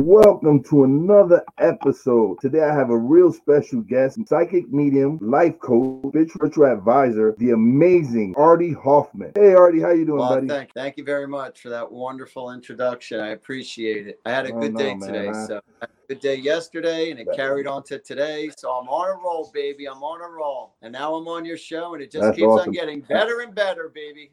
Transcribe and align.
And 0.00 0.08
welcome 0.08 0.62
to 0.62 0.84
another 0.84 1.44
episode. 1.58 2.40
Today 2.40 2.62
I 2.62 2.74
have 2.74 2.88
a 2.88 2.96
real 2.96 3.30
special 3.30 3.82
guest, 3.82 4.18
psychic 4.26 4.72
medium, 4.72 5.18
life 5.20 5.58
coach, 5.58 6.30
spiritual 6.30 6.72
advisor, 6.72 7.34
the 7.36 7.50
amazing 7.50 8.34
Artie 8.34 8.72
Hoffman. 8.72 9.32
Hey 9.34 9.52
Artie, 9.52 9.82
how 9.82 9.90
you 9.90 10.06
doing, 10.06 10.20
well, 10.20 10.36
buddy? 10.36 10.48
Thank, 10.48 10.72
thank 10.72 10.96
you 10.96 11.04
very 11.04 11.28
much 11.28 11.60
for 11.60 11.68
that 11.68 11.92
wonderful 11.92 12.50
introduction. 12.52 13.20
I 13.20 13.32
appreciate 13.32 14.06
it. 14.06 14.20
I 14.24 14.30
had 14.30 14.46
a 14.46 14.54
oh, 14.54 14.60
good 14.60 14.74
day 14.74 14.94
man, 14.94 15.12
today, 15.12 15.28
I... 15.28 15.46
so 15.46 15.60
good 16.08 16.20
day 16.20 16.36
yesterday, 16.36 17.10
and 17.10 17.20
it 17.20 17.28
carried 17.36 17.66
on 17.66 17.82
to 17.84 17.98
today. 17.98 18.50
So 18.56 18.70
I'm 18.70 18.88
on 18.88 19.10
a 19.10 19.22
roll, 19.22 19.50
baby. 19.52 19.86
I'm 19.86 20.02
on 20.02 20.22
a 20.22 20.34
roll, 20.34 20.76
and 20.80 20.94
now 20.94 21.14
I'm 21.14 21.28
on 21.28 21.44
your 21.44 21.58
show, 21.58 21.92
and 21.92 22.02
it 22.02 22.10
just 22.10 22.22
That's 22.22 22.36
keeps 22.36 22.46
awesome. 22.46 22.70
on 22.70 22.72
getting 22.72 23.02
better 23.02 23.42
and 23.42 23.54
better, 23.54 23.92
baby. 23.94 24.32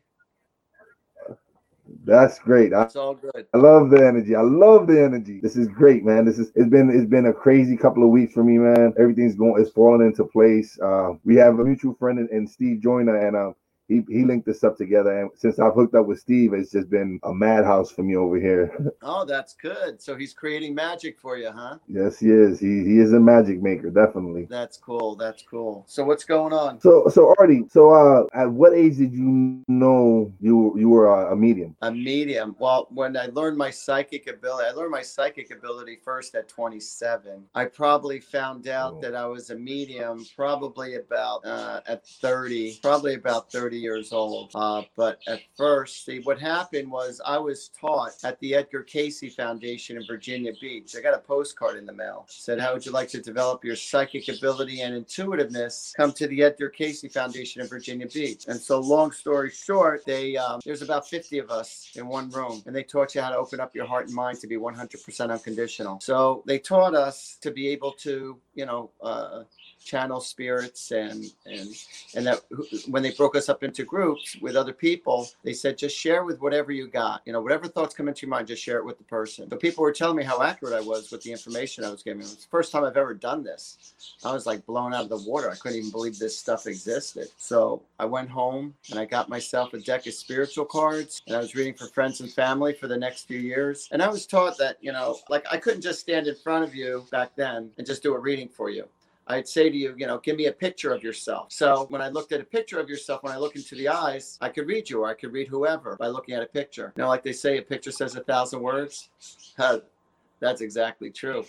That's 2.06 2.40
great. 2.40 2.74
I, 2.74 2.84
it's 2.84 2.96
all 2.96 3.16
good. 3.16 3.48
I 3.54 3.58
love 3.58 3.90
the 3.90 4.06
energy. 4.06 4.36
I 4.36 4.42
love 4.42 4.88
the 4.88 5.02
energy. 5.02 5.40
This 5.42 5.58
is 5.58 5.68
great, 5.68 6.04
man. 6.06 6.26
This 6.26 6.40
is 6.40 6.52
it's 6.56 6.70
been 6.70 6.90
it's 6.90 7.10
been 7.10 7.28
a 7.28 7.34
crazy 7.34 7.78
couple 7.78 8.04
of 8.04 8.10
weeks 8.10 8.34
for 8.34 8.44
me, 8.44 8.58
man. 8.58 8.94
Everything's 9.00 9.36
going 9.36 9.62
it's 9.62 9.72
falling 9.72 10.06
into 10.06 10.26
place. 10.26 10.80
Uh, 10.82 11.14
we 11.26 11.36
have 11.36 11.60
a 11.60 11.64
mutual 11.66 11.96
friend 11.96 12.20
and, 12.20 12.50
Steve 12.50 12.82
Joyner, 12.82 13.18
and 13.28 13.36
uh, 13.36 13.52
he 13.88 14.04
he 14.10 14.24
linked 14.26 14.46
this 14.46 14.64
up 14.64 14.78
together. 14.78 15.22
And 15.22 15.30
since 15.36 15.60
I've 15.60 15.74
hooked 15.74 15.96
up 15.96 16.06
with 16.06 16.20
Steve, 16.20 16.54
it's 16.54 16.72
just 16.72 16.90
been 16.90 17.20
a 17.24 17.34
madhouse 17.34 17.92
for 17.92 18.04
me 18.04 18.16
over 18.16 18.40
here. 18.40 18.76
oh, 19.02 19.26
that's 19.26 19.54
good. 19.54 20.02
So 20.02 20.16
he's 20.16 20.34
creating 20.34 20.76
magic 20.76 21.20
for 21.20 21.38
you, 21.38 21.52
huh? 21.52 21.78
Yes, 21.88 22.20
he 22.20 22.30
is. 22.30 22.60
He 22.60 22.84
he 22.84 23.00
is 23.00 23.14
a 23.14 23.20
magic 23.20 23.62
maker, 23.62 23.90
definitely. 23.90 24.46
That's 24.50 24.78
cool. 24.78 25.16
That's 25.16 25.44
cool. 25.44 25.86
So 25.88 26.04
what's 26.04 26.26
going 26.26 26.54
on? 26.54 26.82
So 26.82 27.08
so 27.10 27.34
Artie, 27.40 27.64
so 27.70 27.92
uh, 27.92 28.26
at 28.34 28.50
what 28.50 28.74
age 28.74 28.98
did 28.98 29.14
you 29.14 29.64
know 29.68 30.32
you 30.40 30.74
you 30.78 30.90
were 30.90 31.08
a, 31.08 31.34
a 31.34 31.36
medium? 31.36 31.76
A 31.82 31.92
medium. 31.92 32.56
Well, 32.60 32.88
when 32.92 33.16
I 33.16 33.28
learned 33.28 33.58
my 33.58 33.70
psychic 33.70 34.28
ability, 34.28 34.70
I 34.70 34.72
learned 34.72 34.92
my 34.92 35.02
psychic 35.02 35.52
ability 35.52 36.00
first 36.04 36.36
at 36.36 36.50
27. 36.50 37.44
I 37.56 37.66
probably 37.66 38.20
found 38.20 38.68
out 38.68 38.96
oh. 38.98 39.02
that 39.02 39.16
I 39.16 39.26
was 39.26 39.50
a 39.50 39.56
medium 39.56 40.26
probably 40.36 40.96
about 40.96 41.46
uh, 41.46 41.82
at 41.88 42.06
30, 42.06 42.80
probably 42.82 43.14
about 43.14 43.52
30 43.52 43.77
years 43.78 44.12
old. 44.12 44.52
Uh, 44.56 44.84
but 44.96 45.20
at 45.28 45.42
first, 45.56 46.06
see, 46.06 46.20
what 46.20 46.40
happened 46.40 46.90
was 46.92 47.22
I 47.26 47.38
was 47.38 47.70
taught 47.70 48.14
at 48.24 48.40
the 48.40 48.56
Edgar 48.56 48.84
Cayce 48.84 49.36
Foundation 49.36 49.98
in 49.98 50.06
Virginia 50.06 50.54
Beach. 50.60 50.96
I 50.98 51.02
got 51.02 51.14
a 51.14 51.20
postcard 51.20 51.78
in 51.78 51.86
the 51.86 51.94
mail. 51.94 52.26
Said, 52.30 52.60
How 52.60 52.74
would 52.74 52.86
you 52.86 52.92
like 52.92 53.10
to 53.10 53.22
develop 53.22 53.64
your 53.64 53.76
psychic 53.76 54.28
ability 54.30 54.82
and 54.82 54.96
intuitiveness? 54.96 55.94
Come 55.96 56.12
to 56.14 56.28
the 56.28 56.44
Edgar 56.44 56.70
Cayce 56.70 57.06
Foundation 57.12 57.62
in 57.62 57.68
Virginia 57.68 58.08
Beach. 58.08 58.46
And 58.48 58.60
so, 58.60 58.80
long 58.80 59.12
story 59.12 59.50
short, 59.50 60.06
they 60.06 60.38
um, 60.38 60.60
there's 60.66 60.82
about 60.82 61.08
50 61.08 61.40
of 61.40 61.50
us 61.50 61.92
in 61.96 62.08
one 62.08 62.30
room, 62.32 62.64
and 62.66 62.76
they 62.76 62.84
taught 62.84 63.16
you 63.16 63.22
how 63.22 63.30
to 63.30 63.38
open 63.38 63.60
up 63.60 63.76
your 63.76 63.86
heart 63.86 64.08
and 64.08 64.16
mind 64.16 64.40
to 64.42 64.48
be 64.48 64.58
100% 64.58 65.32
unconditional. 65.32 66.00
So, 66.02 66.44
they 66.46 66.60
taught 66.60 66.96
us 66.96 67.38
to 67.42 67.52
be 67.52 67.68
able 67.70 67.92
to, 67.94 68.38
you 68.54 68.66
know, 68.66 68.92
uh, 69.02 69.44
channel 69.84 70.20
spirits 70.20 70.92
and 70.92 71.26
and 71.46 71.70
and 72.16 72.26
that 72.26 72.42
when 72.88 73.04
they 73.04 73.12
broke 73.12 73.36
us 73.36 73.50
up 73.50 73.64
into 73.64 73.84
groups 73.84 74.36
with 74.42 74.56
other 74.56 74.74
people 74.74 75.30
they 75.44 75.54
said 75.54 75.78
just 75.78 75.98
share 75.98 76.24
with 76.24 76.42
whatever 76.42 76.72
you 76.72 76.88
got. 76.88 77.22
You 77.26 77.34
know 77.34 77.42
whatever 77.42 77.68
thoughts 77.68 77.96
come 77.96 78.08
into 78.08 78.26
your 78.26 78.32
mind 78.32 78.48
just 78.48 78.64
share 78.64 78.78
it 78.78 78.86
with 78.86 78.98
the 78.98 79.04
person. 79.04 79.48
But 79.48 79.60
people 79.60 79.84
were 79.84 79.92
telling 79.92 80.18
me 80.18 80.24
how 80.24 80.42
accurate 80.42 80.74
i 80.74 80.82
was 80.82 81.12
with 81.12 81.22
the 81.22 81.32
information 81.32 81.84
i 81.84 81.90
was 81.90 82.04
giving. 82.04 82.22
It 82.22 82.26
was 82.26 82.36
the 82.36 82.50
first 82.50 82.72
time 82.72 82.84
i've 82.84 82.98
ever 82.98 83.14
done 83.14 83.44
this. 83.44 83.94
I 84.24 84.34
was 84.34 84.46
like 84.46 84.66
blown 84.66 84.94
out 84.94 85.04
of 85.04 85.10
the 85.10 85.30
water. 85.30 85.50
I 85.50 85.56
couldn't 85.56 85.78
even 85.78 85.92
believe 85.92 86.20
this 86.20 86.38
stuff 86.38 86.68
existed. 86.68 87.28
So 87.38 87.82
i 88.00 88.06
went 88.06 88.30
home 88.30 88.74
and 88.90 89.00
i 89.00 89.06
got 89.06 89.30
myself 89.30 89.74
a 89.74 89.80
deck 89.80 90.08
of 90.08 90.14
spiritual 90.14 90.66
cards 90.66 91.22
and 91.28 91.36
i 91.36 91.40
was 91.40 91.56
reading 91.56 91.74
for 91.74 91.88
friends 91.88 92.20
and 92.22 92.32
family 92.32 92.74
for 92.74 92.88
the 92.88 92.98
next 92.98 93.28
few 93.28 93.40
years. 93.40 93.88
And 93.92 94.02
i 94.02 94.08
was 94.08 94.26
taught 94.26 94.58
that 94.58 94.78
you 94.82 94.92
know 94.92 95.18
like 95.30 95.46
i 95.52 95.58
couldn't 95.58 95.82
just 95.82 96.00
stand 96.00 96.28
in 96.28 96.36
front 96.36 96.64
of 96.64 96.76
you 96.76 97.06
back 97.12 97.36
then 97.36 97.70
and 97.78 97.88
just 97.88 98.04
do 98.04 98.14
a 98.14 98.20
reading 98.20 98.50
for 98.50 98.70
you 98.70 98.88
I'd 99.28 99.48
say 99.48 99.70
to 99.70 99.78
you, 99.78 99.94
you 99.98 100.08
know, 100.08 100.20
give 100.20 100.38
me 100.38 100.46
a 100.46 100.52
picture 100.52 100.94
of 100.94 101.04
yourself. 101.04 101.52
So 101.52 101.86
when 101.90 102.02
I 102.02 102.08
looked 102.08 102.32
at 102.32 102.40
a 102.40 102.46
picture 102.46 102.80
of 102.80 102.90
yourself, 102.90 103.24
when 103.24 103.34
I 103.34 103.38
look 103.38 103.56
into 103.56 103.76
the 103.76 103.90
eyes, 103.90 104.38
I 104.42 104.50
could 104.50 104.68
read 104.68 104.90
you 104.90 105.02
or 105.02 105.08
I 105.08 105.14
could 105.14 105.34
read 105.34 105.48
whoever 105.48 105.98
by 105.98 106.08
looking 106.08 106.36
at 106.36 106.42
a 106.42 106.48
picture. 106.48 106.94
You 106.96 107.04
know, 107.04 107.10
like 107.10 107.24
they 107.24 107.34
say, 107.34 107.58
a 107.58 107.62
picture 107.62 107.92
says 107.92 108.16
a 108.16 108.24
thousand 108.24 108.62
words. 108.62 109.10
That's 110.40 110.62
exactly 110.62 111.10
true. 111.10 111.46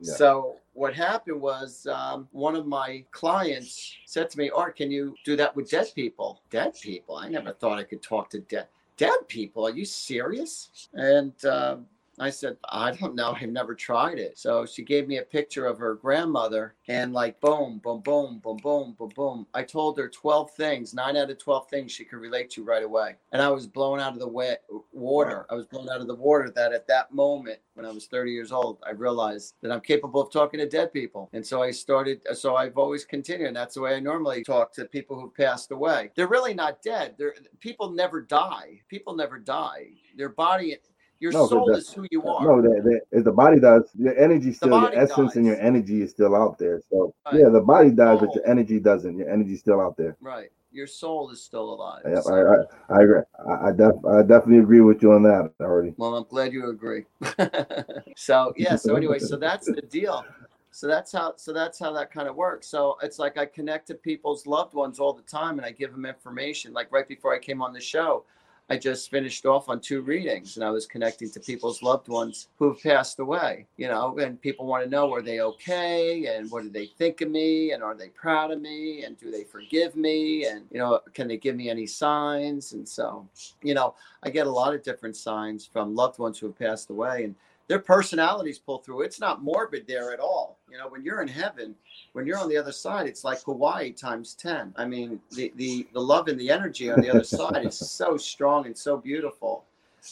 Yeah. 0.00 0.14
So 0.14 0.56
what 0.72 0.94
happened 0.94 1.40
was 1.40 1.86
um, 1.86 2.28
one 2.32 2.56
of 2.56 2.66
my 2.66 3.04
clients 3.12 3.96
said 4.06 4.28
to 4.30 4.38
me, 4.38 4.50
Art, 4.50 4.76
can 4.76 4.90
you 4.90 5.14
do 5.24 5.36
that 5.36 5.54
with 5.54 5.70
dead 5.70 5.86
people? 5.94 6.40
Dead 6.50 6.74
people? 6.80 7.16
I 7.16 7.28
never 7.28 7.52
thought 7.52 7.78
I 7.78 7.84
could 7.84 8.02
talk 8.02 8.30
to 8.30 8.40
dead 8.40 8.66
dead 8.96 9.28
people. 9.28 9.66
Are 9.66 9.72
you 9.72 9.84
serious? 9.84 10.88
And 10.92 11.32
um, 11.44 11.86
I 12.18 12.30
said, 12.30 12.56
I 12.70 12.92
don't 12.92 13.14
know. 13.14 13.34
I've 13.40 13.48
never 13.48 13.74
tried 13.74 14.18
it. 14.18 14.38
So 14.38 14.64
she 14.64 14.82
gave 14.82 15.08
me 15.08 15.18
a 15.18 15.22
picture 15.22 15.66
of 15.66 15.78
her 15.78 15.94
grandmother 15.94 16.74
and 16.88 17.12
like 17.12 17.40
boom, 17.40 17.80
boom, 17.82 18.00
boom, 18.02 18.40
boom, 18.42 18.58
boom, 18.62 18.94
boom, 18.98 19.10
boom. 19.14 19.46
I 19.54 19.62
told 19.62 19.98
her 19.98 20.08
12 20.08 20.52
things, 20.52 20.94
nine 20.94 21.16
out 21.16 21.30
of 21.30 21.38
12 21.38 21.68
things 21.68 21.92
she 21.92 22.04
could 22.04 22.20
relate 22.20 22.50
to 22.50 22.64
right 22.64 22.84
away. 22.84 23.16
And 23.32 23.42
I 23.42 23.48
was 23.50 23.66
blown 23.66 24.00
out 24.00 24.12
of 24.12 24.20
the 24.20 24.28
wet 24.28 24.62
water. 24.92 25.46
I 25.50 25.54
was 25.54 25.66
blown 25.66 25.88
out 25.88 26.00
of 26.00 26.06
the 26.06 26.14
water 26.14 26.50
that 26.54 26.72
at 26.72 26.86
that 26.88 27.12
moment 27.12 27.58
when 27.74 27.84
I 27.84 27.90
was 27.90 28.06
30 28.06 28.30
years 28.30 28.52
old, 28.52 28.78
I 28.86 28.92
realized 28.92 29.54
that 29.62 29.72
I'm 29.72 29.80
capable 29.80 30.20
of 30.22 30.32
talking 30.32 30.60
to 30.60 30.68
dead 30.68 30.92
people. 30.92 31.28
And 31.32 31.44
so 31.44 31.62
I 31.62 31.72
started, 31.72 32.20
so 32.34 32.54
I've 32.54 32.78
always 32.78 33.04
continued. 33.04 33.48
And 33.48 33.56
that's 33.56 33.74
the 33.74 33.80
way 33.80 33.96
I 33.96 34.00
normally 34.00 34.44
talk 34.44 34.72
to 34.74 34.84
people 34.84 35.18
who've 35.18 35.34
passed 35.34 35.72
away. 35.72 36.12
They're 36.14 36.28
really 36.28 36.54
not 36.54 36.82
dead. 36.82 37.16
They're 37.18 37.34
people 37.60 37.90
never 37.90 38.20
die. 38.20 38.80
People 38.88 39.16
never 39.16 39.38
die. 39.38 39.88
Their 40.16 40.28
body 40.28 40.76
your 41.24 41.32
no, 41.32 41.46
soul 41.46 41.66
the, 41.66 41.78
is 41.78 41.90
who 41.90 42.06
you 42.10 42.22
are. 42.22 42.44
No, 42.44 42.60
the, 42.60 43.00
the, 43.10 43.22
the 43.22 43.32
body 43.32 43.58
does. 43.58 43.84
Your 43.98 44.14
energy 44.18 44.52
still, 44.52 44.78
your 44.78 44.94
essence 44.94 45.30
dies. 45.30 45.36
and 45.36 45.46
your 45.46 45.58
energy 45.58 46.02
is 46.02 46.10
still 46.10 46.36
out 46.36 46.58
there. 46.58 46.82
So 46.90 47.14
right. 47.24 47.40
yeah, 47.40 47.48
the 47.48 47.62
body 47.62 47.90
dies, 47.90 48.20
but 48.20 48.34
your 48.34 48.46
energy 48.46 48.78
doesn't. 48.78 49.16
Your 49.16 49.30
energy's 49.30 49.60
still 49.60 49.80
out 49.80 49.96
there. 49.96 50.18
Right. 50.20 50.50
Your 50.70 50.86
soul 50.86 51.30
is 51.30 51.40
still 51.40 51.72
alive. 51.72 52.02
Yeah, 52.04 52.20
so. 52.20 52.34
I, 52.34 52.94
I, 52.94 52.98
I 52.98 53.02
agree. 53.02 53.20
I, 53.48 53.68
I, 53.68 53.72
def, 53.72 53.94
I 54.04 54.20
definitely 54.20 54.58
agree 54.58 54.82
with 54.82 55.00
you 55.02 55.12
on 55.12 55.22
that 55.22 55.52
Artie. 55.60 55.94
Well, 55.96 56.14
I'm 56.14 56.24
glad 56.24 56.52
you 56.52 56.68
agree. 56.68 57.04
so 58.16 58.52
yeah. 58.58 58.76
So 58.76 58.94
anyway, 58.94 59.18
so 59.18 59.36
that's 59.36 59.66
the 59.66 59.80
deal. 59.80 60.26
So 60.72 60.86
that's 60.88 61.10
how. 61.10 61.34
So 61.36 61.54
that's 61.54 61.78
how 61.78 61.90
that 61.92 62.12
kind 62.12 62.28
of 62.28 62.36
works. 62.36 62.66
So 62.66 62.98
it's 63.02 63.18
like 63.18 63.38
I 63.38 63.46
connect 63.46 63.86
to 63.86 63.94
people's 63.94 64.46
loved 64.46 64.74
ones 64.74 64.98
all 64.98 65.14
the 65.14 65.22
time, 65.22 65.58
and 65.58 65.64
I 65.64 65.70
give 65.70 65.92
them 65.92 66.04
information. 66.04 66.74
Like 66.74 66.92
right 66.92 67.08
before 67.08 67.34
I 67.34 67.38
came 67.38 67.62
on 67.62 67.72
the 67.72 67.80
show, 67.80 68.24
I 68.70 68.78
just 68.78 69.10
finished 69.10 69.44
off 69.44 69.68
on 69.68 69.80
two 69.80 70.00
readings 70.00 70.56
and 70.56 70.64
I 70.64 70.70
was 70.70 70.86
connecting 70.86 71.30
to 71.30 71.40
people's 71.40 71.82
loved 71.82 72.08
ones 72.08 72.48
who've 72.58 72.82
passed 72.82 73.18
away, 73.18 73.66
you 73.76 73.88
know, 73.88 74.16
and 74.18 74.40
people 74.40 74.66
want 74.66 74.84
to 74.84 74.90
know 74.90 75.12
are 75.12 75.20
they 75.20 75.40
okay 75.40 76.34
and 76.34 76.50
what 76.50 76.62
do 76.62 76.70
they 76.70 76.86
think 76.86 77.20
of 77.20 77.30
me 77.30 77.72
and 77.72 77.82
are 77.82 77.94
they 77.94 78.08
proud 78.08 78.50
of 78.50 78.62
me 78.62 79.04
and 79.04 79.18
do 79.18 79.30
they 79.30 79.44
forgive 79.44 79.96
me 79.96 80.46
and, 80.46 80.64
you 80.70 80.78
know, 80.78 81.00
can 81.12 81.28
they 81.28 81.36
give 81.36 81.56
me 81.56 81.68
any 81.68 81.86
signs? 81.86 82.72
And 82.72 82.88
so, 82.88 83.28
you 83.62 83.74
know, 83.74 83.94
I 84.22 84.30
get 84.30 84.46
a 84.46 84.50
lot 84.50 84.74
of 84.74 84.82
different 84.82 85.16
signs 85.16 85.66
from 85.66 85.94
loved 85.94 86.18
ones 86.18 86.38
who 86.38 86.46
have 86.46 86.58
passed 86.58 86.88
away 86.88 87.24
and 87.24 87.34
their 87.68 87.78
personalities 87.78 88.58
pull 88.58 88.78
through. 88.78 89.02
It's 89.02 89.20
not 89.20 89.42
morbid 89.42 89.86
there 89.86 90.12
at 90.12 90.20
all. 90.20 90.58
You 90.74 90.80
know, 90.80 90.88
when 90.88 91.04
you're 91.04 91.22
in 91.22 91.28
heaven, 91.28 91.76
when 92.14 92.26
you're 92.26 92.36
on 92.36 92.48
the 92.48 92.56
other 92.56 92.72
side, 92.72 93.06
it's 93.06 93.22
like 93.22 93.40
Hawaii 93.44 93.92
times 93.92 94.34
10. 94.34 94.74
I 94.74 94.84
mean, 94.84 95.20
the, 95.30 95.52
the, 95.54 95.86
the 95.92 96.00
love 96.00 96.26
and 96.26 96.36
the 96.38 96.50
energy 96.50 96.90
on 96.90 97.00
the 97.00 97.10
other 97.10 97.22
side 97.38 97.64
is 97.64 97.78
so 97.78 98.16
strong 98.16 98.66
and 98.66 98.76
so 98.76 98.96
beautiful. 98.96 99.62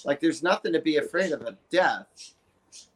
Like 0.05 0.21
there's 0.21 0.41
nothing 0.41 0.73
to 0.73 0.81
be 0.81 0.99
afraid 0.99 1.33
of 1.33 1.43
a 1.43 1.57
death, 1.73 2.07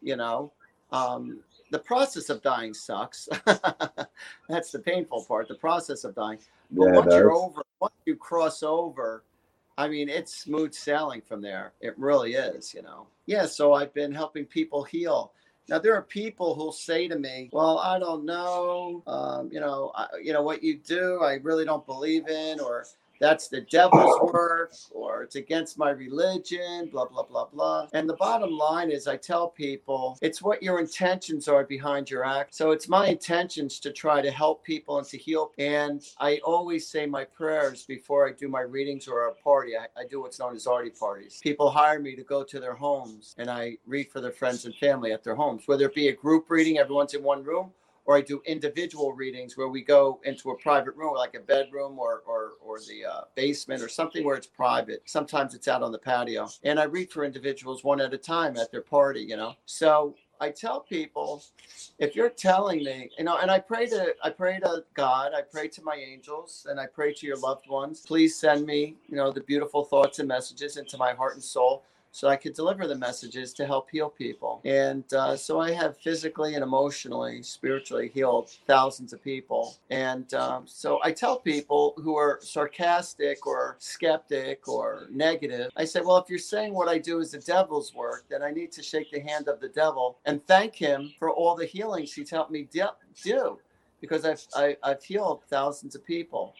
you 0.00 0.14
know. 0.14 0.52
Um, 0.92 1.40
the 1.72 1.80
process 1.80 2.30
of 2.30 2.40
dying 2.40 2.72
sucks. 2.72 3.28
That's 4.48 4.70
the 4.70 4.78
painful 4.78 5.24
part, 5.24 5.48
the 5.48 5.56
process 5.56 6.04
of 6.04 6.14
dying. 6.14 6.38
But 6.70 6.84
yeah, 6.84 6.92
once 6.92 7.14
you're 7.14 7.32
over, 7.32 7.62
once 7.80 7.94
you 8.04 8.14
cross 8.14 8.62
over, 8.62 9.24
I 9.76 9.88
mean, 9.88 10.08
it's 10.08 10.32
smooth 10.32 10.72
sailing 10.72 11.20
from 11.20 11.42
there. 11.42 11.72
It 11.80 11.98
really 11.98 12.34
is, 12.34 12.72
you 12.72 12.82
know. 12.82 13.08
Yeah, 13.26 13.46
so 13.46 13.72
I've 13.72 13.92
been 13.92 14.12
helping 14.12 14.44
people 14.44 14.84
heal 14.84 15.32
Now 15.68 15.78
there 15.78 15.94
are 15.94 16.02
people 16.02 16.54
who'll 16.54 16.72
say 16.72 17.08
to 17.08 17.18
me, 17.18 17.50
"Well, 17.52 17.78
I 17.78 17.98
don't 17.98 18.24
know, 18.24 19.02
um, 19.06 19.50
you 19.52 19.60
know, 19.60 19.92
I, 19.94 20.06
you 20.22 20.32
know 20.32 20.42
what 20.42 20.62
you 20.62 20.78
do. 20.78 21.20
I 21.22 21.34
really 21.34 21.64
don't 21.64 21.84
believe 21.86 22.28
in, 22.28 22.60
or 22.60 22.86
that's 23.20 23.48
the 23.48 23.62
devil's 23.62 24.32
work 24.32 24.72
or 24.90 25.22
it's 25.22 25.36
against 25.36 25.78
my 25.78 25.90
religion, 25.90 26.88
blah, 26.90 27.06
blah, 27.06 27.22
blah, 27.22 27.46
blah. 27.46 27.88
And 27.92 28.08
the 28.08 28.14
bottom 28.14 28.50
line 28.50 28.90
is, 28.90 29.06
I 29.06 29.16
tell 29.16 29.48
people 29.48 30.18
it's 30.22 30.42
what 30.42 30.62
your 30.62 30.80
intentions 30.80 31.48
are 31.48 31.64
behind 31.64 32.10
your 32.10 32.24
act. 32.24 32.54
So 32.54 32.70
it's 32.70 32.88
my 32.88 33.08
intentions 33.08 33.80
to 33.80 33.92
try 33.92 34.20
to 34.20 34.30
help 34.30 34.64
people 34.64 34.98
and 34.98 35.06
to 35.08 35.18
heal. 35.18 35.52
And 35.58 36.02
I 36.18 36.40
always 36.44 36.88
say 36.88 37.06
my 37.06 37.24
prayers 37.24 37.84
before 37.84 38.28
I 38.28 38.32
do 38.32 38.48
my 38.48 38.62
readings 38.62 39.08
or 39.08 39.26
a 39.28 39.34
party. 39.34 39.76
I, 39.76 39.86
I 39.98 40.06
do 40.06 40.20
what's 40.20 40.38
known 40.38 40.54
as 40.54 40.66
arty 40.66 40.90
parties. 40.90 41.40
People 41.42 41.70
hire 41.70 42.00
me 42.00 42.16
to 42.16 42.22
go 42.22 42.44
to 42.44 42.60
their 42.60 42.74
homes 42.74 43.34
and 43.38 43.50
I 43.50 43.78
read 43.86 44.10
for 44.10 44.20
their 44.20 44.32
friends 44.32 44.64
and 44.64 44.74
family 44.74 45.12
at 45.12 45.24
their 45.24 45.34
homes, 45.34 45.62
whether 45.66 45.86
it 45.86 45.94
be 45.94 46.08
a 46.08 46.12
group 46.12 46.50
reading, 46.50 46.78
everyone's 46.78 47.14
in 47.14 47.22
one 47.22 47.42
room 47.42 47.72
or 48.06 48.16
I 48.16 48.20
do 48.22 48.40
individual 48.46 49.12
readings 49.12 49.56
where 49.56 49.68
we 49.68 49.82
go 49.82 50.20
into 50.24 50.50
a 50.50 50.56
private 50.58 50.96
room, 50.96 51.14
like 51.14 51.34
a 51.34 51.40
bedroom 51.40 51.98
or 51.98 52.22
or, 52.26 52.52
or 52.60 52.78
the 52.80 53.04
uh, 53.04 53.20
basement 53.34 53.82
or 53.82 53.88
something 53.88 54.24
where 54.24 54.36
it's 54.36 54.46
private. 54.46 55.02
Sometimes 55.06 55.54
it's 55.54 55.68
out 55.68 55.82
on 55.82 55.92
the 55.92 55.98
patio, 55.98 56.48
and 56.64 56.80
I 56.80 56.84
read 56.84 57.10
for 57.10 57.24
individuals 57.24 57.84
one 57.84 58.00
at 58.00 58.14
a 58.14 58.18
time 58.18 58.56
at 58.56 58.72
their 58.72 58.82
party. 58.82 59.20
You 59.20 59.36
know, 59.36 59.54
so 59.66 60.14
I 60.40 60.50
tell 60.50 60.80
people, 60.80 61.42
if 61.98 62.14
you're 62.14 62.30
telling 62.30 62.84
me, 62.84 63.10
you 63.18 63.24
know, 63.24 63.38
and 63.38 63.50
I 63.50 63.58
pray 63.58 63.86
to 63.86 64.14
I 64.22 64.30
pray 64.30 64.58
to 64.60 64.84
God, 64.94 65.32
I 65.34 65.42
pray 65.42 65.68
to 65.68 65.82
my 65.82 65.96
angels, 65.96 66.66
and 66.70 66.80
I 66.80 66.86
pray 66.86 67.12
to 67.14 67.26
your 67.26 67.38
loved 67.38 67.68
ones. 67.68 68.00
Please 68.06 68.36
send 68.36 68.66
me, 68.66 68.96
you 69.08 69.16
know, 69.16 69.32
the 69.32 69.42
beautiful 69.42 69.84
thoughts 69.84 70.18
and 70.20 70.28
messages 70.28 70.76
into 70.76 70.96
my 70.96 71.12
heart 71.12 71.34
and 71.34 71.42
soul 71.44 71.84
so 72.12 72.28
I 72.28 72.36
could 72.36 72.54
deliver 72.54 72.86
the 72.86 72.94
messages 72.94 73.52
to 73.54 73.66
help 73.66 73.90
heal 73.90 74.08
people. 74.08 74.60
And 74.64 75.04
uh, 75.12 75.36
so 75.36 75.60
I 75.60 75.72
have 75.72 75.98
physically 75.98 76.54
and 76.54 76.62
emotionally, 76.62 77.42
spiritually 77.42 78.10
healed 78.12 78.50
thousands 78.66 79.12
of 79.12 79.22
people. 79.22 79.76
And 79.90 80.32
um, 80.34 80.64
so 80.66 80.98
I 81.02 81.12
tell 81.12 81.38
people 81.38 81.94
who 81.98 82.16
are 82.16 82.38
sarcastic 82.42 83.46
or 83.46 83.76
skeptic 83.78 84.66
or 84.66 85.08
negative, 85.10 85.70
I 85.76 85.84
say, 85.84 86.00
well, 86.00 86.16
if 86.16 86.30
you're 86.30 86.38
saying 86.38 86.72
what 86.72 86.88
I 86.88 86.98
do 86.98 87.20
is 87.20 87.32
the 87.32 87.38
devil's 87.38 87.94
work, 87.94 88.24
then 88.30 88.42
I 88.42 88.50
need 88.50 88.72
to 88.72 88.82
shake 88.82 89.10
the 89.10 89.20
hand 89.20 89.48
of 89.48 89.60
the 89.60 89.68
devil 89.68 90.18
and 90.24 90.44
thank 90.46 90.74
him 90.74 91.12
for 91.18 91.30
all 91.30 91.54
the 91.54 91.66
healings 91.66 92.12
he's 92.12 92.30
helped 92.30 92.50
me 92.50 92.68
do 93.22 93.58
because 94.00 94.24
I've, 94.24 94.46
I, 94.54 94.62
have 94.62 94.76
i 94.82 94.88
have 94.90 95.02
healed 95.02 95.42
thousands 95.48 95.94
of 95.94 96.04
people. 96.04 96.54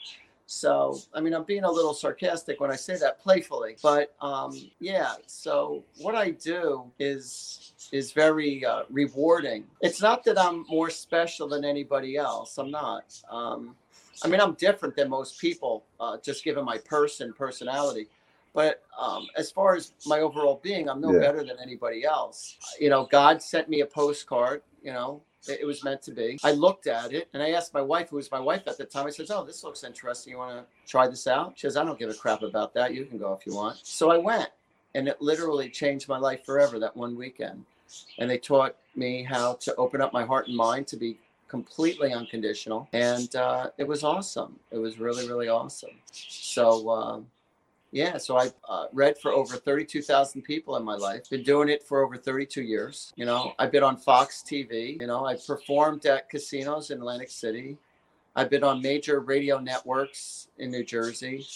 So, 0.47 1.01
I 1.13 1.21
mean, 1.21 1.35
I'm 1.35 1.43
being 1.43 1.65
a 1.65 1.71
little 1.71 1.93
sarcastic 1.93 2.61
when 2.61 2.71
I 2.71 2.77
say 2.77 2.97
that 2.99 3.21
playfully, 3.21 3.77
but 3.83 4.15
um, 4.21 4.71
yeah. 4.79 5.15
So, 5.27 5.83
what 5.99 6.15
I 6.15 6.31
do 6.31 6.85
is 7.01 7.73
is 7.93 8.13
very 8.13 8.65
uh, 8.65 8.83
rewarding. 8.91 9.65
It's 9.81 10.01
not 10.01 10.25
that 10.25 10.39
I'm 10.39 10.65
more 10.69 10.91
special 10.91 11.49
than 11.49 11.65
anybody 11.65 12.17
else. 12.17 12.59
I'm 12.59 12.71
not. 12.71 13.21
Um, 13.31 13.75
I 14.25 14.29
mean, 14.29 14.41
I'm 14.41 14.55
different 14.55 14.97
than 14.97 15.11
most 15.11 15.41
people, 15.41 15.85
uh, 16.01 16.19
just 16.23 16.45
given 16.45 16.65
my 16.65 16.79
person 16.79 17.33
personality. 17.33 18.09
But 18.55 18.83
um, 18.99 19.27
as 19.37 19.51
far 19.51 19.75
as 19.75 19.93
my 20.07 20.21
overall 20.21 20.61
being, 20.63 20.89
I'm 20.89 21.01
no 21.01 21.13
yeah. 21.13 21.19
better 21.19 21.45
than 21.45 21.57
anybody 21.61 22.05
else. 22.05 22.57
You 22.81 22.89
know, 22.89 23.07
God 23.11 23.43
sent 23.43 23.69
me 23.69 23.81
a 23.81 23.87
postcard. 23.87 24.63
You 24.83 24.93
know, 24.93 25.23
it 25.49 25.67
was 25.67 25.85
meant 25.85 26.03
to 26.03 26.13
be. 26.13 26.39
I 26.43 26.53
looked 26.53 26.87
at 26.87 27.13
it 27.13 27.29
and 27.33 27.43
I 27.43 27.51
asked 27.51 27.75
my 27.75 27.81
wife, 27.81 28.11
who 28.11 28.17
was 28.17 28.31
my 28.31 28.41
wife 28.41 28.63
at 28.67 28.79
the 28.79 28.85
time, 28.85 29.07
I 29.07 29.11
said, 29.11 29.27
Oh, 29.31 29.45
this 29.45 29.65
looks 29.65 29.85
interesting. 29.85 30.33
You 30.33 30.39
want 30.39 30.59
to 30.59 30.91
try 30.91 31.09
this 31.09 31.27
out? 31.27 31.53
She 31.57 31.67
says, 31.67 31.77
I 31.77 31.85
don't 31.85 31.99
give 31.99 32.11
a 32.11 32.15
crap 32.15 32.43
about 32.43 32.75
that. 32.75 32.95
You 32.95 33.05
can 33.05 33.19
go 33.19 33.33
if 33.33 33.47
you 33.47 33.55
want. 33.55 33.79
So 33.83 34.11
I 34.11 34.19
went 34.19 34.51
and 34.95 35.09
it 35.09 35.21
literally 35.21 35.69
changed 35.69 36.09
my 36.09 36.19
life 36.19 36.45
forever 36.45 36.79
that 36.79 36.97
one 36.97 37.17
weekend. 37.17 37.65
And 38.19 38.29
they 38.29 38.39
taught 38.39 38.77
me 38.95 39.23
how 39.23 39.55
to 39.55 39.75
open 39.77 40.01
up 40.01 40.13
my 40.13 40.25
heart 40.25 40.49
and 40.49 40.57
mind 40.57 40.87
to 40.89 40.97
be 40.97 41.19
completely 41.49 42.13
unconditional. 42.13 42.89
And 42.93 43.35
uh, 43.37 43.71
it 43.79 43.87
was 43.87 44.03
awesome. 44.03 44.59
It 44.71 44.79
was 44.79 44.99
really, 44.99 45.29
really 45.29 45.49
awesome. 45.49 46.01
So, 46.13 46.91
um, 46.91 47.27
yeah, 47.97 48.19
so 48.19 48.37
I 48.37 48.51
uh, 48.69 48.89
read 48.93 49.17
for 49.17 49.33
over 49.33 49.57
32,000 49.57 50.43
people 50.43 50.77
in 50.77 50.85
my 50.85 50.97
life. 50.97 51.31
Been 51.31 51.43
doing 51.43 51.71
it 51.71 51.83
for 51.83 52.05
over 52.05 52.19
32 52.19 52.61
years. 52.61 53.15
You 53.17 53.25
know, 53.25 53.55
I've 53.59 53.73
been 53.73 53.83
on 53.83 53.97
Fox 53.97 54.45
TV. 54.47 55.01
You 55.01 55.07
know, 55.07 55.25
I've 55.25 55.45
performed 55.47 56.05
at 56.05 56.29
casinos 56.29 56.91
in 56.91 56.99
Atlantic 56.99 57.31
City. 57.31 57.79
I've 58.35 58.51
been 58.51 58.63
on 58.63 58.83
major 58.83 59.21
radio 59.21 59.59
networks 59.59 60.49
in 60.59 60.71
New 60.71 60.85
Jersey. 60.85 61.47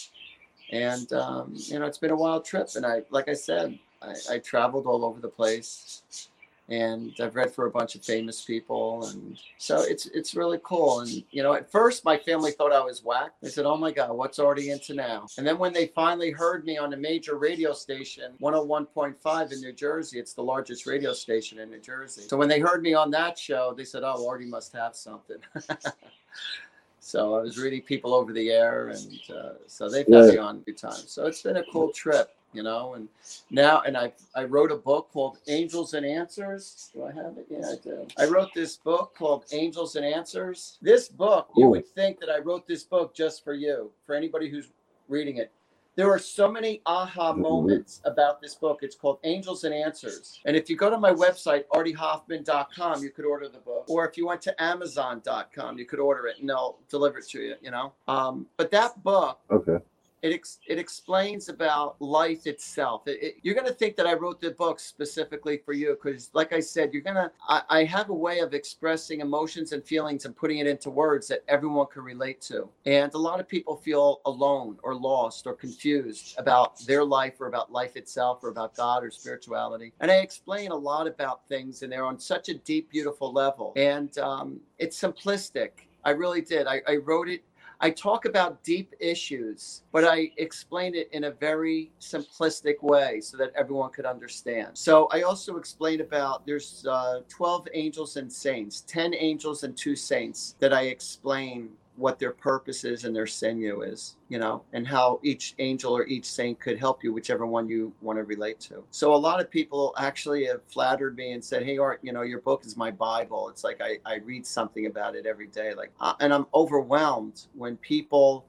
And, 0.73 1.13
um, 1.13 1.53
you 1.55 1.79
know, 1.79 1.85
it's 1.85 1.99
been 1.99 2.11
a 2.11 2.17
wild 2.17 2.47
trip. 2.47 2.69
And 2.75 2.87
I, 2.87 3.03
like 3.11 3.29
I 3.29 3.35
said, 3.35 3.79
I, 4.01 4.15
I 4.31 4.39
traveled 4.39 4.87
all 4.87 5.05
over 5.05 5.21
the 5.21 5.29
place 5.29 6.30
and 6.70 7.12
I've 7.20 7.34
read 7.34 7.52
for 7.52 7.67
a 7.67 7.70
bunch 7.70 7.96
of 7.96 8.05
famous 8.05 8.44
people, 8.44 9.05
and 9.08 9.37
so 9.58 9.81
it's 9.82 10.06
it's 10.06 10.37
really 10.37 10.61
cool. 10.62 11.00
And 11.00 11.25
you 11.31 11.43
know, 11.43 11.52
at 11.55 11.70
first 11.70 12.05
my 12.05 12.17
family 12.17 12.52
thought 12.52 12.72
I 12.72 12.81
was 12.81 13.05
whack. 13.05 13.32
They 13.43 13.49
said, 13.49 13.67
"Oh 13.67 13.76
my 13.76 13.90
God, 13.90 14.12
what's 14.12 14.38
Artie 14.38 14.70
into 14.70 14.94
now?" 14.94 15.26
And 15.37 15.46
then 15.46 15.58
when 15.58 15.72
they 15.72 15.88
finally 15.88 16.31
heard 16.31 16.64
me 16.64 16.78
on 16.78 16.93
a 16.93 16.96
major 16.96 17.37
radio 17.37 17.72
station, 17.72 18.32
101.5 18.40 19.52
in 19.52 19.61
New 19.61 19.72
Jersey, 19.72 20.20
it's 20.20 20.32
the 20.32 20.43
largest 20.43 20.87
radio 20.87 21.12
station 21.12 21.58
in 21.58 21.70
New 21.70 21.81
Jersey. 21.81 22.22
So 22.22 22.37
when 22.37 22.49
they 22.49 22.61
heard 22.61 22.82
me 22.82 22.94
on 22.94 23.11
that 23.11 23.37
show, 23.37 23.75
they 23.76 23.84
said, 23.84 24.05
"Oh, 24.05 24.28
Artie 24.28 24.46
must 24.46 24.72
have 24.72 24.94
something." 24.94 25.38
so 27.00 27.34
I 27.34 27.43
was 27.43 27.58
reading 27.58 27.82
people 27.82 28.14
over 28.14 28.32
the 28.32 28.50
air, 28.50 28.90
and 28.90 29.20
uh, 29.28 29.52
so 29.67 29.90
they've 29.90 30.06
had 30.06 30.26
yeah. 30.26 30.31
me 30.31 30.38
on 30.38 30.58
a 30.58 30.61
few 30.62 30.75
times. 30.75 31.06
So 31.08 31.26
it's 31.26 31.43
been 31.43 31.56
a 31.56 31.64
cool 31.72 31.90
trip 31.90 32.37
you 32.52 32.62
know 32.62 32.94
and 32.94 33.08
now 33.50 33.81
and 33.82 33.97
i 33.97 34.12
i 34.35 34.44
wrote 34.44 34.73
a 34.73 34.76
book 34.76 35.08
called 35.12 35.38
angels 35.49 35.94
and 35.94 36.05
answers 36.05 36.91
do 36.93 37.05
i 37.05 37.12
have 37.12 37.37
it 37.38 37.47
yeah 37.49 37.67
i 37.67 37.75
do 37.82 38.06
i 38.19 38.25
wrote 38.26 38.52
this 38.55 38.76
book 38.76 39.14
called 39.17 39.44
angels 39.52 39.97
and 39.97 40.05
answers 40.05 40.79
this 40.82 41.08
book 41.08 41.49
you 41.56 41.67
would 41.67 41.87
think 41.87 42.19
that 42.20 42.31
i 42.31 42.38
wrote 42.38 42.67
this 42.67 42.85
book 42.85 43.14
just 43.14 43.44
for 43.44 43.55
you 43.55 43.91
for 44.06 44.14
anybody 44.14 44.49
who's 44.49 44.69
reading 45.08 45.37
it 45.37 45.52
there 45.97 46.11
are 46.11 46.19
so 46.19 46.50
many 46.50 46.81
aha 46.87 47.32
moments 47.32 48.00
about 48.05 48.41
this 48.41 48.55
book. 48.55 48.79
It's 48.82 48.94
called 48.94 49.19
Angels 49.25 49.64
and 49.64 49.75
Answers. 49.75 50.41
And 50.46 50.56
if 50.56 50.70
you 50.70 50.76
go 50.76 50.88
to 50.88 50.96
my 50.96 51.12
website, 51.12 51.64
artiehoffman.com, 51.73 53.03
you 53.03 53.11
could 53.11 53.25
order 53.25 53.49
the 53.49 53.58
book. 53.58 53.85
Or 53.88 54.08
if 54.08 54.17
you 54.17 54.26
went 54.26 54.41
to 54.43 54.62
amazon.com, 54.62 55.79
you 55.79 55.85
could 55.85 55.99
order 55.99 56.29
it 56.29 56.38
and 56.38 56.49
they'll 56.49 56.79
deliver 56.88 57.19
it 57.19 57.29
to 57.31 57.41
you, 57.41 57.55
you 57.61 57.70
know? 57.70 57.93
Um, 58.06 58.46
but 58.56 58.70
that 58.70 59.03
book 59.03 59.41
okay 59.50 59.79
it 60.22 60.32
ex- 60.34 60.58
it 60.67 60.78
explains 60.78 61.49
about 61.49 62.00
life 62.00 62.46
itself. 62.46 63.06
It, 63.06 63.22
it, 63.22 63.37
you're 63.43 63.55
gonna 63.55 63.72
think 63.72 63.96
that 63.96 64.06
I 64.06 64.14
wrote 64.14 64.40
the 64.40 64.50
book 64.50 64.78
specifically 64.81 65.58
for 65.64 65.72
you 65.72 65.96
because, 66.00 66.31
like 66.34 66.52
I 66.52 66.61
said, 66.61 66.93
you're 66.93 67.02
gonna. 67.02 67.31
I, 67.49 67.62
I, 67.69 67.84
have 67.84 68.11
a 68.11 68.14
way 68.14 68.40
of 68.40 68.55
expressing 68.55 69.20
emotions 69.20 69.72
and 69.72 69.84
feelings 69.84 70.26
and 70.26 70.36
putting 70.36 70.58
it 70.58 70.67
into 70.67 70.91
words 70.91 71.27
that 71.29 71.43
everyone 71.48 71.86
can 71.93 72.03
relate 72.03 72.41
to. 72.43 72.69
And 72.86 73.12
a 73.15 73.19
lot 73.19 73.41
of 73.41 73.48
people 73.48 73.77
feel 73.77 74.20
alone 74.27 74.79
or 74.82 74.94
lost 74.94 75.46
or 75.46 75.55
confused 75.55 76.34
about 76.39 76.79
their 76.86 77.05
life 77.05 77.41
or 77.41 77.46
about 77.46 77.72
life 77.72 77.96
itself 77.96 78.41
or 78.43 78.50
about 78.50 78.77
God 78.77 79.03
or 79.03 79.10
spirituality. 79.10 79.93
And 80.00 80.10
I 80.10 80.17
explain 80.17 80.70
a 80.70 80.77
lot 80.77 81.06
about 81.06 81.48
things, 81.48 81.82
and 81.82 81.91
they're 81.91 82.05
on 82.05 82.19
such 82.19 82.48
a 82.48 82.55
deep, 82.55 82.91
beautiful 82.91 83.32
level. 83.32 83.72
And 83.77 84.17
um, 84.19 84.60
it's 84.79 85.00
simplistic. 85.00 85.70
I 86.05 86.10
really 86.10 86.41
did. 86.41 86.67
I, 86.67 86.81
I 86.89 86.96
wrote 86.96 87.29
it 87.29 87.43
I 87.82 87.91
talk 87.91 88.27
about 88.27 88.63
deep 88.63 88.94
issues, 89.01 89.82
but 89.91 90.05
I 90.05 90.31
explain 90.37 90.94
it 90.94 91.08
in 91.13 91.25
a 91.25 91.31
very 91.31 91.93
simplistic 91.99 92.82
way 92.82 93.22
so 93.22 93.39
that 93.39 93.53
everyone 93.55 93.91
could 93.91 94.05
understand. 94.05 94.77
So 94.77 95.08
I 95.10 95.22
also 95.22 95.56
explain 95.56 96.03
about 96.03 96.44
there's 96.44 96.84
uh, 96.87 97.20
12 97.31 97.69
angels 97.72 98.19
and 98.19 98.31
saints, 98.31 98.82
10 98.82 99.15
angels 99.15 99.65
and 99.65 99.75
two 99.75 99.96
saints 99.96 100.56
that 100.60 100.75
I 100.75 100.82
explain 100.82 101.70
what 101.97 102.19
their 102.19 102.32
purpose 102.32 102.85
is 102.85 103.05
and 103.05 103.15
their 103.15 103.27
sinew 103.27 103.82
is, 103.82 104.17
you 104.29 104.39
know, 104.39 104.63
and 104.73 104.87
how 104.87 105.20
each 105.23 105.55
angel 105.59 105.94
or 105.94 106.06
each 106.06 106.25
saint 106.25 106.59
could 106.59 106.79
help 106.79 107.05
you, 107.05 107.13
whichever 107.13 107.44
one 107.47 107.69
you 107.69 107.93
want 108.01 108.19
to 108.19 108.25
relate 108.25 108.59
to. 108.61 108.82
So 108.91 109.15
a 109.15 109.17
lot 109.17 109.41
of 109.41 109.51
people 109.51 109.94
actually 109.99 110.47
have 110.47 110.63
flattered 110.65 111.17
me 111.17 111.32
and 111.32 111.44
said, 111.44 111.63
"Hey, 111.63 111.79
Art, 111.79 112.01
you 112.03 112.13
know, 112.13 112.23
your 112.23 112.41
book 112.41 112.65
is 112.65 112.77
my 112.77 112.91
Bible. 112.91 113.49
It's 113.49 113.65
like 113.65 113.81
I, 113.81 113.99
I 114.06 114.17
read 114.17 114.47
something 114.47 114.87
about 114.87 115.15
it 115.15 115.27
every 115.27 115.49
day." 115.49 115.75
Like, 115.75 115.93
uh, 116.01 116.15
and 116.20 116.32
I'm 116.32 116.47
overwhelmed 116.55 117.47
when 117.55 117.77
people 117.79 118.47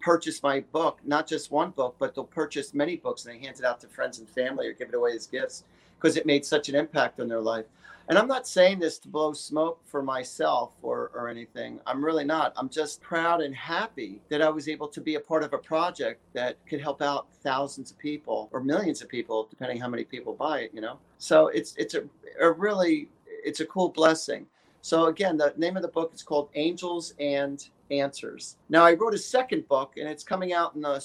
purchase 0.00 0.42
my 0.42 0.60
book, 0.72 1.00
not 1.04 1.26
just 1.26 1.50
one 1.50 1.70
book, 1.70 1.96
but 1.98 2.14
they'll 2.14 2.24
purchase 2.24 2.74
many 2.74 2.96
books 2.96 3.24
and 3.24 3.34
they 3.34 3.44
hand 3.44 3.58
it 3.58 3.64
out 3.64 3.80
to 3.80 3.88
friends 3.88 4.18
and 4.18 4.28
family 4.28 4.68
or 4.68 4.72
give 4.72 4.88
it 4.88 4.94
away 4.94 5.12
as 5.12 5.26
gifts 5.26 5.64
because 5.98 6.16
it 6.16 6.26
made 6.26 6.44
such 6.44 6.68
an 6.68 6.74
impact 6.74 7.18
on 7.20 7.26
their 7.26 7.40
life. 7.40 7.64
And 8.08 8.16
I'm 8.16 8.28
not 8.28 8.46
saying 8.46 8.78
this 8.78 8.98
to 9.00 9.08
blow 9.08 9.32
smoke 9.32 9.80
for 9.84 10.02
myself 10.02 10.72
or, 10.82 11.10
or 11.12 11.28
anything. 11.28 11.80
I'm 11.86 12.04
really 12.04 12.24
not. 12.24 12.52
I'm 12.56 12.68
just 12.68 13.00
proud 13.00 13.40
and 13.40 13.54
happy 13.54 14.20
that 14.28 14.40
I 14.40 14.48
was 14.48 14.68
able 14.68 14.86
to 14.88 15.00
be 15.00 15.16
a 15.16 15.20
part 15.20 15.42
of 15.42 15.52
a 15.52 15.58
project 15.58 16.20
that 16.32 16.56
could 16.68 16.80
help 16.80 17.02
out 17.02 17.26
thousands 17.42 17.90
of 17.90 17.98
people 17.98 18.48
or 18.52 18.60
millions 18.60 19.02
of 19.02 19.08
people, 19.08 19.48
depending 19.50 19.80
how 19.80 19.88
many 19.88 20.04
people 20.04 20.34
buy 20.34 20.60
it, 20.60 20.70
you 20.72 20.80
know? 20.80 20.98
So 21.18 21.48
it's 21.48 21.74
it's 21.76 21.94
a, 21.94 22.04
a 22.40 22.52
really 22.52 23.08
it's 23.26 23.60
a 23.60 23.66
cool 23.66 23.88
blessing. 23.88 24.46
So 24.86 25.06
again, 25.06 25.36
the 25.36 25.52
name 25.56 25.76
of 25.76 25.82
the 25.82 25.88
book 25.88 26.12
is 26.14 26.22
called 26.22 26.48
Angels 26.54 27.12
and 27.18 27.60
Answers. 27.90 28.56
Now 28.68 28.84
I 28.84 28.92
wrote 28.92 29.14
a 29.14 29.18
second 29.18 29.66
book, 29.66 29.94
and 29.96 30.08
it's 30.08 30.22
coming 30.22 30.52
out 30.52 30.76
in 30.76 30.80
the 30.80 31.04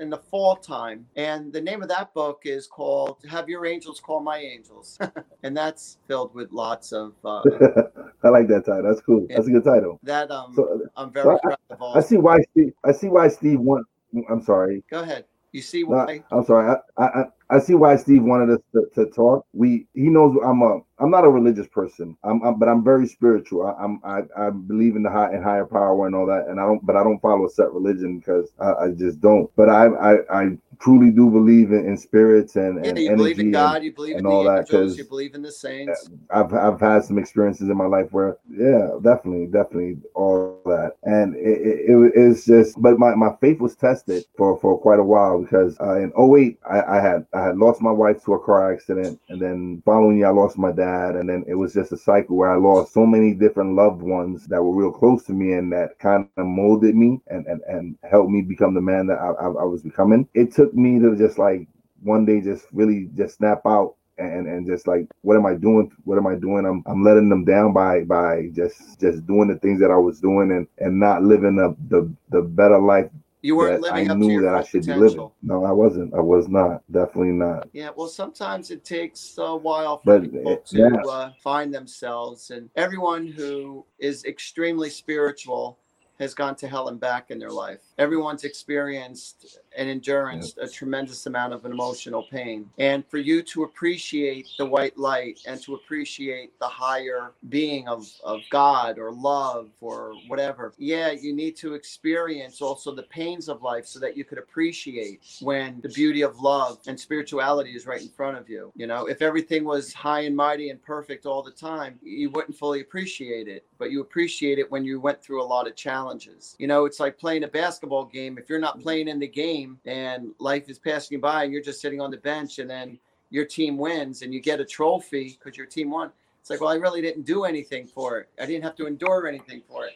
in 0.00 0.10
the 0.10 0.18
fall 0.18 0.56
time. 0.56 1.06
And 1.14 1.52
the 1.52 1.60
name 1.60 1.80
of 1.80 1.88
that 1.90 2.12
book 2.12 2.40
is 2.44 2.66
called 2.66 3.18
"Have 3.30 3.48
Your 3.48 3.66
Angels 3.66 4.00
Call 4.00 4.18
My 4.18 4.38
Angels," 4.38 4.98
and 5.44 5.56
that's 5.56 5.98
filled 6.08 6.34
with 6.34 6.50
lots 6.50 6.92
of. 6.92 7.12
Uh, 7.24 7.42
I 8.24 8.30
like 8.30 8.48
that 8.48 8.64
title. 8.66 8.82
That's 8.82 9.00
cool. 9.00 9.28
That's 9.28 9.46
a 9.46 9.50
good 9.52 9.64
title. 9.64 10.00
That 10.02 10.28
um, 10.32 10.52
so, 10.56 10.88
I'm 10.96 11.12
very 11.12 11.36
so 11.36 11.38
proud 11.38 11.58
I, 11.70 11.74
of 11.74 11.82
all. 11.82 11.96
I 11.96 12.00
see 12.00 12.16
why 12.16 12.38
Steve. 12.50 12.72
I 12.84 12.90
see 12.90 13.08
why 13.10 13.28
Steve 13.28 13.60
want. 13.60 13.86
I'm 14.28 14.42
sorry. 14.42 14.82
Go 14.90 15.02
ahead. 15.02 15.24
You 15.52 15.62
see 15.62 15.84
why? 15.84 16.24
No, 16.32 16.38
I'm 16.38 16.44
sorry. 16.44 16.76
I, 16.98 17.04
I 17.04 17.24
I 17.50 17.58
see 17.58 17.74
why 17.74 17.96
Steve 17.96 18.22
wanted 18.22 18.50
us 18.50 18.60
to, 18.72 18.86
to 18.94 19.10
talk. 19.10 19.46
We 19.52 19.86
he 19.94 20.08
knows 20.08 20.36
I'm 20.44 20.62
a 20.62 20.80
I'm 21.00 21.10
not 21.10 21.24
a 21.24 21.30
religious 21.30 21.66
person. 21.66 22.16
I'm, 22.22 22.42
I'm 22.42 22.58
but 22.58 22.68
I'm 22.68 22.84
very 22.84 23.06
spiritual. 23.06 23.66
I, 23.66 23.84
am 23.84 24.00
I, 24.04 24.22
I 24.36 24.50
believe 24.50 24.96
in 24.96 25.02
the 25.02 25.10
high 25.10 25.32
and 25.32 25.42
higher 25.42 25.64
power 25.64 26.06
and 26.06 26.14
all 26.14 26.26
that. 26.26 26.46
And 26.48 26.60
I 26.60 26.66
don't 26.66 26.84
but 26.84 26.96
I 26.96 27.02
don't 27.02 27.20
follow 27.20 27.46
a 27.46 27.50
set 27.50 27.72
religion 27.72 28.18
because 28.18 28.52
I, 28.60 28.72
I 28.84 28.90
just 28.90 29.20
don't. 29.20 29.50
But 29.56 29.70
I 29.70 29.86
I, 29.86 30.42
I 30.42 30.58
truly 30.80 31.10
do 31.10 31.30
believe 31.30 31.72
in, 31.72 31.86
in 31.86 31.96
spirits 31.96 32.56
and, 32.56 32.84
yeah, 32.84 32.90
and 32.90 32.98
you 32.98 33.16
believe 33.16 33.38
in 33.38 33.50
God, 33.50 33.76
and, 33.76 33.84
you 33.84 33.92
believe 33.92 34.16
in 34.16 34.26
all 34.26 34.44
that 34.44 34.66
because 34.66 34.96
you 34.96 35.04
believe 35.04 35.34
in 35.34 35.42
the 35.42 35.52
saints. 35.52 36.08
I've 36.30 36.52
I've 36.52 36.80
had 36.80 37.04
some 37.04 37.18
experiences 37.18 37.68
in 37.68 37.76
my 37.76 37.86
life 37.86 38.08
where 38.12 38.38
yeah, 38.50 38.90
definitely, 39.02 39.46
definitely 39.46 39.98
all 40.14 40.60
that. 40.66 40.92
And 41.04 41.34
it, 41.36 41.60
it, 41.60 41.90
it 41.90 41.96
was 41.96 42.44
just 42.44 42.80
but 42.80 42.98
my, 42.98 43.14
my 43.14 43.30
faith 43.40 43.60
was 43.60 43.74
tested 43.74 44.24
for, 44.36 44.58
for 44.60 44.78
quite 44.78 44.98
a 44.98 45.04
while 45.04 45.40
because 45.42 45.78
uh, 45.80 45.98
in 45.98 46.12
08 46.18 46.58
I, 46.68 46.82
I 46.82 47.00
had 47.00 47.26
I 47.34 47.42
had 47.42 47.58
lost 47.58 47.80
my 47.80 47.92
wife 47.92 48.24
to 48.24 48.34
a 48.34 48.44
car 48.44 48.72
accident, 48.72 49.20
and 49.28 49.40
then 49.40 49.82
following 49.84 50.18
year 50.18 50.28
I 50.28 50.30
lost 50.30 50.58
my 50.58 50.72
dad, 50.72 50.89
and 50.94 51.28
then 51.28 51.44
it 51.46 51.54
was 51.54 51.74
just 51.74 51.92
a 51.92 51.96
cycle 51.96 52.36
where 52.36 52.50
I 52.50 52.56
lost 52.56 52.92
so 52.92 53.06
many 53.06 53.34
different 53.34 53.74
loved 53.74 54.02
ones 54.02 54.46
that 54.46 54.62
were 54.62 54.74
real 54.74 54.92
close 54.92 55.24
to 55.24 55.32
me 55.32 55.54
and 55.54 55.72
that 55.72 55.98
kind 55.98 56.28
of 56.36 56.46
molded 56.46 56.94
me 56.94 57.20
and 57.28 57.46
and, 57.46 57.60
and 57.68 57.98
helped 58.08 58.30
me 58.30 58.42
become 58.42 58.74
the 58.74 58.80
man 58.80 59.06
that 59.08 59.18
I, 59.18 59.30
I, 59.30 59.46
I 59.46 59.64
was 59.64 59.82
becoming. 59.82 60.28
It 60.34 60.52
took 60.52 60.74
me 60.74 60.98
to 61.00 61.16
just 61.16 61.38
like 61.38 61.66
one 62.02 62.24
day 62.24 62.40
just 62.40 62.66
really 62.72 63.10
just 63.16 63.36
snap 63.36 63.62
out 63.66 63.96
and 64.18 64.46
and 64.46 64.66
just 64.66 64.86
like 64.86 65.06
what 65.22 65.36
am 65.36 65.46
I 65.46 65.54
doing? 65.54 65.90
What 66.04 66.18
am 66.18 66.26
I 66.26 66.34
doing? 66.34 66.66
I'm 66.66 66.82
I'm 66.86 67.02
letting 67.04 67.28
them 67.28 67.44
down 67.44 67.72
by 67.72 68.04
by 68.04 68.48
just 68.52 69.00
just 69.00 69.26
doing 69.26 69.48
the 69.48 69.58
things 69.58 69.80
that 69.80 69.90
I 69.90 69.96
was 69.96 70.20
doing 70.20 70.50
and 70.52 70.66
and 70.78 70.98
not 71.00 71.22
living 71.22 71.56
the 71.56 71.76
the, 71.88 72.12
the 72.30 72.42
better 72.42 72.78
life 72.78 73.10
you 73.42 73.56
weren't 73.56 73.80
living 73.80 74.08
I 74.08 74.12
up 74.12 74.18
to 74.18 74.26
your 74.26 74.42
that 74.42 74.54
I 74.54 74.62
should 74.62 74.82
potential. 74.82 75.00
be 75.02 75.10
living. 75.10 75.30
No, 75.42 75.64
I 75.64 75.72
wasn't. 75.72 76.14
I 76.14 76.20
was 76.20 76.48
not. 76.48 76.82
Definitely 76.90 77.32
not. 77.32 77.68
Yeah. 77.72 77.90
Well, 77.94 78.08
sometimes 78.08 78.70
it 78.70 78.84
takes 78.84 79.34
a 79.38 79.56
while 79.56 79.98
for 79.98 80.18
but 80.18 80.30
people 80.30 80.52
it, 80.52 80.66
to 80.66 80.78
yeah. 80.78 81.10
uh, 81.10 81.32
find 81.42 81.72
themselves, 81.72 82.50
and 82.50 82.68
everyone 82.76 83.26
who 83.26 83.84
is 83.98 84.24
extremely 84.24 84.90
spiritual 84.90 85.78
has 86.18 86.34
gone 86.34 86.54
to 86.54 86.68
hell 86.68 86.88
and 86.88 87.00
back 87.00 87.30
in 87.30 87.38
their 87.38 87.50
life. 87.50 87.80
Everyone's 87.96 88.44
experienced 88.44 89.58
and 89.76 89.88
endurance 89.88 90.54
a 90.60 90.68
tremendous 90.68 91.26
amount 91.26 91.52
of 91.52 91.64
emotional 91.64 92.24
pain. 92.30 92.68
And 92.78 93.06
for 93.06 93.18
you 93.18 93.42
to 93.42 93.64
appreciate 93.64 94.48
the 94.58 94.66
white 94.66 94.98
light 94.98 95.40
and 95.46 95.60
to 95.62 95.74
appreciate 95.74 96.58
the 96.58 96.68
higher 96.68 97.32
being 97.48 97.88
of, 97.88 98.08
of 98.24 98.40
God 98.50 98.98
or 98.98 99.12
love 99.12 99.70
or 99.80 100.14
whatever, 100.28 100.72
yeah, 100.78 101.10
you 101.10 101.34
need 101.34 101.56
to 101.56 101.74
experience 101.74 102.60
also 102.60 102.94
the 102.94 103.04
pains 103.04 103.48
of 103.48 103.62
life 103.62 103.86
so 103.86 103.98
that 104.00 104.16
you 104.16 104.24
could 104.24 104.38
appreciate 104.38 105.20
when 105.40 105.80
the 105.82 105.88
beauty 105.88 106.22
of 106.22 106.40
love 106.40 106.78
and 106.86 106.98
spirituality 106.98 107.70
is 107.70 107.86
right 107.86 108.02
in 108.02 108.08
front 108.08 108.36
of 108.36 108.48
you. 108.48 108.72
You 108.74 108.86
know, 108.86 109.06
if 109.06 109.22
everything 109.22 109.64
was 109.64 109.92
high 109.92 110.20
and 110.20 110.36
mighty 110.36 110.70
and 110.70 110.82
perfect 110.82 111.26
all 111.26 111.42
the 111.42 111.50
time, 111.50 111.98
you 112.02 112.30
wouldn't 112.30 112.56
fully 112.56 112.80
appreciate 112.80 113.48
it, 113.48 113.66
but 113.78 113.90
you 113.90 114.00
appreciate 114.00 114.58
it 114.58 114.70
when 114.70 114.84
you 114.84 115.00
went 115.00 115.22
through 115.22 115.42
a 115.42 115.44
lot 115.44 115.66
of 115.66 115.76
challenges. 115.76 116.56
You 116.58 116.66
know, 116.66 116.84
it's 116.84 117.00
like 117.00 117.18
playing 117.18 117.44
a 117.44 117.48
basketball 117.48 118.04
game. 118.04 118.38
If 118.38 118.48
you're 118.48 118.58
not 118.58 118.80
playing 118.80 119.08
in 119.08 119.18
the 119.18 119.28
game, 119.28 119.59
game 119.60 119.78
and 119.86 120.32
life 120.38 120.68
is 120.68 120.78
passing 120.78 121.16
you 121.16 121.20
by 121.20 121.44
and 121.44 121.52
you're 121.52 121.62
just 121.62 121.80
sitting 121.80 122.00
on 122.00 122.10
the 122.10 122.16
bench 122.18 122.58
and 122.58 122.68
then 122.68 122.98
your 123.30 123.44
team 123.44 123.76
wins 123.76 124.22
and 124.22 124.34
you 124.34 124.40
get 124.40 124.60
a 124.60 124.64
trophy 124.64 125.38
because 125.38 125.56
your 125.56 125.66
team 125.66 125.90
won. 125.90 126.10
It's 126.40 126.50
like, 126.50 126.60
well, 126.60 126.70
I 126.70 126.74
really 126.74 127.02
didn't 127.02 127.26
do 127.26 127.44
anything 127.44 127.86
for 127.86 128.18
it. 128.18 128.28
I 128.40 128.46
didn't 128.46 128.64
have 128.64 128.76
to 128.76 128.86
endure 128.86 129.26
anything 129.26 129.62
for 129.68 129.86
it. 129.86 129.94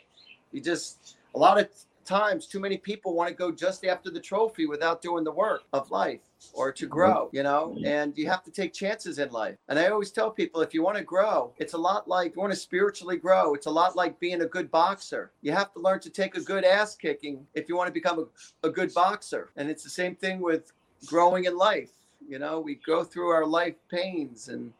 You 0.52 0.60
just, 0.60 1.16
a 1.34 1.38
lot 1.38 1.58
of 1.58 1.68
times, 2.04 2.46
too 2.46 2.60
many 2.60 2.76
people 2.76 3.14
want 3.14 3.28
to 3.28 3.34
go 3.34 3.50
just 3.50 3.84
after 3.84 4.10
the 4.10 4.20
trophy 4.20 4.66
without 4.66 5.02
doing 5.02 5.24
the 5.24 5.32
work 5.32 5.62
of 5.72 5.90
life 5.90 6.20
or 6.52 6.70
to 6.72 6.86
grow, 6.86 7.30
you 7.32 7.42
know, 7.42 7.76
and 7.84 8.16
you 8.18 8.28
have 8.28 8.42
to 8.44 8.50
take 8.50 8.72
chances 8.72 9.18
in 9.18 9.30
life. 9.30 9.56
And 9.68 9.78
I 9.78 9.88
always 9.88 10.10
tell 10.10 10.30
people 10.30 10.60
if 10.60 10.74
you 10.74 10.82
want 10.82 10.98
to 10.98 11.04
grow, 11.04 11.52
it's 11.58 11.72
a 11.72 11.78
lot 11.78 12.06
like 12.06 12.36
you 12.36 12.40
want 12.40 12.52
to 12.52 12.58
spiritually 12.58 13.16
grow. 13.16 13.54
It's 13.54 13.66
a 13.66 13.70
lot 13.70 13.96
like 13.96 14.20
being 14.20 14.42
a 14.42 14.46
good 14.46 14.70
boxer. 14.70 15.32
You 15.42 15.52
have 15.52 15.72
to 15.72 15.80
learn 15.80 16.00
to 16.00 16.10
take 16.10 16.36
a 16.36 16.40
good 16.40 16.64
ass 16.64 16.96
kicking 16.96 17.46
if 17.54 17.68
you 17.68 17.76
want 17.76 17.88
to 17.88 17.92
become 17.92 18.18
a, 18.18 18.66
a 18.66 18.70
good 18.70 18.92
boxer. 18.92 19.50
And 19.56 19.70
it's 19.70 19.82
the 19.82 19.90
same 19.90 20.14
thing 20.14 20.40
with 20.40 20.72
growing 21.06 21.44
in 21.44 21.56
life. 21.56 21.90
You 22.26 22.38
know, 22.38 22.60
we 22.60 22.76
go 22.86 23.04
through 23.04 23.28
our 23.28 23.46
life 23.46 23.76
pains 23.90 24.48
and 24.48 24.72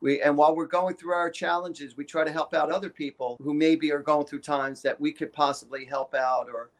we 0.00 0.20
and 0.22 0.36
while 0.36 0.54
we're 0.54 0.66
going 0.66 0.96
through 0.96 1.14
our 1.14 1.30
challenges, 1.30 1.96
we 1.96 2.04
try 2.04 2.24
to 2.24 2.32
help 2.32 2.54
out 2.54 2.70
other 2.70 2.90
people 2.90 3.36
who 3.42 3.54
maybe 3.54 3.92
are 3.92 4.00
going 4.00 4.26
through 4.26 4.40
times 4.40 4.82
that 4.82 5.00
we 5.00 5.12
could 5.12 5.32
possibly 5.32 5.84
help 5.84 6.14
out 6.14 6.48
or, 6.52 6.70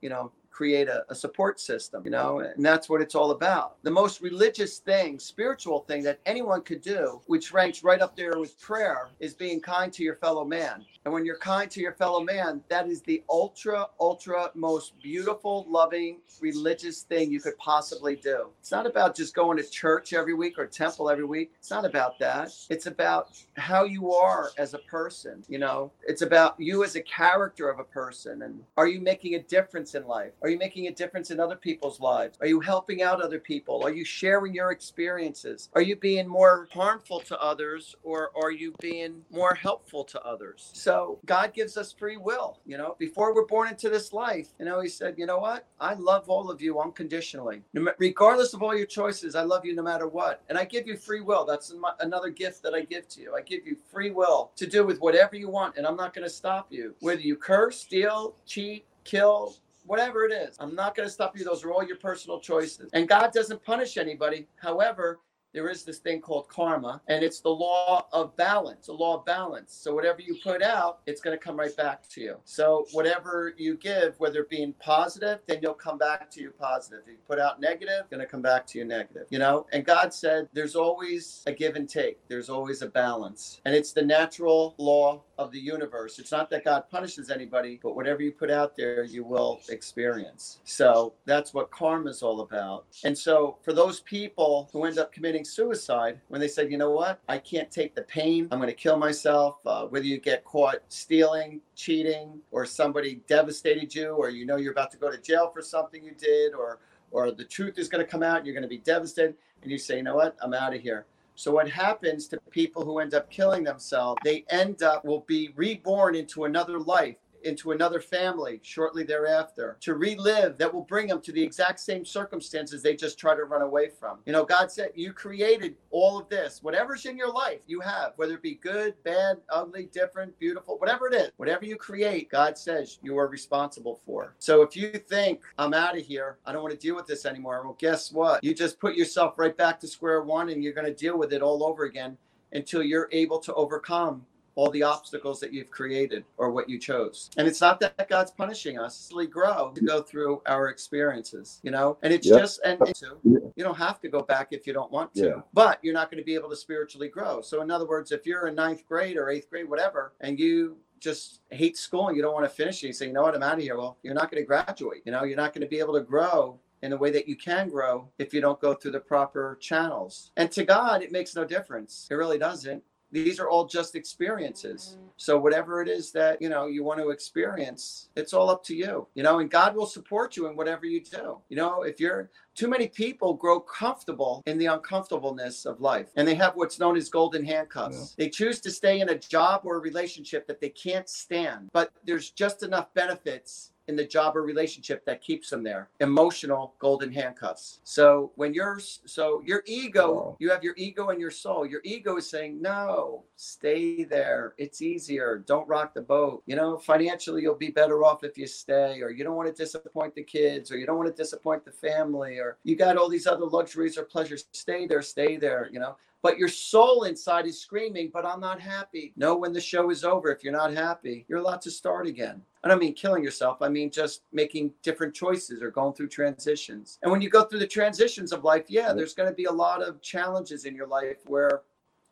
you 0.00 0.08
know, 0.08 0.32
create 0.54 0.88
a, 0.88 1.04
a, 1.08 1.14
support 1.14 1.58
system, 1.58 2.02
you 2.04 2.10
know, 2.10 2.38
and 2.38 2.64
that's 2.64 2.88
what 2.88 3.00
it's 3.00 3.16
all 3.16 3.32
about. 3.32 3.76
The 3.82 3.90
most 3.90 4.20
religious 4.20 4.78
thing, 4.78 5.18
spiritual 5.18 5.80
thing 5.80 6.04
that 6.04 6.20
anyone 6.26 6.62
could 6.62 6.80
do, 6.80 7.20
which 7.26 7.52
ranks 7.52 7.82
right 7.82 8.00
up 8.00 8.16
there 8.16 8.38
with 8.38 8.58
prayer, 8.60 9.08
is 9.18 9.34
being 9.34 9.60
kind 9.60 9.92
to 9.92 10.04
your 10.04 10.14
fellow 10.14 10.44
man. 10.44 10.84
And 11.04 11.12
when 11.12 11.26
you're 11.26 11.38
kind 11.38 11.70
to 11.72 11.80
your 11.80 11.92
fellow 11.92 12.22
man, 12.22 12.62
that 12.68 12.88
is 12.88 13.02
the 13.02 13.22
ultra, 13.28 13.86
ultra 14.00 14.50
most 14.54 14.98
beautiful, 15.02 15.66
loving, 15.68 16.20
religious 16.40 17.02
thing 17.02 17.30
you 17.30 17.40
could 17.40 17.58
possibly 17.58 18.16
do. 18.16 18.48
It's 18.60 18.70
not 18.70 18.86
about 18.86 19.16
just 19.16 19.34
going 19.34 19.58
to 19.58 19.68
church 19.68 20.12
every 20.12 20.34
week 20.34 20.58
or 20.58 20.66
temple 20.66 21.10
every 21.10 21.24
week. 21.24 21.52
It's 21.58 21.70
not 21.70 21.84
about 21.84 22.18
that. 22.20 22.50
It's 22.70 22.86
about 22.86 23.28
how 23.56 23.84
you 23.84 24.12
are 24.12 24.50
as 24.56 24.72
a 24.74 24.78
person, 24.78 25.44
you 25.48 25.58
know, 25.58 25.90
it's 26.06 26.22
about 26.22 26.54
you 26.58 26.84
as 26.84 26.96
a 26.96 27.02
character 27.02 27.68
of 27.68 27.80
a 27.80 27.84
person. 27.84 28.42
And 28.42 28.62
are 28.76 28.86
you 28.86 29.00
making 29.00 29.34
a 29.34 29.42
difference 29.42 29.94
in 29.94 30.06
life? 30.06 30.32
Are 30.44 30.50
you 30.50 30.58
making 30.58 30.88
a 30.88 30.90
difference 30.90 31.30
in 31.30 31.40
other 31.40 31.56
people's 31.56 32.00
lives? 32.00 32.36
Are 32.42 32.46
you 32.46 32.60
helping 32.60 33.02
out 33.02 33.22
other 33.22 33.38
people? 33.38 33.82
Are 33.82 33.90
you 33.90 34.04
sharing 34.04 34.52
your 34.52 34.72
experiences? 34.72 35.70
Are 35.72 35.80
you 35.80 35.96
being 35.96 36.28
more 36.28 36.68
harmful 36.70 37.20
to 37.20 37.40
others 37.40 37.96
or 38.02 38.30
are 38.36 38.50
you 38.50 38.74
being 38.78 39.22
more 39.30 39.54
helpful 39.54 40.04
to 40.04 40.20
others? 40.20 40.70
So 40.74 41.18
God 41.24 41.54
gives 41.54 41.78
us 41.78 41.94
free 41.94 42.18
will. 42.18 42.58
You 42.66 42.76
know, 42.76 42.94
before 42.98 43.34
we're 43.34 43.46
born 43.46 43.68
into 43.68 43.88
this 43.88 44.12
life, 44.12 44.48
you 44.58 44.66
know, 44.66 44.82
He 44.82 44.90
said, 44.90 45.14
you 45.16 45.24
know 45.24 45.38
what? 45.38 45.66
I 45.80 45.94
love 45.94 46.28
all 46.28 46.50
of 46.50 46.60
you 46.60 46.78
unconditionally. 46.78 47.62
Regardless 47.96 48.52
of 48.52 48.62
all 48.62 48.76
your 48.76 48.84
choices, 48.84 49.34
I 49.34 49.44
love 49.44 49.64
you 49.64 49.74
no 49.74 49.82
matter 49.82 50.08
what. 50.08 50.42
And 50.50 50.58
I 50.58 50.66
give 50.66 50.86
you 50.86 50.98
free 50.98 51.22
will. 51.22 51.46
That's 51.46 51.72
another 52.00 52.28
gift 52.28 52.62
that 52.64 52.74
I 52.74 52.82
give 52.82 53.08
to 53.08 53.22
you. 53.22 53.34
I 53.34 53.40
give 53.40 53.66
you 53.66 53.78
free 53.90 54.10
will 54.10 54.50
to 54.56 54.66
do 54.66 54.84
with 54.84 55.00
whatever 55.00 55.36
you 55.36 55.48
want, 55.48 55.78
and 55.78 55.86
I'm 55.86 55.96
not 55.96 56.12
going 56.12 56.28
to 56.28 56.34
stop 56.34 56.66
you. 56.70 56.94
Whether 57.00 57.22
you 57.22 57.34
curse, 57.34 57.80
steal, 57.80 58.34
cheat, 58.44 58.84
kill, 59.04 59.54
whatever 59.84 60.24
it 60.24 60.32
is. 60.32 60.56
I'm 60.58 60.74
not 60.74 60.94
going 60.94 61.06
to 61.08 61.12
stop 61.12 61.36
you. 61.36 61.44
Those 61.44 61.64
are 61.64 61.72
all 61.72 61.84
your 61.84 61.96
personal 61.96 62.40
choices. 62.40 62.90
And 62.92 63.08
God 63.08 63.32
doesn't 63.32 63.62
punish 63.62 63.96
anybody. 63.96 64.46
However, 64.56 65.20
there 65.54 65.68
is 65.70 65.84
this 65.84 65.98
thing 65.98 66.20
called 66.20 66.48
karma, 66.48 67.00
and 67.08 67.24
it's 67.24 67.40
the 67.40 67.48
law 67.48 68.06
of 68.12 68.36
balance, 68.36 68.88
a 68.88 68.92
law 68.92 69.18
of 69.18 69.24
balance. 69.24 69.72
So 69.72 69.94
whatever 69.94 70.20
you 70.20 70.36
put 70.42 70.62
out, 70.62 70.98
it's 71.06 71.20
going 71.20 71.36
to 71.36 71.42
come 71.42 71.56
right 71.56 71.74
back 71.76 72.08
to 72.10 72.20
you. 72.20 72.36
So 72.44 72.86
whatever 72.92 73.54
you 73.56 73.76
give, 73.76 74.18
whether 74.18 74.40
it 74.40 74.50
being 74.50 74.74
positive, 74.80 75.38
then 75.46 75.60
you'll 75.62 75.74
come 75.74 75.96
back 75.96 76.28
to 76.32 76.40
you 76.40 76.50
positive. 76.50 77.02
If 77.06 77.12
you 77.12 77.18
put 77.26 77.38
out 77.38 77.60
negative, 77.60 78.10
going 78.10 78.20
to 78.20 78.26
come 78.26 78.42
back 78.42 78.66
to 78.68 78.78
you 78.78 78.84
negative. 78.84 79.26
You 79.30 79.38
know, 79.38 79.66
and 79.72 79.84
God 79.84 80.12
said 80.12 80.48
there's 80.52 80.74
always 80.74 81.42
a 81.46 81.52
give 81.52 81.76
and 81.76 81.88
take. 81.88 82.18
There's 82.28 82.50
always 82.50 82.82
a 82.82 82.88
balance, 82.88 83.60
and 83.64 83.74
it's 83.74 83.92
the 83.92 84.02
natural 84.02 84.74
law 84.78 85.22
of 85.38 85.52
the 85.52 85.60
universe. 85.60 86.18
It's 86.18 86.32
not 86.32 86.50
that 86.50 86.64
God 86.64 86.84
punishes 86.90 87.30
anybody, 87.30 87.78
but 87.82 87.94
whatever 87.94 88.22
you 88.22 88.32
put 88.32 88.50
out 88.50 88.76
there, 88.76 89.04
you 89.04 89.24
will 89.24 89.60
experience. 89.68 90.58
So 90.64 91.14
that's 91.26 91.54
what 91.54 91.70
karma 91.70 92.10
is 92.10 92.22
all 92.22 92.40
about. 92.40 92.86
And 93.04 93.16
so 93.16 93.58
for 93.62 93.72
those 93.72 94.00
people 94.00 94.68
who 94.72 94.84
end 94.84 94.98
up 94.98 95.12
committing 95.12 95.43
committing 95.44 95.68
suicide 95.68 96.20
when 96.28 96.40
they 96.40 96.48
said, 96.48 96.70
you 96.70 96.78
know 96.78 96.90
what, 96.90 97.20
I 97.28 97.38
can't 97.38 97.70
take 97.70 97.94
the 97.94 98.02
pain. 98.02 98.48
I'm 98.50 98.58
going 98.58 98.68
to 98.68 98.74
kill 98.74 98.96
myself. 98.96 99.56
Uh, 99.66 99.86
whether 99.86 100.06
you 100.06 100.18
get 100.18 100.44
caught 100.44 100.80
stealing, 100.88 101.60
cheating, 101.74 102.40
or 102.50 102.66
somebody 102.66 103.20
devastated 103.26 103.94
you, 103.94 104.10
or 104.10 104.30
you 104.30 104.46
know 104.46 104.56
you're 104.56 104.72
about 104.72 104.90
to 104.92 104.98
go 104.98 105.10
to 105.10 105.18
jail 105.18 105.50
for 105.52 105.62
something 105.62 106.02
you 106.02 106.14
did, 106.18 106.54
or 106.54 106.78
or 107.10 107.30
the 107.30 107.44
truth 107.44 107.78
is 107.78 107.88
going 107.88 108.04
to 108.04 108.10
come 108.10 108.22
out 108.22 108.38
and 108.38 108.46
you're 108.46 108.54
going 108.54 108.62
to 108.62 108.68
be 108.68 108.78
devastated, 108.78 109.34
and 109.62 109.70
you 109.70 109.78
say, 109.78 109.98
you 109.98 110.02
know 110.02 110.16
what, 110.16 110.36
I'm 110.42 110.54
out 110.54 110.74
of 110.74 110.80
here. 110.80 111.06
So 111.36 111.52
what 111.52 111.68
happens 111.68 112.28
to 112.28 112.38
people 112.50 112.84
who 112.84 113.00
end 113.00 113.14
up 113.14 113.30
killing 113.30 113.64
themselves? 113.64 114.20
They 114.24 114.44
end 114.50 114.82
up 114.82 115.04
will 115.04 115.24
be 115.26 115.52
reborn 115.56 116.14
into 116.14 116.44
another 116.44 116.78
life 116.78 117.16
into 117.44 117.72
another 117.72 118.00
family 118.00 118.60
shortly 118.62 119.04
thereafter 119.04 119.76
to 119.80 119.94
relive 119.94 120.58
that 120.58 120.72
will 120.72 120.82
bring 120.82 121.06
them 121.06 121.20
to 121.20 121.32
the 121.32 121.42
exact 121.42 121.80
same 121.80 122.04
circumstances 122.04 122.82
they 122.82 122.96
just 122.96 123.18
try 123.18 123.34
to 123.34 123.44
run 123.44 123.62
away 123.62 123.88
from. 123.88 124.18
You 124.26 124.32
know, 124.32 124.44
God 124.44 124.70
said 124.70 124.90
you 124.94 125.12
created 125.12 125.76
all 125.90 126.18
of 126.18 126.28
this, 126.28 126.62
whatever's 126.62 127.06
in 127.06 127.16
your 127.16 127.32
life, 127.32 127.60
you 127.66 127.80
have, 127.80 128.12
whether 128.16 128.34
it 128.34 128.42
be 128.42 128.54
good, 128.56 128.94
bad, 129.04 129.38
ugly, 129.50 129.88
different, 129.92 130.38
beautiful, 130.38 130.78
whatever 130.78 131.08
it 131.08 131.14
is, 131.14 131.30
whatever 131.36 131.64
you 131.64 131.76
create, 131.76 132.30
God 132.30 132.56
says 132.56 132.98
you 133.02 133.18
are 133.18 133.28
responsible 133.28 134.00
for. 134.04 134.34
So 134.38 134.62
if 134.62 134.76
you 134.76 134.90
think 134.92 135.42
I'm 135.58 135.74
out 135.74 135.96
of 135.96 136.04
here, 136.04 136.38
I 136.44 136.52
don't 136.52 136.62
want 136.62 136.74
to 136.74 136.80
deal 136.80 136.96
with 136.96 137.06
this 137.06 137.26
anymore, 137.26 137.62
well, 137.64 137.76
guess 137.78 138.12
what? 138.12 138.42
You 138.42 138.54
just 138.54 138.78
put 138.78 138.94
yourself 138.94 139.34
right 139.36 139.56
back 139.56 139.80
to 139.80 139.88
square 139.88 140.22
one 140.22 140.48
and 140.48 140.62
you're 140.62 140.72
going 140.72 140.86
to 140.86 140.94
deal 140.94 141.18
with 141.18 141.32
it 141.32 141.42
all 141.42 141.64
over 141.64 141.84
again 141.84 142.16
until 142.52 142.82
you're 142.82 143.08
able 143.12 143.38
to 143.40 143.54
overcome 143.54 144.24
all 144.56 144.70
the 144.70 144.82
obstacles 144.82 145.40
that 145.40 145.52
you've 145.52 145.70
created 145.70 146.24
or 146.36 146.50
what 146.50 146.68
you 146.68 146.78
chose. 146.78 147.30
And 147.36 147.46
it's 147.46 147.60
not 147.60 147.80
that 147.80 148.08
God's 148.08 148.30
punishing 148.30 148.78
us, 148.78 149.10
we 149.14 149.26
grow 149.26 149.72
to 149.74 149.80
go 149.80 150.02
through 150.02 150.42
our 150.46 150.68
experiences, 150.68 151.60
you 151.62 151.70
know? 151.70 151.98
And 152.02 152.12
it's 152.12 152.26
yep. 152.26 152.40
just, 152.40 152.60
and 152.64 152.80
you 153.22 153.64
don't 153.64 153.76
have 153.76 154.00
to 154.00 154.08
go 154.08 154.22
back 154.22 154.48
if 154.52 154.66
you 154.66 154.72
don't 154.72 154.90
want 154.90 155.14
to, 155.14 155.26
yeah. 155.26 155.40
but 155.52 155.78
you're 155.82 155.94
not 155.94 156.10
going 156.10 156.22
to 156.22 156.24
be 156.24 156.34
able 156.34 156.50
to 156.50 156.56
spiritually 156.56 157.08
grow. 157.08 157.40
So, 157.40 157.62
in 157.62 157.70
other 157.70 157.86
words, 157.86 158.12
if 158.12 158.26
you're 158.26 158.46
in 158.48 158.54
ninth 158.54 158.86
grade 158.86 159.16
or 159.16 159.30
eighth 159.30 159.50
grade, 159.50 159.68
whatever, 159.68 160.14
and 160.20 160.38
you 160.38 160.76
just 161.00 161.40
hate 161.50 161.76
school 161.76 162.08
and 162.08 162.16
you 162.16 162.22
don't 162.22 162.34
want 162.34 162.46
to 162.46 162.50
finish 162.50 162.82
it, 162.82 162.88
you 162.88 162.92
say, 162.92 163.06
you 163.06 163.12
know 163.12 163.22
what, 163.22 163.34
I'm 163.34 163.42
out 163.42 163.54
of 163.54 163.60
here. 163.60 163.76
Well, 163.76 163.98
you're 164.02 164.14
not 164.14 164.30
going 164.30 164.42
to 164.42 164.46
graduate. 164.46 165.02
You 165.04 165.12
know, 165.12 165.24
you're 165.24 165.36
not 165.36 165.52
going 165.52 165.62
to 165.62 165.68
be 165.68 165.78
able 165.78 165.94
to 165.94 166.00
grow 166.00 166.58
in 166.82 166.90
the 166.90 166.96
way 166.96 167.10
that 167.10 167.26
you 167.26 167.36
can 167.36 167.68
grow 167.68 168.08
if 168.18 168.34
you 168.34 168.40
don't 168.40 168.60
go 168.60 168.74
through 168.74 168.90
the 168.90 169.00
proper 169.00 169.56
channels. 169.60 170.32
And 170.36 170.50
to 170.52 170.64
God, 170.64 171.02
it 171.02 171.12
makes 171.12 171.34
no 171.34 171.44
difference. 171.44 172.06
It 172.10 172.14
really 172.14 172.38
doesn't 172.38 172.82
these 173.14 173.38
are 173.38 173.48
all 173.48 173.64
just 173.64 173.94
experiences. 173.94 174.98
So 175.16 175.38
whatever 175.38 175.80
it 175.80 175.88
is 175.88 176.10
that 176.12 176.42
you 176.42 176.48
know 176.48 176.66
you 176.66 176.82
want 176.82 176.98
to 177.00 177.10
experience 177.10 178.08
it's 178.16 178.32
all 178.32 178.50
up 178.50 178.64
to 178.64 178.74
you 178.74 179.06
you 179.14 179.22
know 179.22 179.38
and 179.38 179.48
god 179.48 179.76
will 179.76 179.86
support 179.86 180.36
you 180.36 180.48
in 180.48 180.56
whatever 180.56 180.84
you 180.86 181.00
do. 181.00 181.38
You 181.48 181.56
know 181.56 181.82
if 181.82 182.00
you're 182.00 182.30
too 182.56 182.66
many 182.68 182.88
people 182.88 183.34
grow 183.34 183.60
comfortable 183.60 184.42
in 184.46 184.58
the 184.58 184.66
uncomfortableness 184.66 185.66
of 185.66 185.80
life 185.80 186.08
and 186.16 186.26
they 186.26 186.34
have 186.34 186.56
what's 186.56 186.80
known 186.80 186.96
as 186.96 187.08
golden 187.08 187.44
handcuffs. 187.44 188.14
Yeah. 188.18 188.24
they 188.24 188.30
choose 188.30 188.60
to 188.62 188.70
stay 188.70 189.00
in 189.00 189.08
a 189.10 189.18
job 189.18 189.62
or 189.64 189.76
a 189.76 189.80
relationship 189.80 190.48
that 190.48 190.60
they 190.60 190.70
can't 190.70 191.08
stand 191.08 191.70
but 191.72 191.92
there's 192.04 192.30
just 192.30 192.64
enough 192.64 192.92
benefits 192.94 193.70
in 193.88 193.96
the 193.96 194.04
job 194.04 194.36
or 194.36 194.42
relationship 194.42 195.04
that 195.04 195.22
keeps 195.22 195.50
them 195.50 195.62
there. 195.62 195.88
Emotional 196.00 196.74
golden 196.78 197.12
handcuffs. 197.12 197.80
So 197.84 198.32
when 198.36 198.54
you're 198.54 198.78
so 198.80 199.42
your 199.44 199.62
ego 199.66 200.36
you 200.38 200.50
have 200.50 200.64
your 200.64 200.74
ego 200.76 201.08
and 201.08 201.20
your 201.20 201.30
soul. 201.30 201.66
Your 201.66 201.80
ego 201.84 202.16
is 202.16 202.28
saying 202.28 202.60
no 202.60 203.24
stay 203.36 204.04
there. 204.04 204.54
It's 204.58 204.80
easier. 204.82 205.44
Don't 205.46 205.68
rock 205.68 205.94
the 205.94 206.02
boat. 206.02 206.42
You 206.46 206.56
know 206.56 206.78
financially 206.78 207.42
you'll 207.42 207.54
be 207.54 207.70
better 207.70 208.04
off 208.04 208.24
if 208.24 208.38
you 208.38 208.46
stay 208.46 209.00
or 209.00 209.10
you 209.10 209.24
don't 209.24 209.36
want 209.36 209.54
to 209.54 209.62
disappoint 209.62 210.14
the 210.14 210.22
kids 210.22 210.70
or 210.70 210.78
you 210.78 210.86
don't 210.86 210.96
want 210.96 211.14
to 211.14 211.22
disappoint 211.22 211.64
the 211.64 211.72
family 211.72 212.38
or 212.38 212.58
you 212.64 212.76
got 212.76 212.96
all 212.96 213.08
these 213.08 213.26
other 213.26 213.46
luxuries 213.46 213.98
or 213.98 214.04
pleasures. 214.04 214.46
Stay 214.52 214.86
there 214.86 215.02
stay 215.02 215.36
there 215.36 215.68
you 215.72 215.78
know 215.78 215.96
but 216.24 216.38
your 216.38 216.48
soul 216.48 217.04
inside 217.04 217.44
is 217.46 217.60
screaming, 217.60 218.10
but 218.10 218.24
I'm 218.24 218.40
not 218.40 218.58
happy. 218.58 219.12
Know 219.14 219.36
when 219.36 219.52
the 219.52 219.60
show 219.60 219.90
is 219.90 220.04
over, 220.04 220.32
if 220.32 220.42
you're 220.42 220.54
not 220.54 220.72
happy, 220.72 221.26
you're 221.28 221.38
allowed 221.38 221.60
to 221.60 221.70
start 221.70 222.06
again. 222.06 222.40
I 222.64 222.68
don't 222.68 222.78
mean 222.78 222.94
killing 222.94 223.22
yourself. 223.22 223.58
I 223.60 223.68
mean 223.68 223.90
just 223.90 224.22
making 224.32 224.72
different 224.82 225.14
choices 225.14 225.60
or 225.60 225.70
going 225.70 225.92
through 225.92 226.08
transitions. 226.08 226.98
And 227.02 227.12
when 227.12 227.20
you 227.20 227.28
go 227.28 227.42
through 227.42 227.58
the 227.58 227.66
transitions 227.66 228.32
of 228.32 228.42
life, 228.42 228.64
yeah, 228.68 228.94
there's 228.94 229.12
going 229.12 229.28
to 229.28 229.34
be 229.34 229.44
a 229.44 229.52
lot 229.52 229.82
of 229.82 230.00
challenges 230.00 230.64
in 230.64 230.74
your 230.74 230.86
life 230.86 231.18
where 231.26 231.60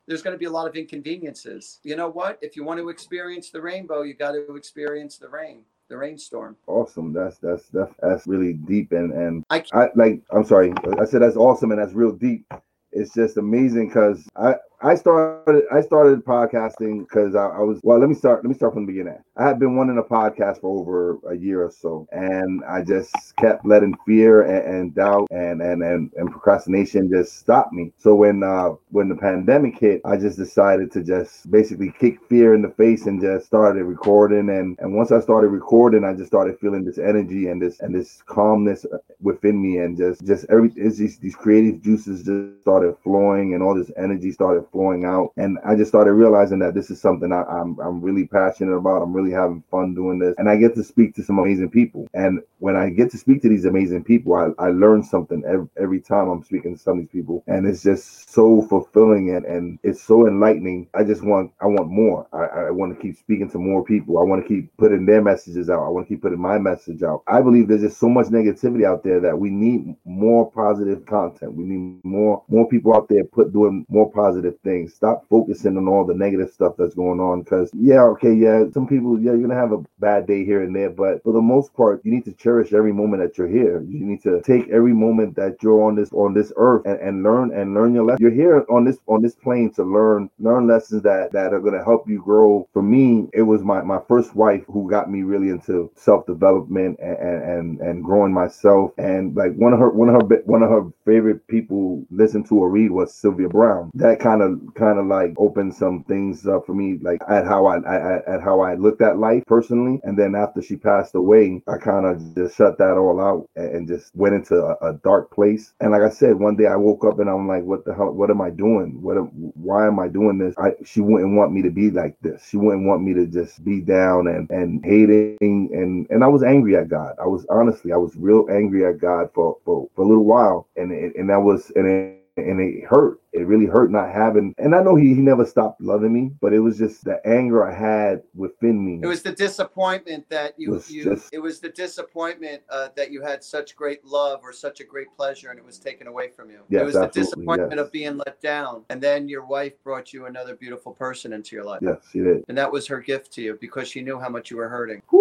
there's 0.05 0.21
going 0.21 0.35
to 0.35 0.39
be 0.39 0.45
a 0.45 0.51
lot 0.51 0.67
of 0.67 0.75
inconveniences. 0.75 1.79
You 1.81 1.95
know 1.95 2.09
what? 2.09 2.37
If 2.43 2.55
you 2.55 2.63
want 2.63 2.79
to 2.81 2.89
experience 2.89 3.49
the 3.49 3.61
rainbow, 3.63 4.03
you 4.03 4.13
got 4.13 4.33
to 4.33 4.55
experience 4.55 5.17
the 5.17 5.27
rain 5.27 5.63
the 5.89 5.97
rainstorm. 5.97 6.55
Awesome. 6.67 7.13
That's 7.13 7.37
that's 7.37 7.67
that's 7.67 7.93
that's 8.01 8.25
really 8.25 8.53
deep 8.53 8.91
and 8.93 9.11
and 9.11 9.43
I, 9.49 9.63
I 9.73 9.89
like. 9.95 10.21
I'm 10.31 10.45
sorry. 10.45 10.73
I 10.99 11.05
said 11.05 11.21
that's 11.21 11.35
awesome 11.35 11.71
and 11.71 11.81
that's 11.81 11.93
real 11.93 12.11
deep. 12.11 12.45
It's 12.93 13.13
just 13.13 13.37
amazing 13.37 13.89
because 13.89 14.27
I 14.37 14.55
I 14.83 14.95
started 14.95 15.63
I 15.71 15.79
started 15.79 16.25
podcasting 16.25 17.07
because 17.07 17.35
I, 17.35 17.45
I, 17.45 17.59
was 17.59 17.79
well. 17.83 17.99
Let 17.99 18.09
me 18.09 18.15
start. 18.15 18.43
Let 18.43 18.49
me 18.49 18.53
start 18.53 18.73
from 18.73 18.85
the 18.85 18.91
beginning. 18.91 19.17
I 19.37 19.47
had 19.47 19.57
been 19.57 19.77
wanting 19.77 19.97
a 19.97 20.03
podcast 20.03 20.59
for 20.59 20.77
over 20.77 21.19
a 21.31 21.37
year 21.37 21.63
or 21.63 21.71
so, 21.71 22.05
and 22.11 22.61
I 22.65 22.81
just 22.83 23.15
kept 23.37 23.65
letting 23.65 23.95
fear 24.05 24.41
and, 24.41 24.75
and 24.75 24.95
doubt 24.95 25.29
and, 25.31 25.61
and 25.61 25.81
and 25.83 26.11
and 26.17 26.29
procrastination 26.29 27.09
just 27.09 27.37
stop 27.37 27.71
me. 27.71 27.93
So 27.97 28.13
when 28.13 28.43
uh 28.43 28.71
when 28.89 29.07
the 29.07 29.15
pandemic 29.15 29.79
hit, 29.79 30.01
I 30.03 30.17
just 30.17 30.37
decided 30.37 30.91
to 30.91 31.01
just 31.01 31.49
basically 31.49 31.93
kick 31.97 32.19
fear 32.27 32.53
in 32.53 32.61
the 32.61 32.71
face 32.71 33.05
and 33.05 33.21
just 33.21 33.45
started 33.45 33.85
recording. 33.85 34.49
And 34.49 34.77
and 34.79 34.93
once 34.93 35.13
I 35.13 35.21
started 35.21 35.47
recording, 35.47 36.03
I 36.03 36.13
just 36.13 36.27
started 36.27 36.59
feeling 36.59 36.83
this 36.83 36.97
energy 36.97 37.47
and 37.47 37.61
this 37.61 37.79
and 37.79 37.95
this 37.95 38.21
calmness 38.25 38.85
within 39.21 39.61
me, 39.61 39.77
and 39.77 39.97
just 39.97 40.25
just 40.25 40.45
every 40.49 40.67
these 40.67 41.19
these 41.19 41.37
creative 41.37 41.81
juices 41.81 42.23
just 42.23 42.61
started 42.63 42.97
flowing, 43.01 43.53
and 43.53 43.63
all 43.63 43.75
this 43.75 43.91
energy 43.95 44.33
started 44.33 44.65
flowing 44.73 45.05
out. 45.05 45.31
And 45.37 45.57
I 45.65 45.75
just 45.75 45.89
started 45.89 46.13
realizing 46.13 46.59
that 46.59 46.73
this 46.73 46.89
is 46.89 46.99
something 46.99 47.31
I, 47.31 47.41
am 47.41 47.77
I'm, 47.79 47.79
I'm 47.79 48.01
really 48.01 48.27
passionate 48.27 48.75
about. 48.75 49.01
I'm 49.01 49.13
really 49.13 49.31
having 49.31 49.63
fun 49.71 49.95
doing 49.95 50.19
this. 50.19 50.35
And 50.37 50.49
I 50.49 50.57
get 50.57 50.75
to 50.75 50.83
speak 50.83 51.15
to 51.15 51.23
some 51.23 51.39
amazing 51.39 51.69
people. 51.69 52.09
And 52.13 52.41
when 52.59 52.75
I 52.75 52.89
get 52.89 53.11
to 53.11 53.17
speak 53.17 53.41
to 53.43 53.49
these 53.49 53.65
amazing 53.65 54.03
people, 54.03 54.33
I, 54.33 54.49
I 54.61 54.69
learn 54.71 55.03
something 55.03 55.43
every, 55.47 55.67
every 55.81 56.01
time 56.01 56.29
I'm 56.29 56.43
speaking 56.43 56.75
to 56.75 56.81
some 56.81 56.99
of 56.99 57.05
these 57.05 57.11
people. 57.11 57.43
And 57.47 57.65
it's 57.65 57.83
just 57.83 58.33
so 58.33 58.63
fulfilling 58.63 59.35
and, 59.35 59.45
and 59.45 59.79
it's 59.83 60.01
so 60.01 60.27
enlightening. 60.27 60.87
I 60.93 61.03
just 61.03 61.23
want 61.23 61.51
I 61.61 61.67
want 61.67 61.89
more. 61.89 62.27
I, 62.33 62.67
I 62.67 62.71
want 62.71 62.95
to 62.95 63.01
keep 63.01 63.17
speaking 63.17 63.49
to 63.51 63.59
more 63.59 63.83
people. 63.83 64.17
I 64.17 64.23
want 64.23 64.41
to 64.41 64.47
keep 64.47 64.75
putting 64.77 65.05
their 65.05 65.21
messages 65.21 65.69
out. 65.69 65.85
I 65.85 65.89
want 65.89 66.07
to 66.07 66.13
keep 66.13 66.21
putting 66.23 66.41
my 66.41 66.57
message 66.57 67.03
out. 67.03 67.23
I 67.27 67.41
believe 67.41 67.67
there's 67.67 67.81
just 67.81 67.99
so 67.99 68.09
much 68.09 68.27
negativity 68.27 68.85
out 68.85 69.03
there 69.03 69.19
that 69.19 69.37
we 69.37 69.49
need 69.49 69.95
more 70.05 70.49
positive 70.51 71.05
content. 71.05 71.53
We 71.53 71.63
need 71.63 72.03
more 72.03 72.43
more 72.47 72.67
people 72.67 72.95
out 72.95 73.07
there 73.09 73.23
put 73.23 73.53
doing 73.53 73.85
more 73.89 74.11
positive 74.11 74.52
things. 74.63 74.93
Stop 74.93 75.25
focusing 75.29 75.77
on 75.77 75.87
all 75.87 76.05
the 76.05 76.13
negative 76.13 76.51
stuff 76.51 76.75
that's 76.77 76.95
going 76.95 77.19
on. 77.19 77.41
Because 77.41 77.71
yeah, 77.73 78.01
okay, 78.03 78.33
yeah, 78.33 78.63
some 78.73 78.87
people, 78.87 79.19
yeah, 79.19 79.31
you're 79.31 79.47
gonna 79.47 79.59
have 79.59 79.71
a 79.71 79.83
bad 79.99 80.27
day 80.27 80.45
here 80.45 80.63
and 80.63 80.75
there, 80.75 80.89
but 80.89 81.23
for 81.23 81.33
the 81.33 81.41
most 81.41 81.73
part, 81.73 82.01
you 82.03 82.11
need 82.11 82.25
to 82.25 82.33
cherish 82.33 82.73
every 82.73 82.93
moment 82.93 83.23
that 83.23 83.37
you're 83.37 83.47
here. 83.47 83.81
You 83.81 84.05
need 84.05 84.21
to 84.23 84.41
take 84.41 84.69
every 84.69 84.93
moment 84.93 85.35
that 85.35 85.61
you're 85.61 85.83
on 85.83 85.95
this 85.95 86.11
on 86.11 86.33
this 86.33 86.51
earth 86.57 86.83
and, 86.85 86.99
and 86.99 87.23
learn 87.23 87.53
and 87.53 87.73
learn 87.73 87.93
your 87.93 88.05
lesson. 88.05 88.21
You're 88.21 88.31
here 88.31 88.65
on 88.69 88.85
this 88.85 88.97
on 89.07 89.21
this 89.21 89.35
plane 89.35 89.71
to 89.73 89.83
learn 89.83 90.29
learn 90.39 90.67
lessons 90.67 91.03
that 91.03 91.31
that 91.31 91.53
are 91.53 91.59
gonna 91.59 91.83
help 91.83 92.07
you 92.07 92.21
grow. 92.21 92.67
For 92.73 92.81
me, 92.81 93.27
it 93.33 93.43
was 93.43 93.63
my 93.63 93.81
my 93.81 93.99
first 94.07 94.35
wife 94.35 94.63
who 94.67 94.89
got 94.89 95.09
me 95.09 95.23
really 95.23 95.49
into 95.49 95.91
self 95.95 96.25
development 96.25 96.99
and, 96.99 97.17
and 97.17 97.79
and 97.81 98.03
growing 98.03 98.33
myself. 98.33 98.91
And 98.97 99.35
like 99.35 99.53
one 99.55 99.73
of 99.73 99.79
her 99.79 99.89
one 99.89 100.09
of 100.09 100.15
her 100.15 100.41
one 100.45 100.63
of 100.63 100.69
her 100.69 100.91
favorite 101.05 101.45
people 101.47 102.05
listen 102.11 102.43
to 102.45 102.55
or 102.55 102.69
read 102.69 102.91
was 102.91 103.13
Sylvia 103.13 103.49
Browne. 103.49 103.91
That 103.93 104.19
kind 104.19 104.41
of 104.41 104.42
kind 104.75 104.99
of 104.99 105.05
like 105.07 105.33
opened 105.37 105.73
some 105.73 106.03
things 106.03 106.45
up 106.47 106.65
for 106.65 106.73
me, 106.73 106.99
like 107.01 107.21
at 107.29 107.45
how 107.45 107.65
I, 107.65 107.77
I 107.79 108.35
at 108.35 108.41
how 108.41 108.61
I 108.61 108.75
looked 108.75 109.01
at 109.01 109.17
life 109.17 109.43
personally. 109.47 109.99
And 110.03 110.17
then 110.17 110.35
after 110.35 110.61
she 110.61 110.75
passed 110.75 111.15
away, 111.15 111.61
I 111.67 111.77
kind 111.77 112.05
of 112.05 112.35
just 112.35 112.55
shut 112.57 112.77
that 112.77 112.97
all 112.97 113.19
out 113.19 113.49
and 113.55 113.87
just 113.87 114.15
went 114.15 114.35
into 114.35 114.55
a, 114.55 114.75
a, 114.81 114.93
dark 115.03 115.31
place. 115.31 115.73
And 115.81 115.91
like 115.91 116.01
I 116.01 116.09
said, 116.09 116.35
one 116.35 116.55
day 116.55 116.67
I 116.67 116.75
woke 116.75 117.03
up 117.03 117.19
and 117.19 117.29
I'm 117.29 117.47
like, 117.47 117.63
what 117.63 117.83
the 117.83 117.93
hell? 117.93 118.11
What 118.11 118.29
am 118.29 118.41
I 118.41 118.49
doing? 118.49 119.01
What? 119.01 119.15
Why 119.55 119.87
am 119.87 119.99
I 119.99 120.07
doing 120.07 120.37
this? 120.37 120.55
I 120.57 120.71
she 120.85 121.01
wouldn't 121.01 121.35
want 121.35 121.51
me 121.51 121.61
to 121.63 121.71
be 121.71 121.89
like 121.89 122.15
this. 122.21 122.47
She 122.47 122.57
wouldn't 122.57 122.85
want 122.85 123.03
me 123.03 123.13
to 123.13 123.25
just 123.25 123.63
be 123.63 123.81
down 123.81 124.27
and 124.27 124.49
and 124.49 124.83
hating 124.85 125.37
and 125.41 126.07
and 126.09 126.23
I 126.23 126.27
was 126.27 126.43
angry 126.43 126.75
at 126.75 126.89
God. 126.89 127.15
I 127.21 127.27
was 127.27 127.45
honestly, 127.49 127.91
I 127.91 127.97
was 127.97 128.15
real 128.15 128.47
angry 128.51 128.85
at 128.85 128.99
God 128.99 129.29
for 129.33 129.57
for, 129.65 129.89
for 129.95 130.01
a 130.03 130.07
little 130.07 130.25
while, 130.25 130.67
and 130.75 130.91
and, 130.91 131.15
and 131.15 131.29
that 131.29 131.41
was 131.41 131.71
and. 131.75 131.87
It, 131.87 132.19
and 132.37 132.59
it 132.59 132.83
hurt 132.85 133.19
it 133.33 133.47
really 133.47 133.65
hurt 133.65 133.91
not 133.91 134.11
having 134.11 134.53
and 134.57 134.75
i 134.75 134.81
know 134.81 134.95
he, 134.95 135.09
he 135.09 135.21
never 135.21 135.45
stopped 135.45 135.81
loving 135.81 136.13
me 136.13 136.31
but 136.41 136.53
it 136.53 136.59
was 136.59 136.77
just 136.77 137.03
the 137.03 137.25
anger 137.25 137.65
i 137.65 137.73
had 137.73 138.21
within 138.35 138.83
me. 138.83 138.99
It 139.01 139.07
was 139.07 139.21
the 139.21 139.31
disappointment 139.31 140.29
that 140.29 140.53
you 140.57 140.71
was 140.71 140.89
you 140.89 141.03
just, 141.03 141.33
it 141.33 141.39
was 141.39 141.59
the 141.59 141.69
disappointment 141.69 142.61
uh, 142.69 142.89
that 142.95 143.11
you 143.11 143.21
had 143.21 143.43
such 143.43 143.75
great 143.75 144.03
love 144.05 144.41
or 144.43 144.53
such 144.53 144.79
a 144.79 144.83
great 144.83 145.07
pleasure 145.15 145.49
and 145.49 145.59
it 145.59 145.65
was 145.65 145.79
taken 145.79 146.07
away 146.07 146.29
from 146.29 146.49
you. 146.49 146.61
Yes, 146.69 146.81
it 146.81 146.85
was 146.85 146.95
the 146.95 147.07
disappointment 147.07 147.73
yes. 147.77 147.79
of 147.79 147.91
being 147.91 148.17
let 148.17 148.41
down 148.41 148.83
and 148.89 149.01
then 149.01 149.27
your 149.27 149.45
wife 149.45 149.73
brought 149.83 150.13
you 150.13 150.25
another 150.25 150.55
beautiful 150.55 150.93
person 150.93 151.33
into 151.33 151.55
your 151.55 151.65
life. 151.65 151.79
Yes 151.81 151.97
she 152.11 152.19
did. 152.19 152.43
And 152.47 152.57
that 152.57 152.71
was 152.71 152.87
her 152.87 152.99
gift 152.99 153.31
to 153.33 153.41
you 153.41 153.57
because 153.59 153.87
she 153.87 154.01
knew 154.01 154.19
how 154.19 154.29
much 154.29 154.51
you 154.51 154.57
were 154.57 154.69
hurting. 154.69 155.01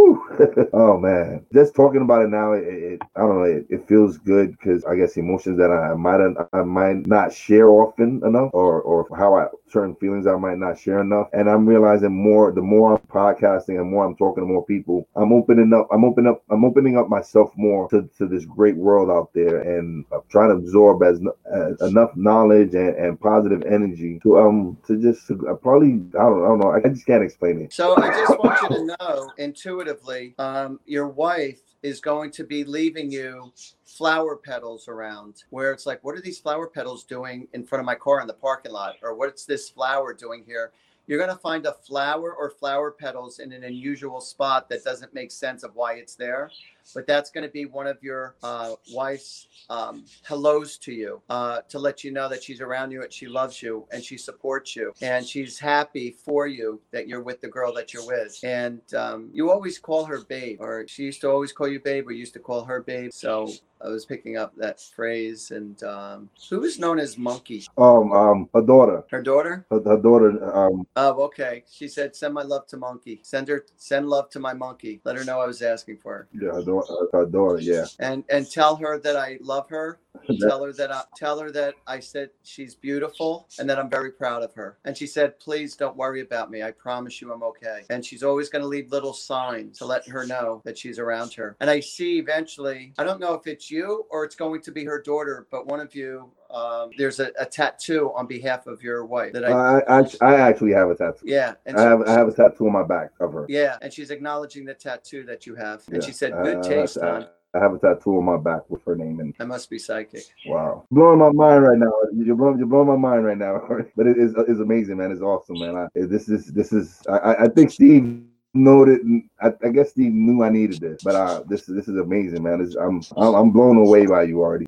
Oh 0.74 0.98
man. 0.98 1.44
Just 1.52 1.74
talking 1.74 2.02
about 2.02 2.22
it 2.22 2.28
now 2.28 2.52
it, 2.52 2.64
it 2.64 3.02
i 3.16 3.20
don't 3.20 3.36
know 3.36 3.42
it, 3.42 3.66
it 3.68 3.86
feels 3.86 4.18
good 4.18 4.52
because 4.52 4.84
i 4.84 4.94
guess 4.94 5.16
emotions 5.16 5.58
that 5.58 5.70
i 5.70 5.94
might 5.94 6.20
i 6.52 6.62
might 6.62 7.06
not 7.06 7.32
share 7.32 7.68
often 7.68 8.01
open 8.02 8.26
enough 8.26 8.50
or 8.52 8.80
or 8.82 9.06
how 9.16 9.34
I 9.34 9.46
certain 9.68 9.94
feelings 9.96 10.26
I 10.26 10.36
might 10.36 10.58
not 10.58 10.78
share 10.78 11.00
enough. 11.00 11.28
And 11.32 11.48
I'm 11.48 11.66
realizing 11.66 12.12
more 12.12 12.52
the 12.52 12.60
more 12.62 12.92
I'm 12.92 13.06
podcasting 13.08 13.80
and 13.80 13.90
more 13.90 14.04
I'm 14.04 14.16
talking 14.16 14.42
to 14.42 14.48
more 14.48 14.64
people, 14.64 15.08
I'm 15.16 15.32
opening 15.32 15.72
up, 15.72 15.88
I'm 15.90 16.04
opening 16.04 16.30
up, 16.30 16.42
I'm 16.50 16.64
opening 16.64 16.98
up 16.98 17.08
myself 17.08 17.52
more 17.56 17.88
to, 17.90 18.08
to 18.18 18.26
this 18.26 18.44
great 18.44 18.76
world 18.76 19.10
out 19.10 19.30
there 19.34 19.60
and 19.60 20.04
I'm 20.12 20.22
trying 20.30 20.50
to 20.50 20.56
absorb 20.56 21.02
as, 21.02 21.20
as 21.52 21.80
enough 21.80 22.10
knowledge 22.16 22.74
and, 22.74 22.94
and 22.96 23.20
positive 23.20 23.62
energy 23.62 24.20
to 24.22 24.38
um 24.38 24.76
to 24.86 25.00
just 25.00 25.26
to, 25.28 25.36
probably 25.62 26.02
I 26.18 26.24
don't, 26.24 26.44
I 26.44 26.48
don't 26.48 26.60
know 26.60 26.72
I 26.72 26.88
just 26.88 27.06
can't 27.06 27.22
explain 27.22 27.60
it. 27.60 27.72
So 27.72 27.96
I 27.96 28.10
just 28.10 28.38
want 28.38 28.60
you 28.62 28.68
to 28.68 28.96
know 29.00 29.32
intuitively, 29.38 30.34
um, 30.38 30.80
your 30.86 31.08
wife 31.08 31.60
is 31.82 32.00
going 32.00 32.30
to 32.30 32.44
be 32.44 32.64
leaving 32.64 33.10
you 33.10 33.52
flower 33.84 34.36
petals 34.36 34.88
around 34.88 35.44
where 35.50 35.72
it's 35.72 35.86
like, 35.86 36.02
what 36.04 36.14
are 36.14 36.20
these 36.20 36.38
flower 36.38 36.66
petals 36.66 37.04
doing 37.04 37.48
in 37.52 37.64
front 37.64 37.80
of 37.80 37.86
my 37.86 37.94
car 37.94 38.20
in 38.20 38.26
the 38.26 38.32
parking 38.32 38.72
lot? 38.72 38.96
Or 39.02 39.14
what's 39.14 39.44
this 39.44 39.68
flower 39.68 40.14
doing 40.14 40.44
here? 40.46 40.72
You're 41.06 41.18
going 41.18 41.30
to 41.30 41.42
find 41.42 41.66
a 41.66 41.72
flower 41.72 42.32
or 42.32 42.50
flower 42.50 42.92
petals 42.92 43.40
in 43.40 43.52
an 43.52 43.64
unusual 43.64 44.20
spot 44.20 44.68
that 44.68 44.84
doesn't 44.84 45.12
make 45.12 45.32
sense 45.32 45.64
of 45.64 45.74
why 45.74 45.94
it's 45.94 46.14
there 46.14 46.50
but 46.94 47.06
that's 47.06 47.30
going 47.30 47.46
to 47.46 47.52
be 47.52 47.64
one 47.64 47.86
of 47.86 48.02
your 48.02 48.36
uh, 48.42 48.72
wife's 48.92 49.46
um, 49.70 50.04
hellos 50.22 50.78
to 50.78 50.92
you 50.92 51.22
uh, 51.30 51.60
to 51.68 51.78
let 51.78 52.04
you 52.04 52.12
know 52.12 52.28
that 52.28 52.42
she's 52.42 52.60
around 52.60 52.90
you 52.90 53.02
and 53.02 53.12
she 53.12 53.26
loves 53.26 53.62
you 53.62 53.86
and 53.92 54.02
she 54.02 54.16
supports 54.16 54.76
you 54.76 54.92
and 55.00 55.26
she's 55.26 55.58
happy 55.58 56.10
for 56.10 56.46
you 56.46 56.80
that 56.90 57.08
you're 57.08 57.22
with 57.22 57.40
the 57.40 57.48
girl 57.48 57.72
that 57.74 57.92
you're 57.92 58.06
with. 58.06 58.38
And 58.42 58.80
um, 58.94 59.30
you 59.32 59.50
always 59.50 59.78
call 59.78 60.04
her 60.04 60.20
babe, 60.20 60.58
or 60.60 60.86
she 60.88 61.04
used 61.04 61.20
to 61.22 61.30
always 61.30 61.52
call 61.52 61.68
you 61.68 61.80
babe, 61.80 62.06
or 62.08 62.12
used 62.12 62.34
to 62.34 62.40
call 62.40 62.64
her 62.64 62.80
babe. 62.80 63.12
So 63.12 63.50
I 63.84 63.88
was 63.88 64.04
picking 64.04 64.36
up 64.36 64.54
that 64.56 64.80
phrase. 64.80 65.50
And 65.50 65.82
um, 65.82 66.30
who 66.48 66.64
is 66.64 66.78
known 66.78 66.98
as 66.98 67.18
Monkey? 67.18 67.64
Um, 67.76 68.12
um, 68.12 68.48
her 68.54 68.62
daughter. 68.62 69.04
Her 69.10 69.22
daughter. 69.22 69.66
Her, 69.70 69.80
her 69.84 69.98
daughter. 69.98 70.56
Um. 70.56 70.86
Oh, 70.96 71.22
okay. 71.24 71.64
She 71.70 71.88
said, 71.88 72.14
"Send 72.14 72.34
my 72.34 72.42
love 72.42 72.66
to 72.68 72.76
Monkey. 72.76 73.20
Send 73.22 73.48
her, 73.48 73.64
send 73.76 74.08
love 74.08 74.30
to 74.30 74.40
my 74.40 74.54
monkey. 74.54 75.00
Let 75.04 75.16
her 75.16 75.24
know 75.24 75.40
I 75.40 75.46
was 75.46 75.62
asking 75.62 75.98
for 75.98 76.12
her." 76.12 76.28
Yeah, 76.32 76.52
her 76.52 76.62
daughter. 76.72 77.08
Her 77.12 77.26
daughter. 77.26 77.60
Yeah. 77.60 77.86
And 77.98 78.24
and 78.30 78.50
tell 78.50 78.76
her 78.76 78.98
that 78.98 79.16
I 79.16 79.38
love 79.40 79.68
her. 79.68 79.98
tell 80.40 80.62
her 80.62 80.72
that 80.72 80.92
I 80.92 81.02
tell 81.16 81.40
her 81.40 81.50
that 81.50 81.74
I 81.86 81.98
said 81.98 82.30
she's 82.44 82.74
beautiful 82.74 83.48
and 83.58 83.68
that 83.68 83.78
I'm 83.78 83.90
very 83.90 84.12
proud 84.12 84.42
of 84.42 84.52
her. 84.54 84.78
And 84.84 84.96
she 84.96 85.06
said, 85.06 85.38
"Please 85.40 85.76
don't 85.76 85.96
worry 85.96 86.20
about 86.20 86.50
me. 86.50 86.62
I 86.62 86.70
promise 86.70 87.20
you 87.20 87.32
I'm 87.32 87.42
okay." 87.42 87.82
And 87.90 88.04
she's 88.04 88.22
always 88.22 88.48
going 88.48 88.62
to 88.62 88.68
leave 88.68 88.90
little 88.90 89.14
signs 89.14 89.78
to 89.78 89.86
let 89.86 90.06
her 90.08 90.26
know 90.26 90.62
that 90.64 90.78
she's 90.78 90.98
around 90.98 91.32
her. 91.34 91.56
And 91.60 91.70
I 91.70 91.80
see 91.80 92.18
eventually. 92.18 92.92
I 92.98 93.04
don't 93.04 93.20
know 93.20 93.34
if 93.34 93.46
it's 93.46 93.70
you 93.70 94.06
or 94.10 94.24
it's 94.24 94.36
going 94.36 94.62
to 94.62 94.72
be 94.72 94.84
her 94.84 95.00
daughter, 95.00 95.46
but 95.50 95.66
one 95.66 95.80
of 95.80 95.94
you 95.94 96.30
um, 96.52 96.90
there's 96.98 97.20
a, 97.20 97.30
a, 97.38 97.46
tattoo 97.46 98.12
on 98.14 98.26
behalf 98.26 98.66
of 98.66 98.82
your 98.82 99.04
wife 99.04 99.32
that 99.32 99.44
I, 99.44 99.80
I, 99.80 100.00
I, 100.00 100.04
I 100.20 100.40
actually 100.48 100.72
have 100.72 100.90
a 100.90 100.94
tattoo. 100.94 101.24
Yeah, 101.24 101.54
and 101.66 101.78
I 101.78 101.82
have 101.82 102.02
I 102.02 102.12
have 102.12 102.28
a 102.28 102.32
tattoo 102.32 102.66
on 102.66 102.72
my 102.72 102.82
back 102.82 103.10
of 103.20 103.32
her. 103.32 103.46
Yeah, 103.48 103.78
and 103.80 103.92
she's 103.92 104.10
acknowledging 104.10 104.64
the 104.64 104.74
tattoo 104.74 105.24
that 105.24 105.46
you 105.46 105.54
have, 105.54 105.82
and 105.88 106.02
yeah. 106.02 106.06
she 106.06 106.12
said, 106.12 106.32
"Good 106.42 106.58
uh, 106.58 106.62
taste, 106.62 106.98
I, 106.98 107.26
I 107.54 107.58
have 107.58 107.74
a 107.74 107.78
tattoo 107.78 108.16
on 108.16 108.24
my 108.24 108.38
back 108.38 108.68
with 108.70 108.82
her 108.84 108.96
name 108.96 109.20
and 109.20 109.34
I 109.38 109.44
must 109.44 109.68
be 109.68 109.78
psychic. 109.78 110.24
Wow, 110.46 110.86
blowing 110.90 111.18
my 111.18 111.30
mind 111.32 111.62
right 111.62 111.78
now. 111.78 111.92
You're 112.14 112.36
blowing, 112.36 112.58
you're 112.58 112.66
blowing 112.66 112.88
my 112.88 112.96
mind 112.96 113.24
right 113.24 113.36
now. 113.36 113.60
but 113.96 114.06
it 114.06 114.16
is 114.16 114.34
it's 114.48 114.60
amazing, 114.60 114.96
man. 114.96 115.12
It's 115.12 115.20
awesome, 115.20 115.58
man. 115.58 115.76
I, 115.76 115.88
this 115.94 116.28
is 116.28 116.46
this 116.46 116.72
is. 116.72 117.02
I, 117.08 117.34
I 117.44 117.48
think 117.48 117.70
Steve 117.70 118.24
noted. 118.54 119.00
I, 119.40 119.52
I 119.64 119.68
guess 119.70 119.90
Steve 119.90 120.12
knew 120.12 120.42
I 120.42 120.48
needed 120.48 120.80
this, 120.80 121.02
but 121.02 121.14
uh, 121.14 121.42
this 121.48 121.64
this 121.66 121.88
is 121.88 121.96
amazing, 121.96 122.42
man. 122.42 122.68
I'm 122.80 123.02
I'm 123.16 123.50
blown 123.50 123.76
away 123.78 124.06
by 124.06 124.24
you 124.24 124.42
Artie. 124.42 124.66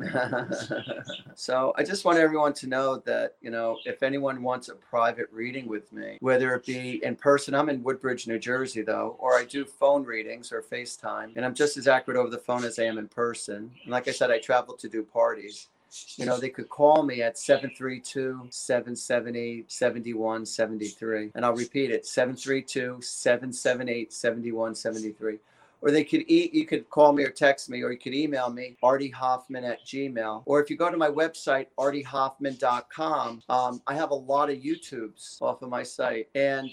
so 1.35 1.75
I 1.77 1.83
just 1.83 2.05
want 2.05 2.19
everyone 2.19 2.53
to 2.55 2.67
know 2.67 2.99
that 2.99 3.37
you 3.41 3.51
know 3.51 3.79
if 3.85 4.03
anyone 4.03 4.43
wants 4.43 4.69
a 4.69 4.75
private 4.75 5.29
reading 5.31 5.67
with 5.67 5.93
me, 5.93 6.19
whether 6.21 6.55
it 6.55 6.67
be 6.67 7.05
in 7.05 7.17
person, 7.17 7.55
I'm 7.55 7.69
in 7.69 7.83
Woodbridge, 7.83 8.27
New 8.27 8.39
Jersey, 8.39 8.83
though, 8.83 9.17
or 9.19 9.35
I 9.35 9.45
do 9.45 9.65
phone 9.65 10.05
readings 10.05 10.53
or 10.53 10.63
FaceTime, 10.63 11.33
and 11.37 11.45
I'm 11.45 11.55
just 11.55 11.77
as 11.77 11.89
accurate 11.89 12.19
over 12.19 12.31
the 12.31 12.39
phone 12.39 12.65
as 12.65 12.79
I 12.79 12.85
am 12.85 12.99
in 12.99 13.09
person. 13.09 13.71
And 13.83 13.93
like 13.93 14.09
I 14.09 14.13
said, 14.13 14.31
I 14.31 14.39
travel 14.39 14.75
to 14.77 14.89
do 14.89 15.03
parties 15.03 15.69
you 16.17 16.27
know, 16.27 16.39
they 16.39 16.49
could 16.49 16.69
call 16.69 17.03
me 17.03 17.23
at 17.23 17.39
732 17.39 18.49
778 18.51 19.71
7173. 19.71 21.33
And 21.35 21.45
I'll 21.45 21.55
repeat 21.55 21.91
it 21.91 22.07
732 22.07 22.99
778 23.01 24.13
7173 24.13 25.39
or 25.85 25.91
they 25.91 26.03
could 26.03 26.25
eat 26.27 26.55
you 26.55 26.65
could 26.65 26.89
call 26.89 27.13
me 27.13 27.23
or 27.23 27.31
text 27.31 27.69
me 27.69 27.83
or 27.83 27.93
you 27.93 27.99
could 27.99 28.15
email 28.15 28.51
me 28.51 28.77
artie 28.83 29.11
hoffman 29.11 29.65
at 29.65 29.85
gmail 29.85 30.43
or 30.47 30.61
if 30.61 30.71
you 30.71 30.77
go 30.77 30.91
to 30.91 30.97
my 30.97 31.09
website 31.09 31.67
artiehoffman.com 31.79 33.43
um, 33.49 33.83
i 33.87 33.95
have 33.95 34.11
a 34.11 34.15
lot 34.15 34.51
of 34.51 34.57
youtubes 34.57 35.41
off 35.43 35.63
of 35.63 35.69
my 35.69 35.83
site 35.83 36.29
and 36.35 36.71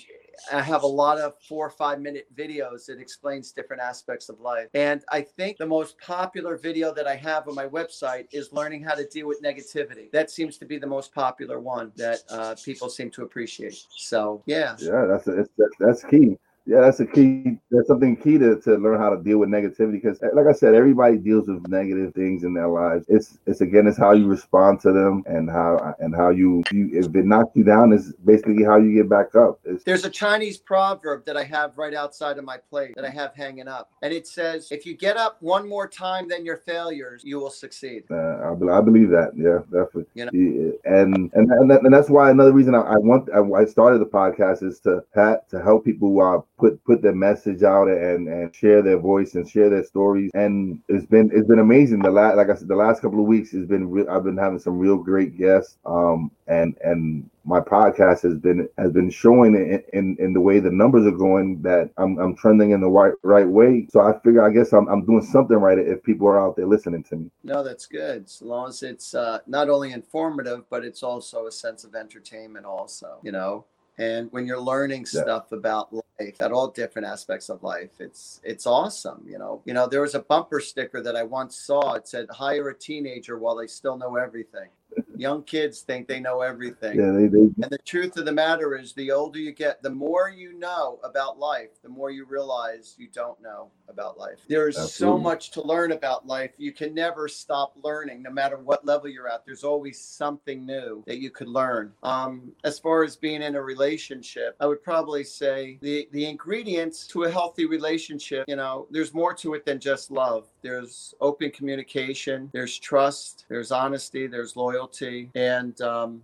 I 0.52 0.62
have 0.62 0.84
a 0.84 0.88
lot 0.88 1.18
of 1.18 1.34
four 1.48 1.66
or 1.68 1.70
five 1.70 2.00
minute 2.00 2.28
videos 2.36 2.86
that 2.88 3.00
explains 3.00 3.52
different 3.52 3.82
aspects 3.82 4.30
of 4.30 4.40
life. 4.40 4.68
And 4.74 5.04
I 5.12 5.22
think 5.22 5.58
the 5.58 5.66
most 5.66 5.98
popular 6.00 6.58
video 6.58 6.94
that 6.94 7.08
I 7.08 7.16
have 7.16 7.48
on 7.48 7.56
my 7.56 7.68
website 7.68 8.26
is 8.32 8.52
learning 8.52 8.84
how 8.84 8.96
to 8.96 9.06
deal 9.08 9.28
with 9.28 9.42
negativity. 9.42 10.12
That 10.12 10.30
seems 10.30 10.58
to 10.58 10.66
be 10.66 10.78
the 10.78 10.88
most 10.88 11.14
popular 11.14 11.60
one 11.60 11.92
that 11.96 12.20
uh, 12.30 12.56
people 12.64 12.90
seem 12.90 13.10
to 13.12 13.24
appreciate. 13.24 13.82
So 13.98 14.44
yeah, 14.46 14.76
yeah, 14.80 15.06
that's 15.06 15.26
that's, 15.26 15.76
that's 15.80 16.04
key. 16.04 16.38
Yeah, 16.72 16.80
that's 16.80 17.02
a 17.02 17.06
key. 17.06 17.58
That's 17.70 17.90
something 17.90 18.16
key 18.16 18.38
to, 18.38 18.58
to 18.62 18.76
learn 18.78 18.98
how 18.98 19.10
to 19.10 19.22
deal 19.22 19.40
with 19.40 19.50
negativity 19.50 20.02
because, 20.02 20.22
like 20.34 20.48
I 20.48 20.54
said, 20.54 20.74
everybody 20.74 21.18
deals 21.18 21.50
with 21.50 21.68
negative 21.68 22.14
things 22.14 22.46
in 22.46 22.54
their 22.54 22.70
lives. 22.70 23.06
It's 23.10 23.40
it's 23.46 23.60
again, 23.60 23.88
it's 23.88 23.98
how 23.98 24.14
you 24.14 24.26
respond 24.26 24.80
to 24.82 24.94
them 24.94 25.22
and 25.26 25.50
how 25.50 25.94
and 26.00 26.16
how 26.16 26.30
you, 26.30 26.64
you 26.72 26.90
if 26.94 27.14
it 27.14 27.26
knocks 27.26 27.52
you 27.56 27.66
down 27.66 27.92
is 27.92 28.14
basically 28.24 28.64
how 28.64 28.78
you 28.78 28.94
get 28.96 29.10
back 29.10 29.36
up. 29.36 29.60
It's, 29.66 29.84
There's 29.84 30.06
a 30.06 30.10
Chinese 30.10 30.60
proverb 30.60 31.26
that 31.26 31.36
I 31.36 31.44
have 31.44 31.78
right 31.78 31.94
outside 31.94 32.38
of 32.38 32.46
my 32.46 32.56
plate 32.56 32.94
that 32.96 33.04
I 33.04 33.10
have 33.10 33.36
hanging 33.36 33.68
up, 33.68 33.92
and 34.02 34.14
it 34.14 34.26
says, 34.26 34.72
"If 34.72 34.86
you 34.86 34.96
get 34.96 35.18
up 35.18 35.42
one 35.42 35.68
more 35.68 35.90
time 35.90 36.30
than 36.30 36.46
your 36.46 36.58
failures, 36.58 37.22
you 37.26 37.38
will 37.38 37.50
succeed." 37.50 38.06
Uh, 38.10 38.16
I, 38.16 38.78
I 38.78 38.80
believe 38.80 39.10
that. 39.10 39.32
Yeah, 39.36 39.60
definitely. 39.78 40.06
You 40.14 40.26
know? 40.26 40.32
Yeah, 40.32 40.72
and 40.86 41.32
and 41.34 41.52
and, 41.52 41.70
that, 41.70 41.82
and 41.82 41.94
that's 41.94 42.10
why 42.10 42.32
another 42.32 42.54
reason 42.54 42.76
I, 42.76 42.82
I 42.82 42.98
want 42.98 43.30
I, 43.36 43.42
I, 43.60 43.66
started 43.66 44.00
the 44.00 44.06
podcast 44.06 44.64
is 44.64 44.80
to 44.82 45.04
to 45.50 45.62
help 45.62 45.84
people 45.84 46.08
who 46.08 46.20
are 46.20 46.46
put 46.62 46.84
put 46.86 47.02
their 47.02 47.16
message 47.16 47.64
out 47.64 47.88
and 47.88 48.28
and 48.28 48.56
share 48.56 48.82
their 48.82 49.00
voice 49.00 49.34
and 49.36 49.50
share 49.50 49.70
their 49.70 49.84
stories. 49.84 50.32
And 50.34 50.80
it's 50.88 51.06
been 51.06 51.32
it's 51.34 51.48
been 51.48 51.60
amazing. 51.60 52.00
The 52.00 52.12
last 52.12 52.38
like 52.38 52.50
I 52.50 52.56
said, 52.56 52.68
the 52.68 52.76
last 52.76 53.02
couple 53.02 53.20
of 53.20 53.26
weeks 53.26 53.52
has 53.52 53.66
been 53.66 53.90
re- 53.90 54.08
I've 54.08 54.24
been 54.24 54.38
having 54.38 54.60
some 54.60 54.78
real 54.78 54.98
great 54.98 55.38
guests. 55.38 55.78
Um 55.86 56.32
and 56.48 56.78
and 56.84 57.30
my 57.44 57.60
podcast 57.60 58.22
has 58.22 58.38
been 58.38 58.70
has 58.78 58.92
been 58.92 59.10
showing 59.10 59.56
in, 59.56 59.84
in, 59.94 60.16
in 60.20 60.34
the 60.34 60.42
way 60.42 60.60
the 60.60 60.70
numbers 60.70 61.08
are 61.08 61.18
going 61.18 61.62
that 61.64 61.90
I'm, 61.98 62.20
I'm 62.20 62.36
trending 62.36 62.72
in 62.72 62.82
the 62.82 62.90
right 62.90 63.14
right 63.24 63.48
way. 63.48 63.88
So 63.92 64.02
I 64.02 64.18
figure 64.20 64.44
I 64.44 64.52
guess 64.52 64.72
I'm, 64.74 64.88
I'm 64.88 65.06
doing 65.06 65.24
something 65.24 65.58
right 65.58 65.80
if 65.80 66.04
people 66.04 66.28
are 66.28 66.40
out 66.40 66.56
there 66.56 66.68
listening 66.68 67.04
to 67.06 67.16
me. 67.16 67.32
No, 67.44 67.64
that's 67.64 67.88
good. 67.88 68.26
As 68.26 68.42
long 68.42 68.70
as 68.70 68.84
it's 68.84 69.16
uh, 69.16 69.40
not 69.48 69.70
only 69.70 69.92
informative, 69.92 70.70
but 70.70 70.86
it's 70.86 71.02
also 71.02 71.48
a 71.48 71.52
sense 71.52 71.84
of 71.84 71.96
entertainment. 71.96 72.66
Also, 72.66 73.18
you 73.24 73.32
know, 73.32 73.66
and 73.98 74.32
when 74.32 74.46
you're 74.46 74.60
learning 74.60 75.06
yeah. 75.14 75.22
stuff 75.22 75.52
about 75.52 75.94
life 75.94 76.36
at 76.40 76.52
all 76.52 76.70
different 76.70 77.08
aspects 77.08 77.50
of 77.50 77.62
life 77.64 77.92
it's 78.00 78.40
it's 78.44 78.66
awesome 78.66 79.24
you 79.28 79.38
know 79.38 79.62
you 79.66 79.74
know 79.74 79.88
there 79.88 80.02
was 80.02 80.16
a 80.16 80.20
bumper 80.20 80.60
sticker 80.60 81.02
that 81.02 81.16
i 81.16 81.24
once 81.24 81.56
saw 81.56 81.94
it 81.94 82.08
said 82.08 82.28
hire 82.30 82.70
a 82.70 82.78
teenager 82.78 83.38
while 83.38 83.56
they 83.56 83.68
still 83.68 83.98
know 83.98 84.16
everything 84.16 84.70
young 85.16 85.44
kids 85.44 85.82
think 85.82 86.08
they 86.08 86.20
know 86.20 86.42
everything. 86.42 87.00
Yeah, 87.00 87.12
they, 87.12 87.28
they, 87.28 87.40
and 87.40 87.70
the 87.70 87.80
truth 87.86 88.18
of 88.18 88.26
the 88.26 88.32
matter 88.32 88.76
is, 88.76 88.94
the 88.94 89.12
older 89.12 89.40
you 89.40 89.52
get, 89.52 89.82
the 89.82 89.90
more 89.90 90.30
you 90.30 90.58
know 90.58 91.00
about 91.04 91.40
life, 91.40 91.70
the 91.84 91.90
more 91.90 92.10
you 92.10 92.26
realize 92.26 92.96
you 92.98 93.08
don't 93.14 93.42
know 93.42 93.70
about 93.92 94.18
life. 94.18 94.40
There 94.48 94.68
is 94.68 94.78
Absolutely. 94.78 95.20
so 95.20 95.22
much 95.22 95.52
to 95.52 95.62
learn 95.62 95.92
about 95.92 96.26
life. 96.26 96.52
You 96.58 96.72
can 96.72 96.94
never 96.94 97.28
stop 97.28 97.74
learning, 97.84 98.24
no 98.24 98.32
matter 98.32 98.58
what 98.58 98.86
level 98.86 99.10
you're 99.10 99.28
at. 99.28 99.46
There's 99.46 99.64
always 99.64 100.00
something 100.00 100.66
new 100.66 101.04
that 101.06 101.20
you 101.20 101.30
could 101.30 101.48
learn. 101.48 101.94
Um, 102.02 102.52
as 102.64 102.80
far 102.80 103.04
as 103.04 103.16
being 103.16 103.44
in 103.44 103.56
a 103.56 103.62
relationship, 103.62 104.56
I 104.60 104.66
would 104.66 104.84
probably 104.84 105.24
say 105.24 105.78
the 105.82 106.08
the 106.12 106.26
ingredients 106.26 107.06
to 107.08 107.24
a 107.24 107.32
healthy 107.32 107.66
relationship. 107.66 108.46
You 108.48 108.56
know, 108.56 108.88
there's 108.90 109.14
more 109.14 109.34
to 109.36 109.54
it 109.54 109.66
than 109.66 109.80
just 109.80 110.10
love. 110.10 110.48
There's 110.62 111.14
open 111.22 111.52
communication. 111.52 112.50
There's 112.54 112.80
trust. 112.80 113.46
There's 113.50 113.72
honesty. 113.72 114.28
There's 114.28 114.56
loyalty, 114.56 115.30
and 115.36 115.80
um, 115.82 116.24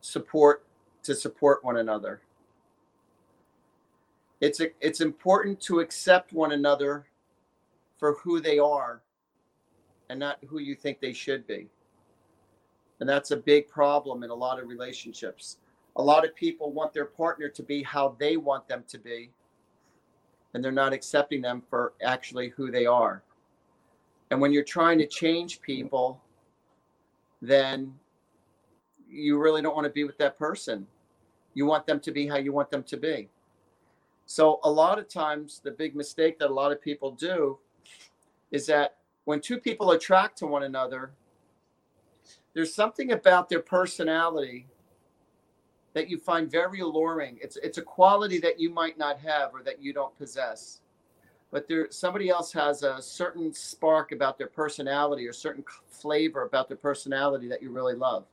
support 0.00 0.64
to 1.02 1.14
support 1.14 1.64
one 1.64 1.78
another 1.78 2.20
it's 4.40 4.60
a, 4.60 4.68
it's 4.80 5.00
important 5.00 5.60
to 5.60 5.80
accept 5.80 6.32
one 6.32 6.52
another 6.52 7.06
for 7.98 8.14
who 8.14 8.40
they 8.40 8.58
are 8.58 9.02
and 10.08 10.18
not 10.18 10.38
who 10.48 10.58
you 10.58 10.74
think 10.74 11.00
they 11.00 11.12
should 11.12 11.46
be. 11.46 11.68
And 13.00 13.08
that's 13.08 13.30
a 13.30 13.36
big 13.36 13.68
problem 13.68 14.22
in 14.22 14.30
a 14.30 14.34
lot 14.34 14.58
of 14.58 14.68
relationships. 14.68 15.58
A 15.96 16.02
lot 16.02 16.24
of 16.24 16.34
people 16.34 16.72
want 16.72 16.92
their 16.92 17.04
partner 17.04 17.48
to 17.48 17.62
be 17.62 17.82
how 17.82 18.16
they 18.18 18.36
want 18.36 18.68
them 18.68 18.84
to 18.88 18.98
be, 18.98 19.30
and 20.54 20.64
they're 20.64 20.72
not 20.72 20.92
accepting 20.92 21.42
them 21.42 21.62
for 21.68 21.94
actually 22.02 22.48
who 22.50 22.70
they 22.70 22.86
are. 22.86 23.22
And 24.30 24.40
when 24.40 24.52
you're 24.52 24.64
trying 24.64 24.98
to 24.98 25.06
change 25.06 25.60
people, 25.60 26.20
then 27.42 27.92
you 29.08 29.38
really 29.38 29.60
don't 29.62 29.74
want 29.74 29.86
to 29.86 29.92
be 29.92 30.04
with 30.04 30.18
that 30.18 30.38
person. 30.38 30.86
You 31.54 31.66
want 31.66 31.86
them 31.86 32.00
to 32.00 32.12
be 32.12 32.26
how 32.26 32.36
you 32.36 32.52
want 32.52 32.70
them 32.70 32.84
to 32.84 32.96
be. 32.96 33.28
So, 34.30 34.60
a 34.62 34.70
lot 34.70 35.00
of 35.00 35.08
times, 35.08 35.60
the 35.64 35.72
big 35.72 35.96
mistake 35.96 36.38
that 36.38 36.50
a 36.50 36.54
lot 36.54 36.70
of 36.70 36.80
people 36.80 37.10
do 37.10 37.58
is 38.52 38.64
that 38.66 38.98
when 39.24 39.40
two 39.40 39.58
people 39.58 39.90
attract 39.90 40.38
to 40.38 40.46
one 40.46 40.62
another, 40.62 41.10
there's 42.54 42.72
something 42.72 43.10
about 43.10 43.48
their 43.48 43.58
personality 43.58 44.68
that 45.94 46.08
you 46.08 46.16
find 46.16 46.48
very 46.48 46.78
alluring. 46.78 47.40
It's 47.42 47.56
it's 47.56 47.78
a 47.78 47.82
quality 47.82 48.38
that 48.38 48.60
you 48.60 48.70
might 48.70 48.96
not 48.96 49.18
have 49.18 49.52
or 49.52 49.64
that 49.64 49.82
you 49.82 49.92
don't 49.92 50.16
possess. 50.16 50.78
But 51.50 51.66
there 51.66 51.88
somebody 51.90 52.28
else 52.28 52.52
has 52.52 52.84
a 52.84 53.02
certain 53.02 53.52
spark 53.52 54.12
about 54.12 54.38
their 54.38 54.46
personality 54.46 55.26
or 55.26 55.32
certain 55.32 55.64
flavor 55.88 56.42
about 56.42 56.68
their 56.68 56.76
personality 56.76 57.48
that 57.48 57.62
you 57.64 57.72
really 57.72 57.96
love 57.96 58.26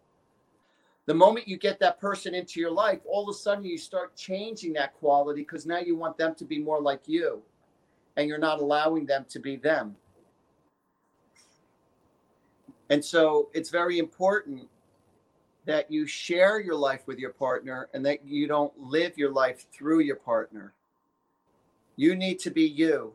the 1.08 1.14
moment 1.14 1.48
you 1.48 1.58
get 1.58 1.80
that 1.80 2.00
person 2.00 2.36
into 2.36 2.60
your 2.60 2.70
life, 2.70 3.00
all 3.10 3.24
of 3.24 3.34
a 3.34 3.38
sudden 3.38 3.64
you 3.64 3.78
start 3.78 4.16
changing 4.16 4.74
that 4.74 4.94
quality 4.94 5.42
because 5.42 5.66
now 5.66 5.80
you 5.80 5.96
want 5.96 6.18
them 6.18 6.36
to 6.36 6.44
be 6.44 6.60
more 6.60 6.82
like 6.82 7.08
you 7.08 7.42
and 8.18 8.28
you're 8.28 8.38
not 8.38 8.60
allowing 8.60 9.06
them 9.06 9.26
to 9.30 9.40
be 9.40 9.56
them. 9.56 9.96
And 12.90 13.04
so 13.04 13.50
it's 13.54 13.70
very 13.70 14.00
important 14.00 14.68
that 15.66 15.90
you 15.90 16.06
share 16.06 16.60
your 16.60 16.76
life 16.76 17.08
with 17.08 17.20
your 17.20 17.32
partner 17.32 17.90
and 17.94 18.06
that 18.06 18.26
you 18.26 18.48
don't 18.48 18.78
live 18.78 19.18
your 19.18 19.32
life 19.32 19.66
through 19.72 20.00
your 20.00 20.16
partner. 20.18 20.74
You 21.96 22.16
need 22.16 22.40
to 22.40 22.52
be 22.52 22.64
you. 22.64 23.14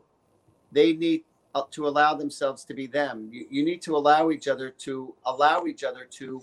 They 0.71 0.93
need 0.93 1.25
uh, 1.53 1.63
to 1.71 1.87
allow 1.87 2.15
themselves 2.15 2.65
to 2.65 2.73
be 2.73 2.87
them. 2.87 3.29
You, 3.31 3.45
you 3.49 3.63
need 3.63 3.83
to 3.83 3.95
allow 3.95 4.31
each 4.31 4.47
other 4.47 4.71
to 4.79 5.13
allow 5.25 5.65
each 5.65 5.83
other 5.83 6.05
to 6.11 6.41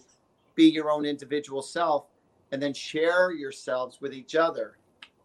be 0.61 0.69
your 0.69 0.91
own 0.91 1.07
individual 1.07 1.63
self 1.63 2.05
and 2.53 2.61
then 2.61 2.75
share 2.75 3.33
yourselves 3.33 4.03
with 4.03 4.13
each 4.13 4.35
other 4.35 4.77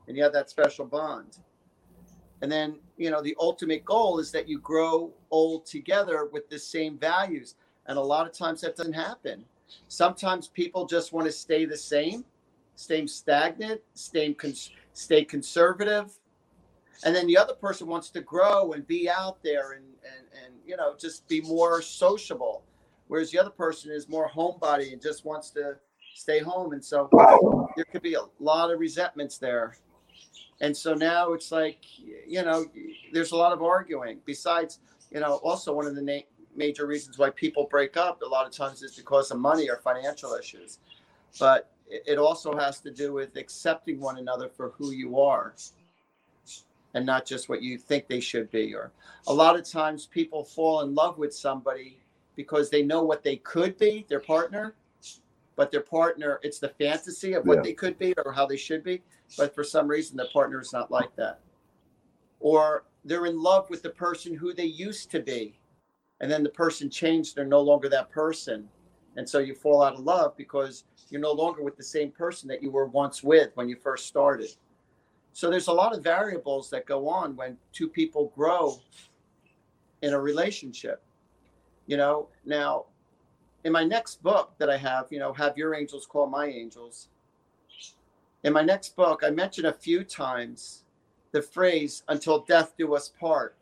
and 0.07 0.15
you 0.15 0.23
have 0.23 0.31
that 0.31 0.49
special 0.49 0.85
bond. 0.85 1.39
And 2.41 2.49
then 2.49 2.79
you 2.95 3.09
know 3.09 3.21
the 3.21 3.35
ultimate 3.37 3.83
goal 3.83 4.19
is 4.19 4.31
that 4.31 4.47
you 4.47 4.59
grow 4.59 5.11
old 5.31 5.65
together 5.65 6.29
with 6.31 6.49
the 6.49 6.59
same 6.59 6.97
values. 6.97 7.55
And 7.87 7.97
a 7.97 8.01
lot 8.01 8.25
of 8.25 8.31
times 8.31 8.61
that 8.61 8.77
doesn't 8.77 8.93
happen. 8.93 9.43
Sometimes 9.89 10.47
people 10.47 10.85
just 10.85 11.11
want 11.11 11.27
to 11.27 11.33
stay 11.33 11.65
the 11.65 11.77
same 11.77 12.23
stay 12.77 13.05
stagnant 13.07 13.81
stay 13.93 14.33
cons- 14.33 14.71
stay 14.93 15.25
conservative. 15.25 16.07
And 17.03 17.13
then 17.13 17.27
the 17.27 17.37
other 17.37 17.55
person 17.55 17.87
wants 17.87 18.09
to 18.11 18.21
grow 18.21 18.71
and 18.71 18.87
be 18.87 19.09
out 19.09 19.43
there 19.43 19.73
and 19.73 19.85
and, 20.11 20.25
and 20.41 20.53
you 20.65 20.77
know 20.77 20.95
just 20.97 21.27
be 21.27 21.41
more 21.41 21.81
sociable 21.81 22.63
whereas 23.07 23.31
the 23.31 23.39
other 23.39 23.49
person 23.49 23.91
is 23.91 24.09
more 24.09 24.29
homebody 24.29 24.93
and 24.93 25.01
just 25.01 25.25
wants 25.25 25.49
to 25.51 25.77
stay 26.15 26.39
home. 26.39 26.73
And 26.73 26.83
so 26.83 27.09
there 27.75 27.85
could 27.85 28.01
be 28.01 28.15
a 28.15 28.21
lot 28.39 28.71
of 28.71 28.79
resentments 28.79 29.37
there. 29.37 29.77
And 30.61 30.75
so 30.75 30.93
now 30.93 31.33
it's 31.33 31.51
like, 31.51 31.79
you 31.99 32.41
know, 32.41 32.65
there's 33.11 33.31
a 33.31 33.35
lot 33.35 33.51
of 33.51 33.61
arguing. 33.61 34.19
Besides, 34.25 34.79
you 35.11 35.19
know, 35.19 35.35
also 35.43 35.73
one 35.73 35.85
of 35.85 35.95
the 35.95 36.01
na- 36.01 36.19
major 36.55 36.87
reasons 36.87 37.17
why 37.17 37.29
people 37.29 37.67
break 37.69 37.97
up 37.97 38.21
a 38.21 38.25
lot 38.25 38.47
of 38.47 38.53
times 38.53 38.81
is 38.81 38.95
because 38.95 39.31
of 39.31 39.39
money 39.39 39.69
or 39.69 39.77
financial 39.77 40.33
issues. 40.33 40.79
But 41.39 41.71
it 41.87 42.17
also 42.17 42.57
has 42.57 42.79
to 42.79 42.91
do 42.91 43.13
with 43.13 43.35
accepting 43.35 43.99
one 43.99 44.17
another 44.17 44.49
for 44.49 44.69
who 44.77 44.91
you 44.91 45.19
are 45.19 45.53
and 46.93 47.05
not 47.05 47.25
just 47.25 47.49
what 47.49 47.61
you 47.61 47.77
think 47.77 48.07
they 48.07 48.21
should 48.21 48.49
be. 48.49 48.73
Or 48.73 48.91
a 49.27 49.33
lot 49.33 49.57
of 49.57 49.69
times 49.69 50.05
people 50.05 50.45
fall 50.45 50.81
in 50.81 50.95
love 50.95 51.17
with 51.17 51.35
somebody 51.35 51.99
because 52.35 52.69
they 52.69 52.83
know 52.83 53.03
what 53.03 53.23
they 53.23 53.37
could 53.37 53.77
be, 53.77 54.05
their 54.09 54.19
partner, 54.19 54.75
but 55.55 55.71
their 55.71 55.81
partner, 55.81 56.39
it's 56.43 56.59
the 56.59 56.69
fantasy 56.69 57.33
of 57.33 57.45
what 57.45 57.57
yeah. 57.57 57.63
they 57.63 57.73
could 57.73 57.97
be 57.97 58.13
or 58.25 58.31
how 58.31 58.45
they 58.45 58.57
should 58.57 58.83
be. 58.83 59.01
But 59.37 59.55
for 59.55 59.63
some 59.63 59.87
reason, 59.87 60.17
the 60.17 60.25
partner 60.25 60.59
is 60.59 60.73
not 60.73 60.91
like 60.91 61.15
that. 61.15 61.39
Or 62.39 62.85
they're 63.05 63.25
in 63.25 63.41
love 63.41 63.69
with 63.69 63.81
the 63.81 63.89
person 63.89 64.35
who 64.35 64.53
they 64.53 64.65
used 64.65 65.09
to 65.11 65.21
be. 65.21 65.59
And 66.19 66.29
then 66.29 66.43
the 66.43 66.49
person 66.49 66.89
changed, 66.89 67.35
they're 67.35 67.45
no 67.45 67.61
longer 67.61 67.89
that 67.89 68.09
person. 68.09 68.67
And 69.15 69.27
so 69.27 69.39
you 69.39 69.55
fall 69.55 69.81
out 69.81 69.93
of 69.93 69.99
love 70.01 70.35
because 70.35 70.83
you're 71.09 71.21
no 71.21 71.31
longer 71.31 71.63
with 71.63 71.77
the 71.77 71.83
same 71.83 72.11
person 72.11 72.47
that 72.49 72.61
you 72.61 72.71
were 72.71 72.87
once 72.87 73.23
with 73.23 73.51
when 73.55 73.69
you 73.69 73.77
first 73.77 74.07
started. 74.07 74.49
So 75.31 75.49
there's 75.49 75.67
a 75.67 75.73
lot 75.73 75.95
of 75.95 76.03
variables 76.03 76.69
that 76.69 76.85
go 76.85 77.07
on 77.07 77.35
when 77.35 77.57
two 77.73 77.87
people 77.87 78.31
grow 78.35 78.79
in 80.01 80.13
a 80.13 80.19
relationship 80.19 81.04
you 81.87 81.97
know? 81.97 82.27
Now 82.45 82.85
in 83.63 83.71
my 83.71 83.83
next 83.83 84.21
book 84.21 84.51
that 84.59 84.69
i 84.69 84.77
have 84.77 85.07
you 85.09 85.17
know 85.17 85.33
have 85.33 85.57
your 85.57 85.73
angels 85.73 86.05
call 86.05 86.27
my 86.27 86.45
angels 86.45 87.07
in 88.43 88.53
my 88.53 88.61
next 88.61 88.95
book 88.95 89.23
i 89.25 89.29
mention 89.31 89.65
a 89.65 89.73
few 89.73 90.03
times 90.03 90.85
the 91.35 91.41
phrase 91.41 92.01
until 92.07 92.39
death 92.39 92.75
do 92.77 92.95
us 92.95 93.09
part. 93.19 93.57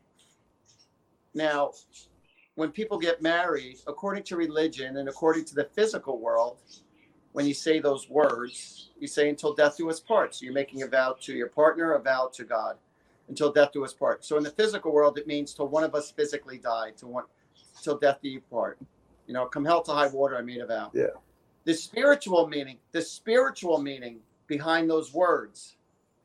Now 1.33 1.71
when 2.53 2.69
people 2.69 2.99
get 2.99 3.19
married 3.19 3.77
according 3.87 4.21
to 4.25 4.37
religion 4.37 4.97
and 4.97 5.09
according 5.09 5.45
to 5.45 5.55
the 5.55 5.63
physical 5.73 6.19
world 6.19 6.57
when 7.31 7.47
you 7.47 7.53
say 7.55 7.79
those 7.79 8.07
words 8.11 8.91
you 8.99 9.07
say 9.07 9.27
until 9.27 9.55
death 9.55 9.77
do 9.77 9.89
us 9.89 9.99
part. 9.99 10.35
So 10.35 10.45
you're 10.45 10.53
making 10.53 10.83
a 10.83 10.87
vow 10.87 11.15
to 11.21 11.33
your 11.33 11.47
partner 11.47 11.93
a 11.93 11.99
vow 11.99 12.29
to 12.33 12.43
god. 12.43 12.77
Until 13.27 13.51
death 13.51 13.71
do 13.73 13.83
us 13.83 13.93
part. 13.93 14.23
So 14.23 14.37
in 14.37 14.43
the 14.43 14.51
physical 14.51 14.93
world 14.93 15.17
it 15.17 15.25
means 15.25 15.55
till 15.55 15.67
one 15.67 15.83
of 15.83 15.95
us 15.95 16.11
physically 16.11 16.59
die 16.59 16.91
to 16.97 17.07
one 17.07 17.23
till 17.83 17.97
death 17.97 18.19
do 18.21 18.29
you 18.29 18.41
part. 18.41 18.79
You 19.27 19.33
know, 19.33 19.45
come 19.45 19.65
hell 19.65 19.81
to 19.83 19.91
high 19.91 20.07
water, 20.07 20.37
I 20.37 20.41
made 20.41 20.61
a 20.61 20.67
vow. 20.67 20.91
Yeah. 20.93 21.07
The 21.65 21.73
spiritual 21.73 22.47
meaning, 22.47 22.77
the 22.91 23.01
spiritual 23.01 23.81
meaning 23.81 24.19
behind 24.47 24.89
those 24.89 25.13
words, 25.13 25.75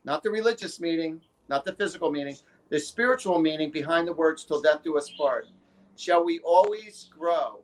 not 0.04 0.22
the 0.22 0.30
religious 0.30 0.80
meaning, 0.80 1.20
not 1.48 1.64
the 1.64 1.72
physical 1.72 2.10
meaning, 2.10 2.36
the 2.70 2.78
spiritual 2.78 3.38
meaning 3.38 3.70
behind 3.70 4.08
the 4.08 4.12
words 4.12 4.44
till 4.44 4.60
death 4.60 4.82
do 4.82 4.98
us 4.98 5.10
part. 5.10 5.48
Shall 5.96 6.24
we 6.24 6.40
always 6.40 7.08
grow 7.16 7.60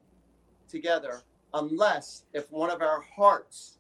together 0.69 1.23
unless 1.53 2.25
if 2.33 2.51
one 2.51 2.71
of 2.71 2.83
our 2.83 3.03
hearts 3.03 3.79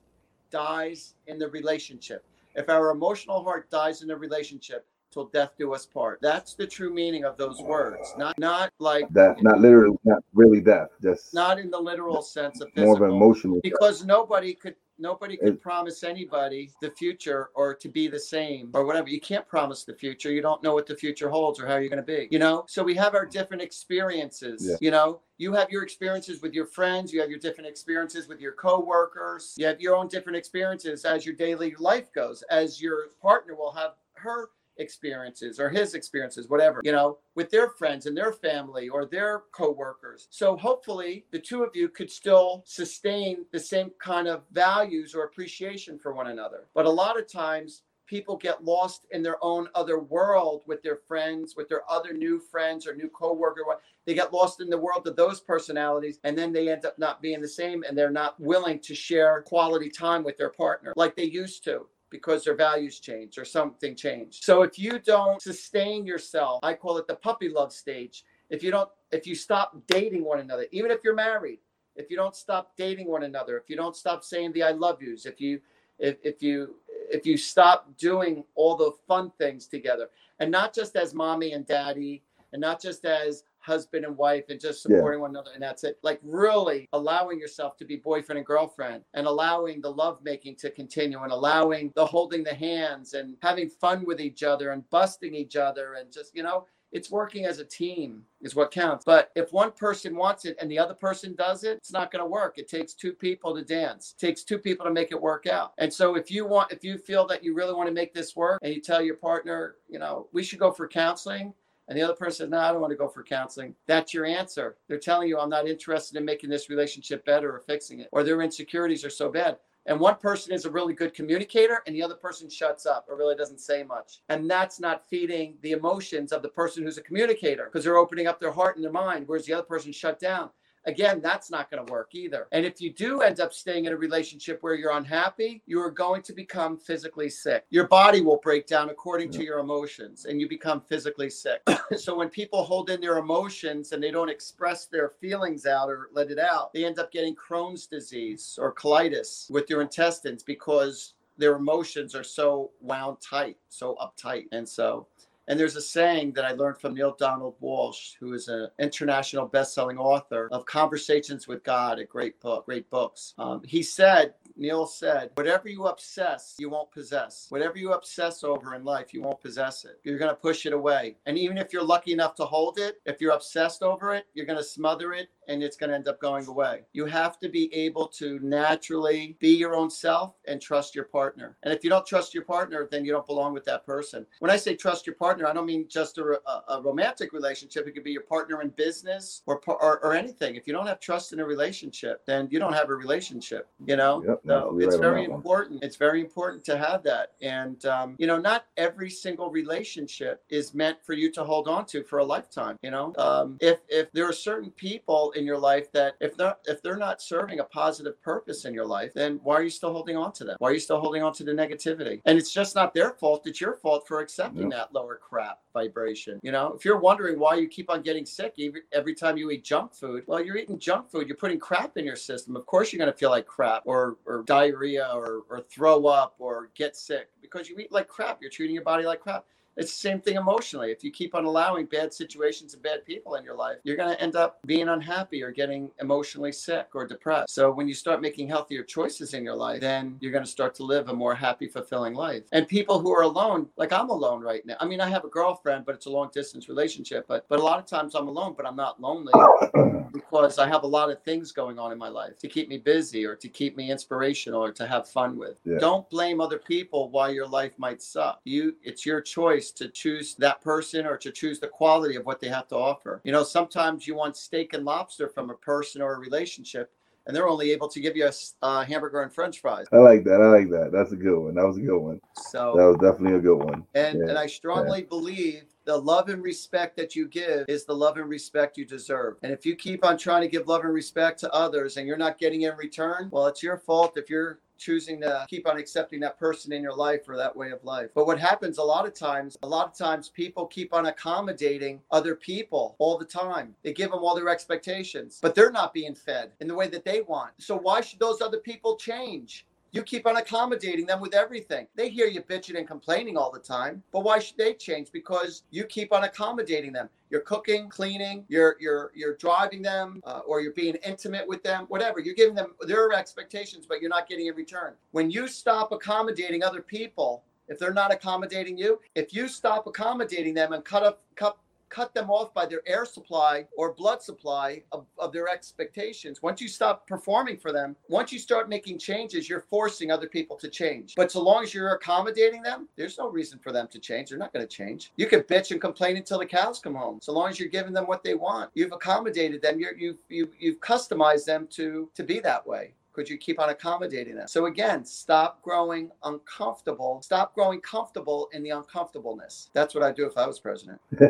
dies 0.50 1.14
in 1.27 1.38
the 1.38 1.48
relationship? 1.48 2.24
If 2.55 2.68
our 2.68 2.90
emotional 2.90 3.42
heart 3.42 3.70
dies 3.70 4.03
in 4.03 4.09
the 4.09 4.16
relationship, 4.16 4.87
till 5.14 5.27
death 5.27 5.53
do 5.59 5.72
us 5.72 5.87
part. 5.87 6.18
That's 6.20 6.55
the 6.55 6.66
true 6.66 6.92
meaning 6.92 7.24
of 7.24 7.37
those 7.37 7.61
words. 7.62 8.12
Not 8.18 8.38
not 8.38 8.70
like 8.79 9.09
that, 9.11 9.42
not 9.42 9.61
literally, 9.61 9.96
not 10.05 10.22
really 10.35 10.61
death. 10.61 10.88
Just 11.03 11.33
not 11.33 11.59
in 11.59 11.70
the 11.70 11.79
literal 11.79 12.20
sense 12.20 12.61
of 12.61 12.68
physical, 12.74 12.85
more 12.85 12.96
of 12.96 13.03
an 13.03 13.16
emotional. 13.16 13.61
Because 13.62 14.00
death. 14.00 14.09
nobody 14.09 14.53
could 14.55 14.74
nobody 14.98 15.37
can 15.37 15.57
promise 15.57 16.05
anybody 16.05 16.70
the 16.81 16.90
future 16.90 17.50
or 17.55 17.74
to 17.74 17.88
be 17.88 18.09
the 18.09 18.18
same 18.18 18.70
or 18.74 18.85
whatever. 18.85 19.09
You 19.09 19.20
can't 19.20 19.46
promise 19.46 19.85
the 19.85 19.94
future. 19.94 20.31
You 20.31 20.42
don't 20.42 20.62
know 20.62 20.74
what 20.74 20.87
the 20.87 20.96
future 20.96 21.29
holds 21.29 21.61
or 21.61 21.66
how 21.66 21.77
you're 21.77 21.88
going 21.88 21.96
to 21.96 22.03
be, 22.03 22.29
you 22.31 22.38
know? 22.38 22.64
So 22.68 22.83
we 22.83 22.94
have 22.94 23.14
our 23.14 23.27
different 23.27 23.62
experiences, 23.62 24.66
yeah. 24.68 24.77
you 24.81 24.90
know? 24.90 25.20
You 25.37 25.53
have 25.55 25.70
your 25.70 25.83
experiences 25.83 26.40
with 26.42 26.55
your 26.55 26.66
friends, 26.66 27.12
you 27.12 27.20
have 27.20 27.29
your 27.29 27.40
different 27.40 27.68
experiences 27.68 28.29
with 28.29 28.40
your 28.40 28.53
coworkers, 28.53 29.55
you 29.57 29.66
have 29.66 29.81
your 29.81 29.96
own 29.96 30.07
different 30.07 30.37
experiences 30.37 31.05
as 31.05 31.27
your 31.27 31.35
daily 31.35 31.74
life 31.79 32.12
goes, 32.12 32.42
as 32.50 32.81
your 32.81 33.09
partner 33.20 33.57
will 33.57 33.72
have 33.72 33.92
her 34.12 34.50
experiences 34.78 35.60
or 35.60 35.68
his 35.68 35.94
experiences, 35.94 36.48
whatever, 36.48 36.80
you 36.84 36.92
know, 36.92 37.18
with 37.34 37.50
their 37.50 37.68
friends 37.70 38.06
and 38.06 38.16
their 38.16 38.32
family 38.32 38.88
or 38.88 39.06
their 39.06 39.42
coworkers. 39.52 40.26
So 40.30 40.56
hopefully 40.56 41.26
the 41.30 41.38
two 41.38 41.62
of 41.62 41.74
you 41.74 41.88
could 41.88 42.10
still 42.10 42.62
sustain 42.66 43.44
the 43.52 43.60
same 43.60 43.90
kind 44.00 44.28
of 44.28 44.42
values 44.52 45.14
or 45.14 45.24
appreciation 45.24 45.98
for 45.98 46.12
one 46.12 46.28
another. 46.28 46.66
But 46.74 46.87
a 46.87 46.90
lot 46.90 47.18
of 47.18 47.30
times 47.30 47.82
people 48.06 48.37
get 48.37 48.64
lost 48.64 49.06
in 49.10 49.22
their 49.22 49.42
own 49.42 49.68
other 49.74 49.98
world 49.98 50.62
with 50.66 50.82
their 50.82 50.96
friends, 50.96 51.54
with 51.56 51.68
their 51.68 51.90
other 51.90 52.12
new 52.12 52.38
friends 52.38 52.87
or 52.87 52.94
new 52.94 53.08
coworker. 53.08 53.62
They 54.04 54.14
get 54.14 54.32
lost 54.32 54.60
in 54.60 54.68
the 54.68 54.78
world 54.78 55.06
of 55.06 55.16
those 55.16 55.40
personalities, 55.40 56.18
and 56.24 56.37
then 56.37 56.52
they 56.52 56.68
end 56.68 56.84
up 56.84 56.98
not 56.98 57.22
being 57.22 57.40
the 57.40 57.48
same, 57.48 57.82
and 57.82 57.96
they're 57.96 58.10
not 58.10 58.38
willing 58.38 58.78
to 58.80 58.94
share 58.94 59.42
quality 59.42 59.88
time 59.88 60.22
with 60.22 60.37
their 60.37 60.50
partner 60.50 60.92
like 60.96 61.16
they 61.16 61.24
used 61.24 61.64
to 61.64 61.87
because 62.14 62.44
their 62.44 62.55
values 62.55 63.00
change 63.00 63.38
or 63.38 63.44
something 63.44 63.96
changed. 63.96 64.44
So 64.44 64.62
if 64.62 64.79
you 64.79 65.00
don't 65.00 65.42
sustain 65.42 66.07
yourself, 66.07 66.61
I 66.62 66.74
call 66.74 66.96
it 66.96 67.09
the 67.09 67.16
puppy 67.16 67.48
love 67.48 67.72
stage. 67.72 68.24
If 68.50 68.62
you 68.62 68.70
don't, 68.70 68.88
if 69.11 69.27
you 69.27 69.35
stop 69.35 69.77
dating 69.88 70.22
one 70.22 70.38
another, 70.38 70.66
even 70.70 70.92
if 70.92 71.00
you're 71.03 71.16
married, 71.16 71.59
if 71.96 72.12
you 72.12 72.16
don't 72.16 72.37
stop 72.37 72.77
dating 72.77 73.09
one 73.09 73.24
another, 73.24 73.59
if 73.59 73.68
you 73.68 73.74
don't 73.74 73.96
stop 73.96 74.22
saying 74.22 74.53
the 74.53 74.62
I 74.62 74.70
love 74.70 75.03
yous, 75.03 75.27
if 75.27 75.40
you, 75.40 75.61
if, 75.98 76.18
if 76.22 76.40
you, 76.40 76.77
if 77.11 77.27
you 77.27 77.37
stop 77.37 77.96
doing 77.96 78.44
all 78.55 78.77
the 78.77 78.92
fun 79.09 79.33
things 79.37 79.66
together 79.66 80.09
and 80.38 80.53
not 80.53 80.72
just 80.72 80.94
as 80.94 81.14
mommy 81.14 81.50
and 81.50 81.66
daddy 81.66 82.22
and 82.53 82.61
not 82.61 82.81
just 82.81 83.05
as 83.05 83.42
husband 83.64 84.05
and 84.05 84.16
wife 84.16 84.44
and 84.48 84.61
just 84.61 84.83
supporting 84.83 85.18
yeah. 85.18 85.22
one 85.22 85.31
another 85.31 85.50
and 85.55 85.62
that's 85.62 85.85
it 85.85 85.98
like 86.03 86.20
really 86.22 86.88
allowing 86.92 87.38
yourself 87.38 87.77
to 87.77 87.85
be 87.85 87.96
boyfriend 87.96 88.37
and 88.37 88.46
girlfriend 88.46 89.03
and 89.14 89.27
allowing 89.27 89.81
the 89.81 89.90
love 89.90 90.18
making 90.22 90.55
to 90.55 90.70
continue 90.70 91.18
and 91.22 91.33
allowing 91.33 91.90
the 91.94 92.05
holding 92.05 92.44
the 92.44 92.55
hands 92.55 93.14
and 93.14 93.37
having 93.42 93.68
fun 93.68 94.05
with 94.05 94.20
each 94.20 94.42
other 94.42 94.72
and 94.72 94.88
busting 94.90 95.35
each 95.35 95.57
other 95.57 95.94
and 95.94 96.12
just 96.12 96.35
you 96.35 96.42
know 96.42 96.66
it's 96.94 97.11
working 97.11 97.44
as 97.44 97.59
a 97.59 97.64
team 97.64 98.22
is 98.40 98.55
what 98.55 98.70
counts. 98.70 99.05
But 99.05 99.33
if 99.35 99.53
one 99.53 99.72
person 99.72 100.14
wants 100.14 100.44
it 100.44 100.57
and 100.61 100.70
the 100.70 100.79
other 100.79 100.94
person 100.94 101.35
does 101.35 101.64
it, 101.64 101.79
it's 101.79 101.92
not 101.92 102.12
going 102.12 102.22
to 102.22 102.31
work. 102.31 102.57
It 102.57 102.68
takes 102.68 102.94
two 102.94 103.12
people 103.12 103.53
to 103.57 103.64
dance. 103.64 104.14
It 104.16 104.24
takes 104.24 104.44
two 104.44 104.59
people 104.59 104.87
to 104.87 104.92
make 104.92 105.11
it 105.11 105.20
work 105.20 105.48
out. 105.48 105.72
And 105.79 105.92
so 105.92 106.14
if 106.14 106.31
you 106.31 106.46
want 106.46 106.70
if 106.70 106.85
you 106.85 106.96
feel 106.96 107.27
that 107.27 107.42
you 107.42 107.53
really 107.53 107.74
want 107.74 107.88
to 107.88 107.94
make 107.94 108.14
this 108.14 108.37
work 108.37 108.61
and 108.62 108.72
you 108.72 108.81
tell 108.81 109.03
your 109.03 109.16
partner, 109.16 109.74
you 109.88 109.98
know, 109.98 110.29
we 110.33 110.44
should 110.44 110.61
go 110.61 110.70
for 110.70 110.87
counseling, 110.87 111.53
and 111.88 111.99
the 111.99 112.03
other 112.03 112.14
person 112.14 112.47
says, 112.47 112.51
No, 112.51 112.59
I 112.59 112.73
don't 112.73 112.81
want 112.81 112.92
to 112.92 112.97
go 112.97 113.09
for 113.09 113.23
counseling. 113.23 113.75
That's 113.87 114.14
your 114.14 114.25
answer. 114.25 114.77
They're 114.88 114.99
telling 114.99 115.29
you, 115.29 115.38
I'm 115.38 115.51
not 115.51 115.68
interested 115.68 116.16
in 116.16 116.25
making 116.25 116.51
this 116.51 116.70
relationship 116.70 117.25
better 117.25 117.55
or 117.55 117.61
fixing 117.61 118.01
it, 118.01 118.09
or 118.12 118.23
their 118.23 118.42
insecurities 118.42 119.05
are 119.05 119.11
so 119.11 119.31
bad. 119.31 119.59
And 119.87 120.01
one 120.01 120.16
person 120.16 120.55
is 120.55 120.64
a 120.64 120.70
really 120.70 120.94
good 120.94 121.12
communicator, 121.12 121.83
and 121.87 121.94
the 121.94 122.03
other 122.03 122.14
person 122.14 122.49
shuts 122.49 122.87
up 122.87 123.07
or 123.09 123.16
really 123.16 123.37
doesn't 123.37 123.61
say 123.61 123.83
much. 123.83 124.20
And 124.31 124.51
that's 124.51 124.81
not 124.81 125.07
feeding 125.07 125.57
the 125.61 125.73
emotions 125.73 126.33
of 126.33 126.40
the 126.40 126.49
person 126.49 126.83
who's 126.83 126.97
a 126.97 127.03
communicator 127.03 127.66
because 127.66 127.85
they're 127.85 127.99
opening 127.99 128.27
up 128.27 128.40
their 128.40 128.51
heart 128.51 128.77
and 128.77 128.85
their 128.85 128.92
mind, 128.92 129.29
whereas 129.29 129.44
the 129.44 129.53
other 129.53 129.62
person 129.62 129.92
shut 129.92 130.18
down. 130.18 130.49
Again, 130.87 131.20
that's 131.23 131.51
not 131.51 131.70
going 131.70 131.85
to 131.85 131.92
work 131.92 132.14
either. 132.14 132.47
And 132.53 132.66
if 132.66 132.81
you 132.81 132.92
do 132.92 133.23
end 133.23 133.40
up 133.40 133.53
staying 133.53 133.87
in 133.87 133.92
a 133.92 133.97
relationship 133.97 134.62
where 134.62 134.75
you're 134.75 134.97
unhappy, 134.97 135.62
you 135.66 135.81
are 135.81 135.90
going 135.90 136.23
to 136.23 136.33
become 136.33 136.77
physically 136.77 137.31
sick. 137.31 137.64
Your 137.70 137.88
body 137.88 138.20
will 138.20 138.38
break 138.42 138.66
down 138.66 138.90
according 138.90 139.31
to 139.33 139.44
your 139.44 139.59
emotions 139.59 140.27
and 140.27 140.40
you 140.40 140.49
become 140.49 140.81
physically 140.81 141.31
sick. 141.31 141.62
so 141.97 142.16
when 142.16 142.29
people 142.29 142.62
hold 142.62 142.90
in 142.90 143.01
their 143.01 143.18
emotions 143.18 143.92
and 143.92 144.03
they 144.03 144.11
don't 144.11 144.29
express 144.29 144.87
their 144.87 145.11
feelings 145.20 145.66
out 145.66 145.88
or 145.88 146.09
let 146.12 146.31
it 146.31 146.38
out, 146.38 146.73
they 146.73 146.85
end 146.85 146.99
up 146.99 147.11
getting 147.11 147.35
Crohn's 147.35 147.87
disease 147.87 148.59
or 148.61 148.75
colitis 148.75 149.51
with 149.51 149.70
your 149.70 149.81
intestines 149.81 150.42
because 150.42 151.14
their 151.37 151.57
emotions 151.57 152.14
are 152.14 152.25
so 152.25 152.70
wound 152.81 153.18
tight, 153.20 153.57
so 153.68 153.97
uptight. 154.01 154.47
And 154.53 154.68
so 154.68 155.09
and 155.48 155.59
there's 155.59 155.76
a 155.76 155.80
saying 155.80 156.33
that 156.33 156.44
I 156.44 156.52
learned 156.52 156.78
from 156.78 156.94
Neale 156.94 157.16
Donald 157.18 157.54
Walsch, 157.61 158.14
who 158.20 158.33
is 158.33 158.48
an 158.48 158.68
international 158.78 159.46
best-selling 159.46 159.98
author 159.98 160.48
of 160.52 160.66
Conversations 160.66 161.46
with 161.46 161.62
God, 161.64 161.98
a 161.98 162.04
great 162.04 162.40
book, 162.40 162.66
great 162.66 162.88
books. 162.90 163.35
Um, 163.38 163.62
he 163.64 163.83
said, 163.83 164.35
Neil 164.57 164.87
said, 164.87 165.30
whatever 165.35 165.68
you 165.68 165.87
obsess, 165.87 166.54
you 166.59 166.70
won't 166.70 166.92
possess. 166.92 167.46
Whatever 167.48 167.76
you 167.76 167.92
obsess 167.92 168.44
over 168.44 168.74
in 168.74 168.85
life, 168.85 169.12
you 169.12 169.20
won't 169.20 169.40
possess 169.40 169.85
it. 169.85 170.00
You're 170.04 170.18
going 170.18 170.30
to 170.30 170.37
push 170.37 170.64
it 170.64 170.72
away. 170.72 171.16
And 171.26 171.37
even 171.37 171.59
if 171.59 171.72
you're 171.72 171.83
lucky 171.85 172.12
enough 172.12 172.37
to 172.37 172.44
hold 172.44 172.78
it, 172.78 173.00
if 173.04 173.20
you're 173.20 173.33
obsessed 173.33 173.83
over 173.83 174.14
it, 174.14 174.26
you're 174.35 174.46
going 174.46 174.59
to 174.59 174.64
smother 174.64 175.12
it 175.12 175.28
and 175.48 175.62
it's 175.62 175.76
going 175.76 175.90
to 175.90 175.96
end 175.96 176.09
up 176.09 176.20
going 176.20 176.46
away. 176.46 176.83
You 176.92 177.07
have 177.07 177.38
to 177.40 177.48
be 177.48 177.72
able 177.74 178.07
to 178.09 178.38
naturally 178.40 179.37
be 179.40 179.57
your 179.57 179.74
own 179.74 179.90
self 179.90 180.35
and 180.46 180.61
trust 180.61 180.94
your 180.94 181.04
partner. 181.04 181.57
And 181.62 181.74
if 181.74 181.83
you 181.83 181.90
don't 181.90 182.07
trust 182.07 182.33
your 182.33 182.44
partner, 182.44 182.88
then 182.90 183.04
you 183.04 183.12
don't 183.12 183.26
belong 183.26 183.52
with 183.52 183.64
that 183.64 183.85
person. 183.85 184.24
When 184.38 184.50
I 184.50 184.57
say 184.57 184.74
trust 184.74 185.07
your 185.07 185.16
partner, 185.16 185.34
I 185.42 185.53
don't 185.53 185.66
mean 185.66 185.87
just 185.88 186.18
a, 186.18 186.40
a, 186.47 186.77
a 186.77 186.83
romantic 186.83 187.33
relationship. 187.33 187.87
It 187.87 187.92
could 187.92 188.05
be 188.05 188.12
your 188.12 188.23
partner 188.23 188.62
in 188.62 188.68
business 188.70 189.42
or, 189.47 189.61
or, 189.66 190.05
or 190.05 190.14
anything. 190.14 190.57
If 190.57 190.66
you 190.66 190.73
don't 190.73 190.87
have 190.87 191.01
trust 191.01 191.33
in 191.33 191.40
a 191.40 191.44
relationship, 191.44 192.25
then 192.27 192.49
you 192.51 192.59
don't 192.59 192.73
have 192.73 192.90
a 192.90 192.94
relationship. 192.94 193.68
You 193.87 193.97
know, 193.97 194.23
yep, 194.27 194.40
so 194.47 194.79
it's 194.79 194.97
right 194.97 195.01
very 195.01 195.25
important. 195.25 195.83
It's 195.83 195.97
very 195.97 196.20
important 196.20 196.64
to 196.64 196.77
have 196.77 197.03
that. 197.05 197.33
And 197.42 197.85
um, 197.87 198.16
you 198.18 198.27
know, 198.27 198.38
not 198.38 198.66
every 198.77 199.11
single 199.11 199.51
relationship 199.51 200.42
is 200.51 200.75
meant 200.75 200.99
for 201.05 201.12
you 201.12 201.31
to 201.33 201.44
hold 201.44 201.68
on 201.68 201.87
to 201.87 202.03
for 202.03 202.18
a 202.18 202.25
lifetime. 202.25 202.79
You 202.83 202.90
know, 202.90 203.14
um, 203.18 203.57
if 203.61 203.81
if 203.88 204.12
there 204.12 204.29
are 204.29 204.33
certain 204.33 204.70
people 204.70 205.33
in 205.33 205.44
your 205.44 205.59
life 205.59 205.90
that 205.92 206.14
if 206.20 206.37
they're 206.37 206.57
if 206.66 206.83
they're 206.83 206.97
not 206.97 207.23
serving 207.23 207.61
a 207.61 207.64
positive 207.64 208.20
purpose 208.23 208.64
in 208.64 208.75
your 208.75 208.87
life, 208.87 209.12
then 209.14 209.40
why 209.42 209.57
are 209.57 209.62
you 209.62 209.70
still 209.70 209.92
holding 209.92 210.16
on 210.16 210.33
to 210.33 210.44
them? 210.44 210.57
Why 210.59 210.70
are 210.70 210.75
you 210.75 210.81
still 210.81 211.01
holding 211.01 211.23
on 211.23 211.33
to 211.35 211.44
the 211.44 211.53
negativity? 211.53 212.20
And 212.25 212.38
it's 212.38 212.53
just 212.53 212.75
not 212.75 212.94
their 212.94 213.12
fault. 213.12 213.47
It's 213.47 213.61
your 213.61 213.77
fault 213.77 214.07
for 214.07 214.20
accepting 214.20 214.68
that 214.70 214.92
lower 214.92 215.20
crap 215.28 215.60
vibration. 215.72 216.38
You 216.42 216.52
know, 216.52 216.72
if 216.74 216.84
you're 216.84 216.98
wondering 216.98 217.38
why 217.38 217.54
you 217.54 217.66
keep 217.66 217.90
on 217.90 218.02
getting 218.02 218.26
sick 218.26 218.56
every 218.92 219.14
time 219.14 219.37
you 219.37 219.50
eat 219.50 219.64
junk 219.64 219.94
food, 219.94 220.24
well, 220.26 220.44
you're 220.44 220.56
eating 220.56 220.78
junk 220.78 221.10
food. 221.10 221.26
You're 221.26 221.37
putting 221.37 221.58
crap 221.58 221.96
in 221.96 222.04
your 222.04 222.16
system. 222.16 222.56
Of 222.56 222.66
course, 222.66 222.92
you're 222.92 222.98
going 222.98 223.12
to 223.12 223.18
feel 223.18 223.30
like 223.30 223.46
crap 223.46 223.82
or 223.87 224.16
or 224.26 224.42
diarrhea 224.42 225.10
or 225.12 225.42
or 225.48 225.60
throw 225.60 226.06
up 226.06 226.34
or 226.38 226.70
get 226.74 226.96
sick 226.96 227.28
because 227.40 227.68
you 227.68 227.78
eat 227.78 227.92
like 227.92 228.08
crap. 228.08 228.38
You're 228.40 228.50
treating 228.50 228.74
your 228.74 228.84
body 228.84 229.04
like 229.04 229.20
crap. 229.20 229.44
It's 229.76 229.92
the 229.92 229.98
same 229.98 230.20
thing 230.20 230.37
emotionally. 230.37 230.92
If 230.92 231.02
you 231.02 231.10
keep 231.10 231.34
on 231.34 231.44
allowing 231.44 231.87
bad 231.87 232.12
situations 232.12 232.74
and 232.74 232.82
bad 232.82 233.04
people 233.04 233.34
in 233.34 233.44
your 233.44 233.56
life, 233.56 233.78
you're 233.82 233.96
going 233.96 234.14
to 234.14 234.20
end 234.20 234.37
up 234.37 234.60
being 234.66 234.88
unhappy 234.88 235.42
or 235.42 235.50
getting 235.50 235.90
emotionally 236.00 236.52
sick 236.52 236.88
or 236.94 237.06
depressed. 237.06 237.54
So 237.54 237.70
when 237.72 237.88
you 237.88 237.94
start 237.94 238.20
making 238.20 238.48
healthier 238.48 238.82
choices 238.82 239.34
in 239.34 239.44
your 239.44 239.56
life, 239.56 239.80
then 239.80 240.16
you're 240.20 240.32
going 240.32 240.44
to 240.44 240.50
start 240.50 240.74
to 240.76 240.84
live 240.84 241.08
a 241.08 241.12
more 241.12 241.34
happy, 241.34 241.66
fulfilling 241.66 242.14
life. 242.14 242.44
And 242.52 242.68
people 242.68 243.00
who 243.00 243.12
are 243.12 243.22
alone, 243.22 243.68
like 243.76 243.92
I'm 243.92 244.10
alone 244.10 244.42
right 244.42 244.64
now. 244.64 244.76
I 244.80 244.87
mean, 244.87 245.00
I 245.00 245.08
have 245.08 245.24
a 245.24 245.28
girlfriend, 245.28 245.84
but 245.84 245.94
it's 245.94 246.06
a 246.06 246.10
long 246.10 246.30
distance 246.32 246.68
relationship. 246.68 247.26
But 247.26 247.46
but 247.48 247.58
a 247.58 247.62
lot 247.62 247.78
of 247.78 247.87
times 247.87 248.14
I'm 248.14 248.28
alone, 248.28 248.54
but 248.56 248.66
I'm 248.66 248.76
not 248.76 249.00
lonely 249.00 249.32
because 250.12 250.58
I 250.58 250.68
have 250.68 250.84
a 250.84 250.87
lot 250.87 251.10
of 251.10 251.22
things 251.22 251.52
going 251.52 251.78
on 251.78 251.92
in 251.92 251.98
my 251.98 252.08
life 252.08 252.38
to 252.38 252.48
keep 252.48 252.68
me 252.68 252.78
busy 252.78 253.24
or 253.24 253.34
to 253.37 253.48
keep 253.48 253.76
me 253.76 253.90
inspirational 253.90 254.62
or 254.62 254.72
to 254.72 254.87
have 254.87 255.08
fun 255.08 255.37
with. 255.37 255.58
Yeah. 255.64 255.78
Don't 255.78 256.08
blame 256.10 256.40
other 256.40 256.58
people 256.58 257.10
why 257.10 257.30
your 257.30 257.46
life 257.46 257.72
might 257.78 258.02
suck. 258.02 258.40
You, 258.44 258.76
it's 258.82 259.04
your 259.04 259.20
choice 259.20 259.63
choice 259.64 259.72
to 259.72 259.88
choose 259.88 260.35
that 260.37 260.61
person 260.61 261.07
or 261.07 261.16
to 261.18 261.31
choose 261.31 261.61
the 261.61 261.68
quality 261.68 262.16
of 262.16 262.24
what 262.27 262.40
they 262.40 262.48
have 262.48 262.68
to 262.68 262.77
offer. 262.77 263.20
You 263.24 263.33
know, 263.33 263.42
sometimes 263.42 264.07
you 264.07 264.14
want 264.14 264.37
steak 264.37 264.74
and 264.74 264.85
lobster 264.85 265.29
from 265.29 265.50
a 265.50 265.55
person 265.55 266.03
or 266.03 266.14
a 266.14 266.18
relationship 266.18 266.90
and 267.27 267.35
they're 267.35 267.48
only 267.48 267.70
able 267.70 267.88
to 267.88 268.00
give 268.00 268.18
you 268.18 268.27
a 268.27 268.33
uh, 268.61 268.85
hamburger 268.85 269.22
and 269.22 269.33
french 269.33 269.59
fries. 269.59 269.87
I 269.90 269.96
like 269.96 270.24
that. 270.24 270.42
I 270.42 270.46
like 270.46 270.68
that. 270.68 270.90
That's 270.92 271.12
a 271.12 271.16
good 271.16 271.38
one. 271.38 271.55
That 271.55 271.66
was 271.66 271.79
a 271.79 271.81
good 271.81 271.98
one. 271.98 272.20
So 272.50 272.74
that 272.77 272.85
was 272.85 272.96
definitely 272.96 273.38
a 273.38 273.40
good 273.40 273.57
one. 273.57 273.87
And 273.94 274.18
yeah. 274.18 274.29
and 274.29 274.38
I 274.38 274.46
strongly 274.46 275.00
yeah. 275.00 275.09
believe 275.09 275.62
the 275.87 275.96
love 275.96 276.29
and 276.29 276.42
respect 276.42 276.98
that 276.98 277.16
you 277.16 277.27
give 277.27 277.64
is 277.66 277.87
the 277.87 277.94
love 277.94 278.18
and 278.18 278.29
respect 278.29 278.77
you 278.77 278.85
deserve. 278.85 279.37
And 279.42 279.53
if 279.53 279.64
you 279.64 279.74
keep 279.74 280.05
on 280.05 280.18
trying 280.18 280.42
to 280.42 280.48
give 280.48 280.68
love 280.68 280.85
and 280.85 280.92
respect 280.92 281.40
to 281.40 281.53
others 281.55 281.96
and 281.96 282.07
you're 282.07 282.18
not 282.18 282.37
getting 282.38 282.62
in 282.62 282.77
return, 282.77 283.31
well, 283.33 283.46
it's 283.46 283.62
your 283.62 283.79
fault 283.79 284.18
if 284.18 284.29
you're 284.29 284.59
choosing 284.85 285.20
to 285.23 285.47
keep 285.49 285.66
on 285.66 285.79
accepting 285.79 286.20
that 286.20 286.38
person 286.38 286.73
in 286.73 286.83
your 286.83 286.94
life 286.94 287.27
or 287.29 287.37
that 287.37 287.57
way 287.57 287.70
of 287.70 287.83
life. 287.85 288.11
But 288.14 288.27
what 288.27 288.38
happens 288.38 288.77
a 288.77 288.83
lot 288.83 289.07
of 289.07 289.14
times, 289.14 289.57
a 289.62 289.66
lot 289.66 289.87
of 289.87 289.97
times 289.97 290.29
people 290.29 290.66
keep 290.66 290.92
on 290.92 291.07
accommodating 291.07 292.01
other 292.11 292.35
people 292.35 292.94
all 292.99 293.16
the 293.16 293.25
time. 293.25 293.75
They 293.83 293.94
give 293.94 294.11
them 294.11 294.20
all 294.20 294.35
their 294.35 294.51
expectations, 294.51 295.38
but 295.40 295.55
they're 295.55 295.73
not 295.73 295.94
being 295.94 296.14
fed 296.14 296.53
in 296.61 296.68
the 296.68 296.75
way 296.75 296.88
that 296.88 297.05
they 297.05 297.23
want. 297.23 297.53
So 297.59 297.77
why 297.77 298.03
should 298.03 298.18
those 298.18 298.42
other 298.42 298.59
people 298.59 298.97
change? 298.97 299.64
You 299.94 300.02
keep 300.02 300.26
on 300.26 300.37
accommodating 300.38 301.07
them 301.07 301.20
with 301.20 301.37
everything. 301.37 301.87
They 301.94 302.09
hear 302.09 302.26
you 302.26 302.42
bitching 302.42 302.76
and 302.76 302.85
complaining 302.85 303.37
all 303.37 303.52
the 303.52 303.61
time, 303.61 304.02
but 304.11 304.24
why 304.24 304.40
should 304.40 304.57
they 304.57 304.74
change? 304.74 305.12
Because 305.12 305.62
you 305.70 305.85
keep 305.85 306.12
on 306.12 306.24
accommodating 306.24 306.92
them. 306.92 307.09
You're 307.30 307.42
cooking, 307.42 307.88
cleaning, 307.88 308.44
you're 308.48 308.74
you're 308.80 309.12
you're 309.14 309.37
driving 309.37 309.83
them, 309.83 310.20
uh, 310.24 310.40
or 310.48 310.61
you're 310.61 310.72
being 310.72 310.96
intimate 311.07 311.46
with 311.46 311.62
them, 311.62 311.85
whatever. 311.87 312.18
You're 312.18 312.35
giving 312.35 312.57
them 312.57 312.74
their 312.80 313.12
expectations, 313.12 313.87
but 313.88 314.00
you're 314.00 314.11
not 314.11 314.28
getting 314.28 314.48
in 314.48 314.57
return. 314.57 314.94
When 315.12 315.30
you 315.30 315.46
stop 315.46 315.92
accommodating 315.92 316.64
other 316.64 316.83
people, 316.83 317.44
if 317.68 317.78
they're 317.78 317.94
not 317.94 318.12
accommodating 318.12 318.76
you, 318.76 319.00
if 319.14 319.33
you 319.33 319.46
stop 319.46 319.87
accommodating 319.87 320.54
them 320.54 320.72
and 320.72 320.85
cut 320.85 321.04
up 321.04 321.22
cut 321.37 321.57
cut 321.88 322.14
them 322.14 322.31
off 322.31 322.53
by 322.55 322.66
their 322.66 322.83
air 322.87 323.05
supply 323.05 323.66
or 323.77 323.92
blood 323.92 324.23
supply 324.23 324.83
of, 324.92 325.07
of 325.18 325.33
their 325.33 325.49
expectations. 325.49 326.42
Once 326.42 326.61
you 326.61 326.68
stop 326.68 327.07
performing 327.07 327.57
for 327.57 327.73
them, 327.73 327.97
once 328.09 328.33
you 328.33 328.38
start 328.38 328.68
making 328.68 328.99
changes, 328.99 329.49
you're 329.49 329.61
forcing 329.61 330.11
other 330.11 330.29
people 330.29 330.57
to 330.57 330.68
change. 330.68 331.14
But 331.14 331.31
so 331.31 331.42
long 331.42 331.62
as 331.62 331.73
you're 331.73 331.94
accommodating 331.94 332.62
them, 332.62 332.88
there's 332.97 333.18
no 333.18 333.29
reason 333.29 333.59
for 333.59 333.73
them 333.73 333.88
to 333.88 333.99
change. 333.99 334.31
They're 334.31 334.38
not 334.38 334.53
going 334.53 334.66
to 334.66 334.77
change. 334.77 335.12
You 335.16 335.27
can 335.27 335.40
bitch 335.40 335.70
and 335.70 335.81
complain 335.81 336.16
until 336.16 336.38
the 336.38 336.47
cows 336.47 336.81
come 336.81 336.94
home. 336.94 337.18
So 337.23 337.33
long 337.33 337.49
as 337.49 337.59
you're 337.59 337.68
giving 337.68 337.92
them 337.92 338.07
what 338.07 338.25
they 338.25 338.35
want, 338.35 338.70
you've 338.75 338.92
accommodated 338.92 339.62
them. 339.62 339.79
You're, 339.79 339.97
you've, 339.97 340.18
you've, 340.29 340.55
you've 340.59 340.81
customized 340.81 341.44
them 341.44 341.66
to, 341.73 342.11
to 342.14 342.23
be 342.23 342.40
that 342.40 342.66
way 342.66 342.94
could 343.14 343.31
you 343.31 343.38
keep 343.38 343.61
on 343.61 343.70
accommodating 343.70 344.35
them? 344.35 344.48
So 344.48 344.66
again, 344.66 345.05
stop 345.05 345.62
growing 345.62 346.11
uncomfortable. 346.24 347.22
Stop 347.22 347.55
growing 347.55 347.81
comfortable 347.81 348.48
in 348.53 348.62
the 348.62 348.70
uncomfortableness. 348.70 349.70
That's 349.72 349.94
what 349.94 350.03
I'd 350.03 350.16
do 350.16 350.27
if 350.27 350.37
I 350.37 350.46
was 350.46 350.59
president. 350.59 351.00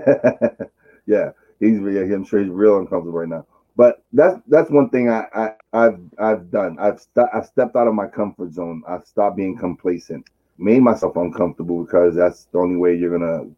yeah, 1.07 1.31
he's 1.61 1.79
yeah, 1.81 2.01
I'm 2.03 2.25
sure 2.25 2.41
he's 2.41 2.49
real 2.49 2.79
uncomfortable 2.79 3.21
right 3.21 3.29
now. 3.29 3.47
But 3.77 4.03
that's 4.13 4.41
that's 4.49 4.71
one 4.71 4.89
thing 4.91 5.11
I, 5.11 5.27
I 5.35 5.53
I've 5.73 6.01
I've 6.19 6.51
done. 6.51 6.77
I've 6.81 7.01
st- 7.01 7.29
I 7.33 7.43
stepped 7.43 7.77
out 7.77 7.87
of 7.87 7.95
my 7.95 8.07
comfort 8.07 8.53
zone. 8.53 8.83
I've 8.89 9.07
stopped 9.07 9.37
being 9.37 9.57
complacent. 9.59 10.27
Made 10.57 10.83
myself 10.83 11.17
uncomfortable 11.17 11.85
because 11.85 12.15
that's 12.15 12.47
the 12.47 12.59
only 12.59 12.77
way 12.77 12.97
you're 12.97 13.19
gonna 13.19 13.51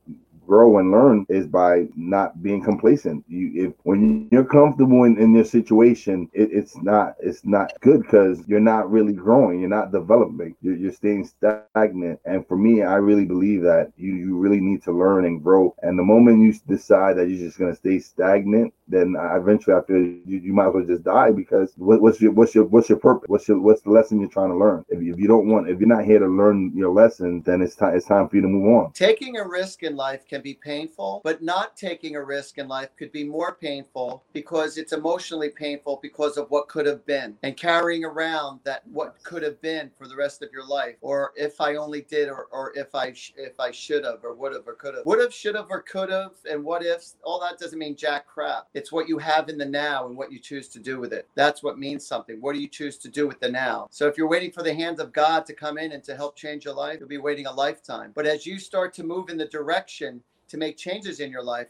grow 0.46 0.78
and 0.78 0.90
learn 0.90 1.26
is 1.28 1.46
by 1.46 1.86
not 1.96 2.42
being 2.42 2.62
complacent. 2.62 3.24
You, 3.28 3.68
if 3.68 3.74
when 3.82 4.28
you're 4.30 4.44
comfortable 4.44 5.04
in, 5.04 5.18
in 5.18 5.34
your 5.34 5.44
situation, 5.44 6.30
it, 6.32 6.50
it's 6.52 6.76
not 6.76 7.14
it's 7.20 7.44
not 7.44 7.72
good 7.80 8.02
because 8.02 8.46
you're 8.46 8.60
not 8.60 8.90
really 8.90 9.12
growing. 9.12 9.60
You're 9.60 9.68
not 9.68 9.92
developing. 9.92 10.54
You're, 10.62 10.76
you're 10.76 10.92
staying 10.92 11.26
stagnant. 11.26 12.20
And 12.24 12.46
for 12.46 12.56
me, 12.56 12.82
I 12.82 12.94
really 12.96 13.24
believe 13.24 13.62
that 13.62 13.92
you 13.96 14.14
you 14.14 14.36
really 14.36 14.60
need 14.60 14.82
to 14.84 14.92
learn 14.92 15.24
and 15.24 15.42
grow. 15.42 15.74
And 15.82 15.98
the 15.98 16.04
moment 16.04 16.42
you 16.42 16.54
decide 16.68 17.16
that 17.16 17.28
you're 17.28 17.46
just 17.46 17.58
gonna 17.58 17.74
stay 17.74 17.98
stagnant, 17.98 18.72
then 18.88 19.16
eventually 19.18 19.76
I 19.76 19.82
feel 19.82 19.96
you, 19.96 20.22
you 20.26 20.52
might 20.52 20.68
as 20.68 20.74
well 20.74 20.84
just 20.84 21.04
die 21.04 21.32
because 21.32 21.72
what, 21.76 22.00
what's 22.00 22.20
your 22.20 22.32
what's 22.32 22.54
your 22.54 22.64
what's 22.64 22.88
your 22.88 22.98
purpose? 22.98 23.28
What's 23.28 23.48
your 23.48 23.60
what's 23.60 23.82
the 23.82 23.90
lesson 23.90 24.20
you're 24.20 24.28
trying 24.28 24.50
to 24.50 24.56
learn? 24.56 24.84
If 24.88 25.02
you, 25.02 25.12
if 25.12 25.18
you 25.18 25.26
don't 25.26 25.48
want 25.48 25.68
if 25.68 25.80
you're 25.80 25.88
not 25.88 26.04
here 26.04 26.18
to 26.18 26.26
learn 26.26 26.72
your 26.74 26.92
lesson, 26.92 27.42
then 27.42 27.62
it's 27.62 27.74
time 27.74 27.96
it's 27.96 28.06
time 28.06 28.28
for 28.28 28.36
you 28.36 28.42
to 28.42 28.48
move 28.48 28.66
on. 28.76 28.92
Taking 28.92 29.36
a 29.36 29.46
risk 29.46 29.82
in 29.82 29.96
life 29.96 30.26
can 30.26 30.35
be 30.42 30.54
painful, 30.54 31.20
but 31.24 31.42
not 31.42 31.76
taking 31.76 32.16
a 32.16 32.24
risk 32.24 32.58
in 32.58 32.68
life 32.68 32.90
could 32.98 33.12
be 33.12 33.24
more 33.24 33.54
painful 33.54 34.24
because 34.32 34.78
it's 34.78 34.92
emotionally 34.92 35.48
painful 35.48 35.98
because 36.02 36.36
of 36.36 36.50
what 36.50 36.68
could 36.68 36.86
have 36.86 37.04
been 37.06 37.36
and 37.42 37.56
carrying 37.56 38.04
around 38.04 38.60
that 38.64 38.86
what 38.88 39.22
could 39.22 39.42
have 39.42 39.60
been 39.62 39.90
for 39.96 40.08
the 40.08 40.16
rest 40.16 40.42
of 40.42 40.50
your 40.52 40.66
life 40.66 40.96
or 41.00 41.32
if 41.36 41.60
I 41.60 41.76
only 41.76 42.02
did 42.02 42.28
or, 42.28 42.48
or 42.50 42.72
if 42.76 42.94
I 42.94 43.12
sh- 43.12 43.32
if 43.36 43.58
I 43.60 43.70
should 43.70 44.04
have 44.04 44.24
or 44.24 44.34
would 44.34 44.52
have 44.52 44.66
or 44.66 44.74
could 44.74 44.94
have. 44.94 45.06
Would 45.06 45.20
have 45.20 45.32
should 45.32 45.54
have 45.54 45.66
or 45.70 45.82
could 45.82 46.10
have 46.10 46.32
and 46.50 46.64
what 46.64 46.84
ifs 46.84 47.16
all 47.24 47.40
that 47.40 47.58
doesn't 47.58 47.78
mean 47.78 47.96
jack 47.96 48.26
crap. 48.26 48.68
It's 48.74 48.92
what 48.92 49.08
you 49.08 49.18
have 49.18 49.48
in 49.48 49.58
the 49.58 49.64
now 49.64 50.06
and 50.06 50.16
what 50.16 50.32
you 50.32 50.38
choose 50.38 50.68
to 50.68 50.78
do 50.78 51.00
with 51.00 51.12
it. 51.12 51.28
That's 51.34 51.62
what 51.62 51.78
means 51.78 52.06
something. 52.06 52.40
What 52.40 52.54
do 52.54 52.60
you 52.60 52.68
choose 52.68 52.98
to 52.98 53.08
do 53.08 53.26
with 53.26 53.40
the 53.40 53.50
now? 53.50 53.88
So 53.90 54.08
if 54.08 54.18
you're 54.18 54.28
waiting 54.28 54.52
for 54.52 54.62
the 54.62 54.74
hands 54.74 55.00
of 55.00 55.12
God 55.12 55.46
to 55.46 55.54
come 55.54 55.78
in 55.78 55.92
and 55.92 56.02
to 56.04 56.16
help 56.16 56.36
change 56.36 56.64
your 56.64 56.74
life 56.74 56.98
you'll 56.98 57.08
be 57.08 57.18
waiting 57.18 57.46
a 57.46 57.52
lifetime. 57.52 58.12
But 58.14 58.26
as 58.26 58.46
you 58.46 58.58
start 58.58 58.94
to 58.94 59.04
move 59.04 59.28
in 59.28 59.38
the 59.38 59.46
direction 59.46 60.22
to 60.48 60.56
make 60.56 60.76
changes 60.76 61.20
in 61.20 61.30
your 61.30 61.42
life 61.42 61.68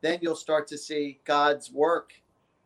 then 0.00 0.18
you'll 0.20 0.36
start 0.36 0.68
to 0.68 0.76
see 0.76 1.18
God's 1.24 1.72
work 1.72 2.12